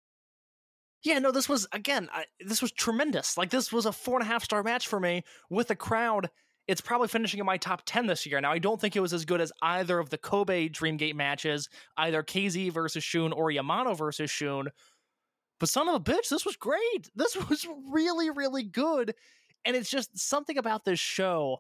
[1.03, 3.37] yeah, no, this was again, I, this was tremendous.
[3.37, 6.29] Like this was a four and a half star match for me with a crowd.
[6.65, 8.39] It's probably finishing in my top ten this year.
[8.39, 11.67] Now, I don't think it was as good as either of the Kobe Dreamgate matches,
[11.97, 14.69] either KZ versus Shun or Yamato versus Shun.
[15.59, 17.09] But son of a bitch, this was great.
[17.15, 19.13] This was really, really good.
[19.65, 21.59] And it's just something about this show.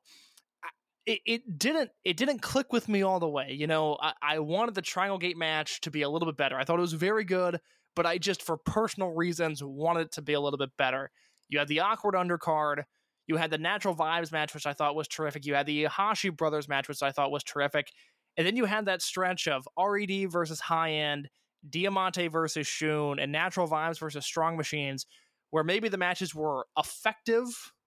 [1.05, 3.51] It, it didn't it didn't click with me all the way.
[3.51, 6.57] You know, I, I wanted the Triangle Gate match to be a little bit better.
[6.57, 7.59] I thought it was very good
[7.95, 11.11] but I just, for personal reasons, wanted it to be a little bit better.
[11.49, 12.83] You had the awkward undercard.
[13.27, 15.45] You had the natural vibes match, which I thought was terrific.
[15.45, 17.91] You had the Hashi brothers match, which I thought was terrific.
[18.37, 21.29] And then you had that stretch of RED versus high end,
[21.69, 25.05] Diamante versus Shun, and natural vibes versus strong machines,
[25.51, 27.45] where maybe the matches were effective,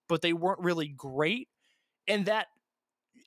[0.08, 1.48] but they weren't really great.
[2.06, 2.46] And that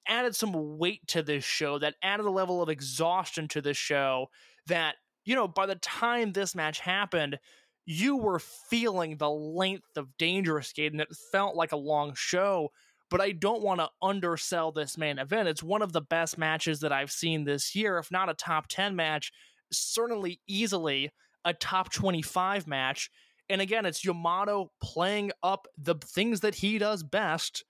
[0.08, 4.28] added some weight to this show, that added a level of exhaustion to this show
[4.68, 4.96] that
[5.30, 7.38] you know, by the time this match happened,
[7.86, 12.72] you were feeling the length of Dangerous Gate and it felt like a long show.
[13.12, 15.48] But I don't want to undersell this main event.
[15.48, 18.70] It's one of the best matches that I've seen this year, if not a top
[18.70, 19.32] 10 match,
[19.72, 21.12] certainly easily
[21.46, 23.12] a top 25 match.
[23.52, 27.66] And again, it's Yamato playing up the things that he does best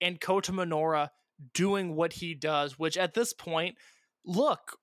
[0.00, 1.10] and Kota Minoura
[1.52, 3.76] doing what he does, which at this point,
[4.24, 4.78] look,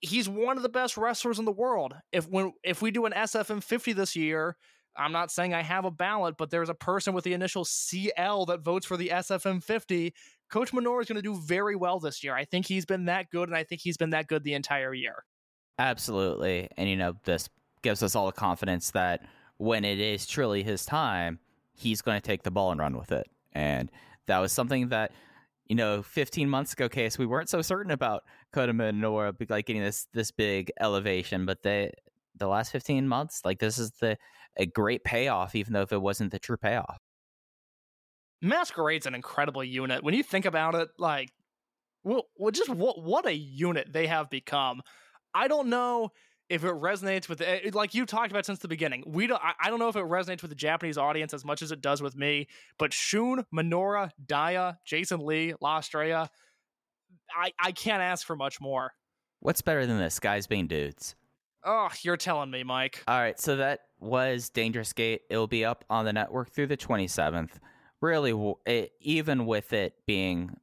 [0.00, 1.94] he's one of the best wrestlers in the world.
[2.12, 4.56] If when if we do an SFM 50 this year,
[4.96, 8.46] I'm not saying I have a ballot, but there's a person with the initial CL
[8.46, 10.14] that votes for the SFM 50.
[10.50, 12.34] Kota Minoura is going to do very well this year.
[12.34, 14.92] I think he's been that good, and I think he's been that good the entire
[14.92, 15.24] year.
[15.78, 16.68] Absolutely.
[16.76, 17.48] And, you know, this
[17.82, 19.24] gives us all the confidence that
[19.56, 21.38] when it is truly his time,
[21.72, 23.26] he's going to take the ball and run with it.
[23.52, 23.90] And
[24.26, 25.12] that was something that
[25.70, 29.82] you know, 15 months ago, case we weren't so certain about Kota Minoura like getting
[29.82, 31.92] this this big elevation, but they
[32.34, 33.42] the last 15 months.
[33.44, 34.18] Like this is the
[34.56, 36.98] a great payoff, even though if it wasn't the true payoff.
[38.42, 40.02] Masquerade's an incredible unit.
[40.02, 41.30] When you think about it, like,
[42.02, 44.82] well, well just what what a unit they have become.
[45.32, 46.10] I don't know
[46.50, 49.04] if it resonates with eh, the, like you talked about since the beginning.
[49.06, 49.40] We don't.
[49.42, 51.80] I, I don't know if it resonates with the Japanese audience as much as it
[51.80, 52.48] does with me.
[52.78, 56.28] But Shun, Minoura, Dia, Jason Lee, La Estrella,
[57.34, 58.92] I I can't ask for much more.
[59.38, 60.18] What's better than this?
[60.18, 61.14] Guys being dudes.
[61.64, 63.02] Oh, you're telling me, Mike.
[63.06, 65.22] All right, so that was Dangerous Gate.
[65.30, 67.50] It will be up on the network through the 27th.
[68.00, 70.56] Really, it, even with it being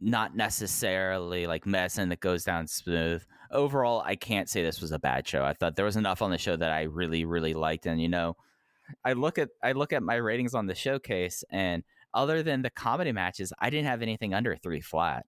[0.00, 3.24] not necessarily like medicine that goes down smooth.
[3.54, 5.44] Overall, I can't say this was a bad show.
[5.44, 7.86] I thought there was enough on the show that I really, really liked.
[7.86, 8.36] And you know,
[9.04, 12.70] I look at I look at my ratings on the showcase, and other than the
[12.70, 15.24] comedy matches, I didn't have anything under three flat.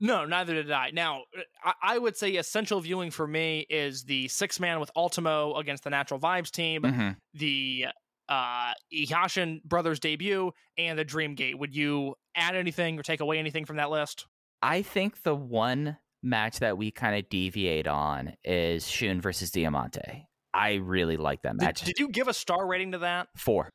[0.00, 0.90] No, neither did I.
[0.90, 1.22] Now,
[1.64, 5.84] I, I would say essential viewing for me is the six man with Ultimo against
[5.84, 7.16] the Natural Vibes team, Mhm.
[7.34, 7.86] the
[8.28, 11.58] uh Ihashin brothers debut, and the Dream Gate.
[11.58, 14.26] Would you add anything or take away anything from that list?
[14.62, 20.26] I think the one match that we kind of deviate on is Shun versus Diamante.
[20.52, 21.82] I really like that match.
[21.82, 23.28] did you give a star rating to that?
[23.36, 23.70] Four.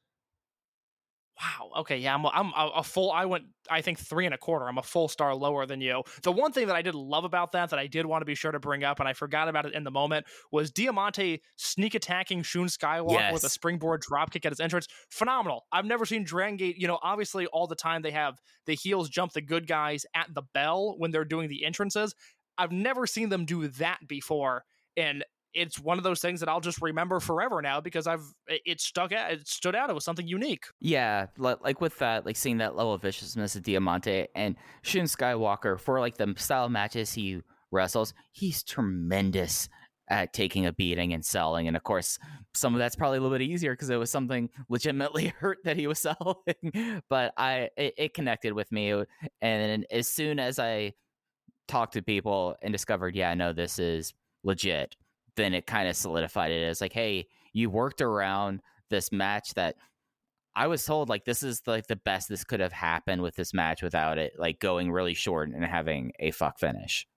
[1.41, 1.71] Wow.
[1.81, 1.99] Okay.
[1.99, 2.15] Yeah.
[2.15, 2.25] I'm.
[2.25, 3.11] a- I'm a, a full.
[3.13, 3.45] I went.
[3.71, 4.67] I think three and a quarter.
[4.67, 6.03] I'm a full star lower than you.
[6.21, 8.35] The one thing that I did love about that that I did want to be
[8.35, 11.95] sure to bring up, and I forgot about it in the moment, was Diamante sneak
[11.95, 14.87] attacking Shun Skywalker with a springboard dropkick at his entrance.
[15.11, 15.65] Phenomenal.
[15.71, 16.75] I've never seen Dragon Gate.
[16.77, 20.27] You know, obviously, all the time they have the heels jump the good guys at
[20.33, 22.15] the bell when they're doing the entrances.
[22.59, 24.65] I've never seen them do that before,
[24.95, 25.23] and
[25.53, 29.11] it's one of those things that I'll just remember forever now because I've it stuck
[29.11, 29.31] out.
[29.31, 29.89] It stood out.
[29.89, 30.65] It was something unique.
[30.79, 35.79] Yeah, like with that, like seeing that level of viciousness of Diamante and Shun Skywalker
[35.79, 37.41] for like the style matches he
[37.71, 39.69] wrestles, he's tremendous
[40.09, 41.67] at taking a beating and selling.
[41.67, 42.17] And of course,
[42.53, 45.77] some of that's probably a little bit easier because it was something legitimately hurt that
[45.77, 47.01] he was selling.
[47.09, 49.03] but I, it, it connected with me,
[49.41, 50.93] and as soon as I
[51.69, 54.13] talked to people and discovered, yeah, no, this is
[54.43, 54.95] legit,
[55.35, 59.75] then it kind of solidified it as like, hey, you worked around this match that
[60.55, 63.53] I was told like this is like the best this could have happened with this
[63.53, 67.07] match without it like going really short and having a fuck finish.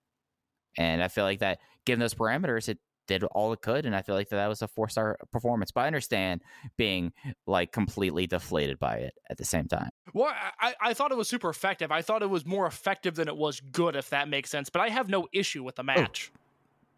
[0.78, 2.78] And I feel like that given those parameters, it
[3.18, 5.70] did all it could, and I feel like that, that was a four star performance.
[5.70, 6.40] But I understand
[6.76, 7.12] being
[7.46, 9.90] like completely deflated by it at the same time.
[10.12, 11.90] Well, I, I thought it was super effective.
[11.90, 14.70] I thought it was more effective than it was good, if that makes sense.
[14.70, 16.32] But I have no issue with the match.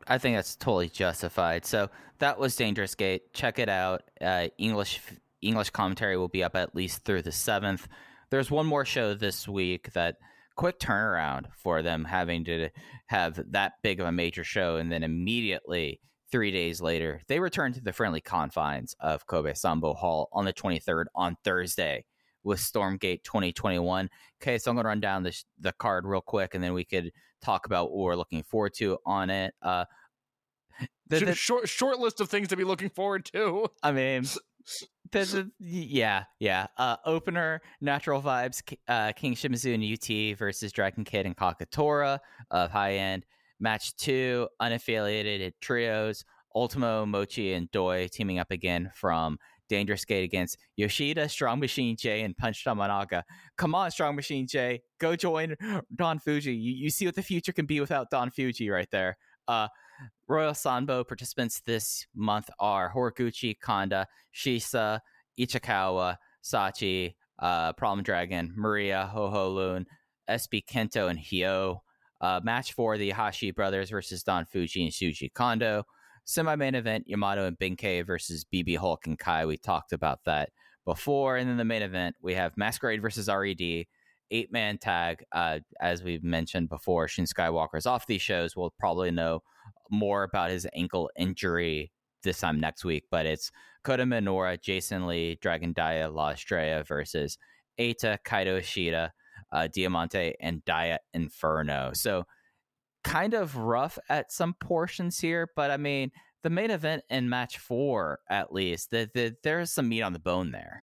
[0.06, 1.64] I think that's totally justified.
[1.64, 3.32] So that was Dangerous Gate.
[3.32, 4.02] Check it out.
[4.20, 5.00] Uh, English
[5.40, 7.86] English commentary will be up at least through the seventh.
[8.30, 10.16] There's one more show this week that
[10.56, 12.68] quick turnaround for them having to
[13.06, 16.00] have that big of a major show and then immediately
[16.30, 20.52] three days later they return to the friendly confines of Kobe Sambo Hall on the
[20.52, 22.04] 23rd on Thursday
[22.42, 24.08] with Stormgate 2021.
[24.42, 26.84] Okay, so I'm going to run down the, the card real quick and then we
[26.84, 27.10] could
[27.42, 29.54] talk about what we're looking forward to on it.
[29.62, 29.84] Uh,
[31.08, 33.66] the- the- short, short list of things to be looking forward to.
[33.82, 34.24] I mean,
[35.12, 36.66] the, yeah, yeah.
[36.76, 39.84] Uh, opener, Natural Vibes, uh, King Shimizu and
[40.32, 42.18] UT versus Dragon Kid and Kagetora
[42.50, 43.24] of high end.
[43.60, 46.24] Match two, unaffiliated trios,
[46.54, 52.22] Ultimo, Mochi, and Doi teaming up again from Dangerous Gate against Yoshida, Strong Machine J,
[52.22, 53.22] and Punch Tominaga.
[53.56, 55.56] Come on, Strong Machine J, go join
[55.94, 56.46] Don Fujii.
[56.46, 59.16] You, you see what the future can be without Don Fujii right there.
[59.46, 59.68] Uh,
[60.28, 65.00] Royal Sambo participants this month are Horiguchi, Kanda, Shisa,
[65.38, 69.86] Ichikawa, Sachi, uh, Problem Dragon, Maria, HoHo Lun,
[70.28, 71.78] SB Kento, and Hyo.
[72.20, 75.84] Uh, match for the Hashi brothers versus Don Fujii and Shuji Kondo.
[76.24, 79.44] Semi main event, Yamato and Benkei versus BB Hulk and Kai.
[79.44, 80.50] We talked about that
[80.86, 81.36] before.
[81.36, 83.60] And then the main event, we have Masquerade versus RED,
[84.30, 85.22] eight man tag.
[85.32, 88.56] Uh, as we've mentioned before, Shun Skywalker's off these shows.
[88.56, 89.42] We'll probably know
[89.90, 91.90] more about his ankle injury
[92.22, 93.50] this time next week, but it's
[93.84, 97.38] Kota Minoura, Jason Lee, Dragon Dia, La Estrella versus
[97.78, 99.12] Eita, Kaito Ishida,
[99.52, 101.90] uh, Diamante, and Dia Inferno.
[101.92, 102.24] So
[103.04, 106.10] kind of rough at some portions here, but I mean,
[106.42, 110.18] the main event in match four, at least, the, the, there's some meat on the
[110.18, 110.82] bone there.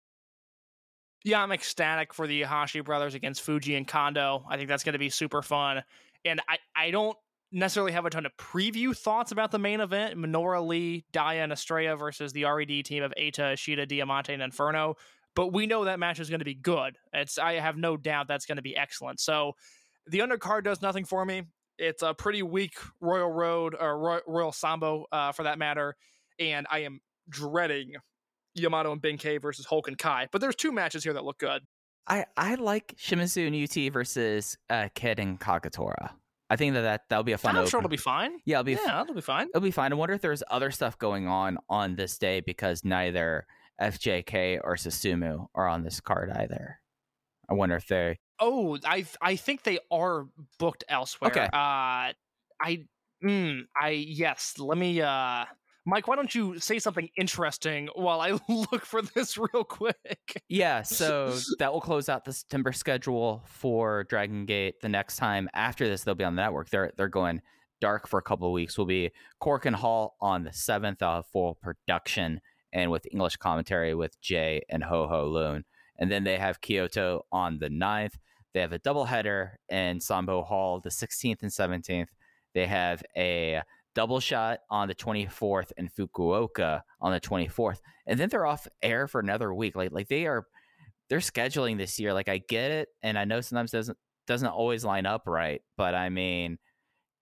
[1.23, 4.45] Yeah, I'm ecstatic for the Hashi brothers against Fujii and Kondo.
[4.49, 5.83] I think that's going to be super fun.
[6.23, 7.17] And I, I don't
[7.51, 11.51] necessarily have a ton of preview thoughts about the main event Minoura Lee, Dia, and
[11.51, 14.95] Estrella versus the RED team of Eita, Ishida, Diamante, and Inferno.
[15.35, 16.97] But we know that match is going to be good.
[17.13, 19.19] It's I have no doubt that's going to be excellent.
[19.19, 19.53] So
[20.07, 21.43] the undercard does nothing for me.
[21.77, 25.95] It's a pretty weak Royal Road or Roy- Royal Sambo, uh, for that matter,
[26.39, 27.95] and I am dreading
[28.53, 30.27] Yamato and Benkei versus Hulk and Kai.
[30.31, 31.63] But there's two matches here that look good.
[32.07, 36.11] I, I like Shimizu and UT versus uh, Kid and Kagetora.
[36.49, 37.55] I think that, that that'll be a fun.
[37.55, 38.39] I'm sure it'll be fine.
[38.45, 38.71] Yeah, it'll be.
[38.73, 39.47] Yeah, it'll be fine.
[39.49, 39.91] It'll be fine.
[39.91, 43.47] I wonder if there's other stuff going on on this day because neither
[43.81, 46.79] FJK or Susumu are on this card either.
[47.49, 48.19] I wonder if they.
[48.39, 50.27] Oh, I I think they are
[50.59, 51.31] booked elsewhere.
[51.31, 51.45] Okay.
[51.45, 52.13] Uh,
[52.61, 52.85] I
[53.23, 54.55] mm, I yes.
[54.59, 55.45] Let me uh,
[55.85, 56.07] Mike.
[56.07, 60.43] Why don't you say something interesting while I look for this real quick?
[60.49, 64.81] Yeah, so that will close out the September schedule for Dragon Gate.
[64.81, 66.69] The next time after this, they'll be on the network.
[66.69, 67.41] They're they're going
[67.81, 68.77] dark for a couple of weeks.
[68.77, 72.41] Will be Korakuen Hall on the seventh of full production
[72.73, 75.63] and with English commentary with Jay and HoHo Lun.
[75.97, 78.15] And then they have Kyoto on the 9th.
[78.53, 82.09] They have a doubleheader in Sambo Hall the 16th and 17th.
[82.53, 83.61] They have a
[83.95, 87.79] double shot on the 24th and Fukuoka on the 24th.
[88.05, 89.75] And then they're off air for another week.
[89.75, 90.45] Like like they are
[91.09, 92.13] they're scheduling this year.
[92.13, 93.97] Like I get it and I know sometimes doesn't
[94.27, 96.57] doesn't always line up right, but I mean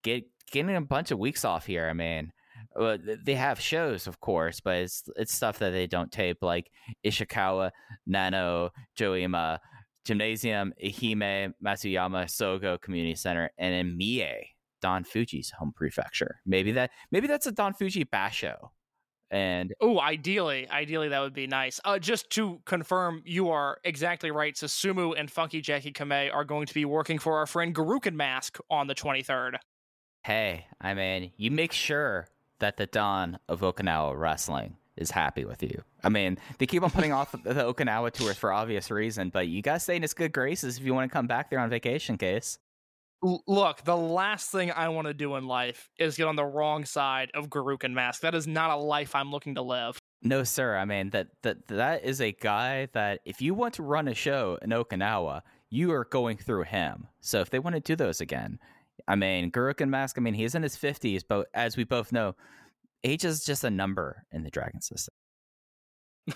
[0.02, 1.88] get getting a bunch of weeks off here.
[1.88, 2.32] I mean,
[2.78, 6.70] uh, they have shows, of course, but it's it's stuff that they don't tape, like
[7.04, 7.70] Ishikawa,
[8.06, 9.58] Nano, Joima,
[10.04, 14.53] Gymnasium, Ehime, Matsuyama, Sogo Community Center, and in Mie,
[14.84, 16.42] Don Fujii's home prefecture.
[16.44, 18.68] Maybe that maybe that's a Don Fujii basho.
[19.30, 21.80] And Oh, ideally, ideally that would be nice.
[21.86, 24.54] Uh, just to confirm, you are exactly right.
[24.54, 28.58] Susumu and Funky Jacky Kamei are going to be working for our friend Gurukun Mask
[28.68, 29.54] on the 23rd.
[30.22, 32.28] hey, I mean, you make sure
[32.58, 35.82] that the Don of Okinawa wrestling is happy with you.
[36.02, 39.62] I mean, they keep on putting off the Okinawa tours for obvious reason, but you
[39.62, 42.18] gotta stay in its good graces if you want to come back there on vacation,
[42.18, 42.58] case.
[43.24, 46.84] Look, the last thing I want to do in life is get on the wrong
[46.84, 48.20] side of Gurukun Mask.
[48.20, 49.98] That is not a life I'm looking to live.
[50.22, 50.76] No, sir.
[50.76, 54.14] I mean that that that is a guy that if you want to run a
[54.14, 55.40] show in Okinawa,
[55.70, 57.08] you are going through him.
[57.20, 58.58] So if they want to do those again,
[59.08, 60.18] I mean, Gurukun Mask.
[60.18, 62.36] I mean, he's in his fifties, but as we both know,
[63.04, 65.14] age is just a number in the Dragon system.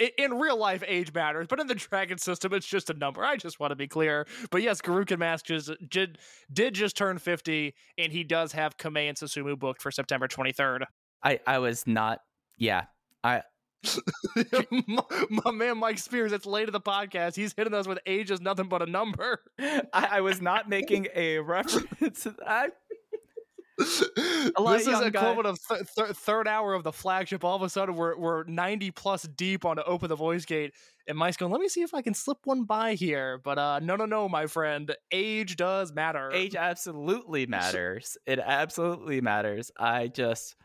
[0.00, 3.24] I- In real life, age matters, but in the Dragon system, it's just a number.
[3.24, 4.26] I just want to be clear.
[4.50, 6.18] But yes, Gurukun Mask just did,
[6.52, 10.84] did just turn 50, and he does have Kamei and Susumu booked for September 23rd.
[11.22, 12.20] I I was not.
[12.58, 12.84] Yeah,
[13.22, 13.42] I
[14.86, 15.02] my,
[15.44, 17.36] my man Mike Spears, it's late in the podcast.
[17.36, 19.40] He's hitting us with age is nothing but a number.
[19.60, 22.46] I, I was not making a reference to that.
[22.46, 22.72] A lot
[23.76, 24.02] this
[24.56, 27.44] of is young equivalent of th- th- third hour of the flagship.
[27.44, 30.74] All of a sudden, we're we're ninety plus deep on to open the voice gate,
[31.06, 33.80] and Mike's going, "Let me see if I can slip one by here." But uh,
[33.80, 36.30] no, no, no, my friend, age does matter.
[36.32, 38.16] Age absolutely matters.
[38.26, 39.70] It absolutely matters.
[39.78, 40.56] I just.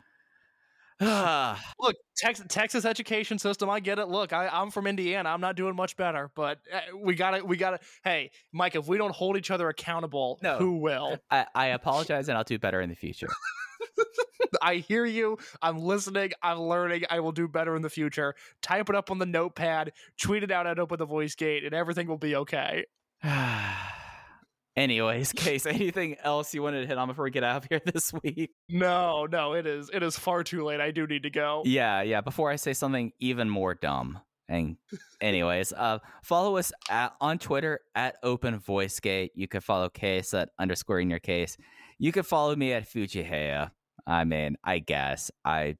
[1.80, 3.70] Look, Texas, Texas education system.
[3.70, 4.08] I get it.
[4.08, 5.30] Look, I, I'm from Indiana.
[5.30, 7.80] I'm not doing much better, but uh, we gotta, we gotta.
[8.04, 10.58] Hey, Mike, if we don't hold each other accountable, No.
[10.58, 11.16] who will?
[11.30, 13.28] I, I apologize and I'll do better in the future.
[14.62, 15.38] I hear you.
[15.62, 16.32] I'm listening.
[16.42, 17.04] I'm learning.
[17.08, 18.34] I will do better in the future.
[18.60, 21.72] Type it up on the notepad, tweet it out at Open the Voice Gate, and
[21.72, 22.84] everything will be okay.
[24.76, 27.80] Anyways, Case, anything else you wanted to hit on before we get out of here
[27.92, 28.50] this week?
[28.68, 29.90] No, no, it is.
[29.92, 30.80] It is far too late.
[30.80, 31.62] I do need to go.
[31.64, 32.20] Yeah, yeah.
[32.20, 34.20] Before I say something even more dumb.
[34.48, 34.76] And
[35.20, 39.32] anyways, uh, follow us at, on Twitter at Open Voice Gate.
[39.34, 41.56] You can follow Case at underscore in your case.
[41.98, 43.70] You can follow me at Fujihaya.
[44.06, 45.76] I mean, I guess I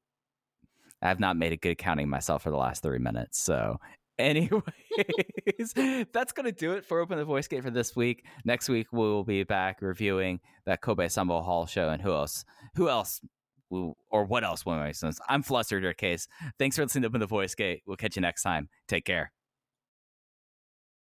[1.03, 3.43] I have not made a good counting myself for the last three minutes.
[3.43, 3.79] So,
[4.21, 8.25] anyways, that's gonna do it for Open the Voice Gate for this week.
[8.45, 12.45] Next week we will be back reviewing that Kobe Sambo Hall show and who else?
[12.77, 13.21] Who else?
[13.71, 14.67] Or what else?
[14.67, 15.21] will I sense?
[15.29, 15.83] I'm flustered.
[15.85, 16.27] Your case.
[16.59, 17.83] Thanks for listening to Open the Voice Gate.
[17.87, 18.69] We'll catch you next time.
[18.89, 19.33] Take care.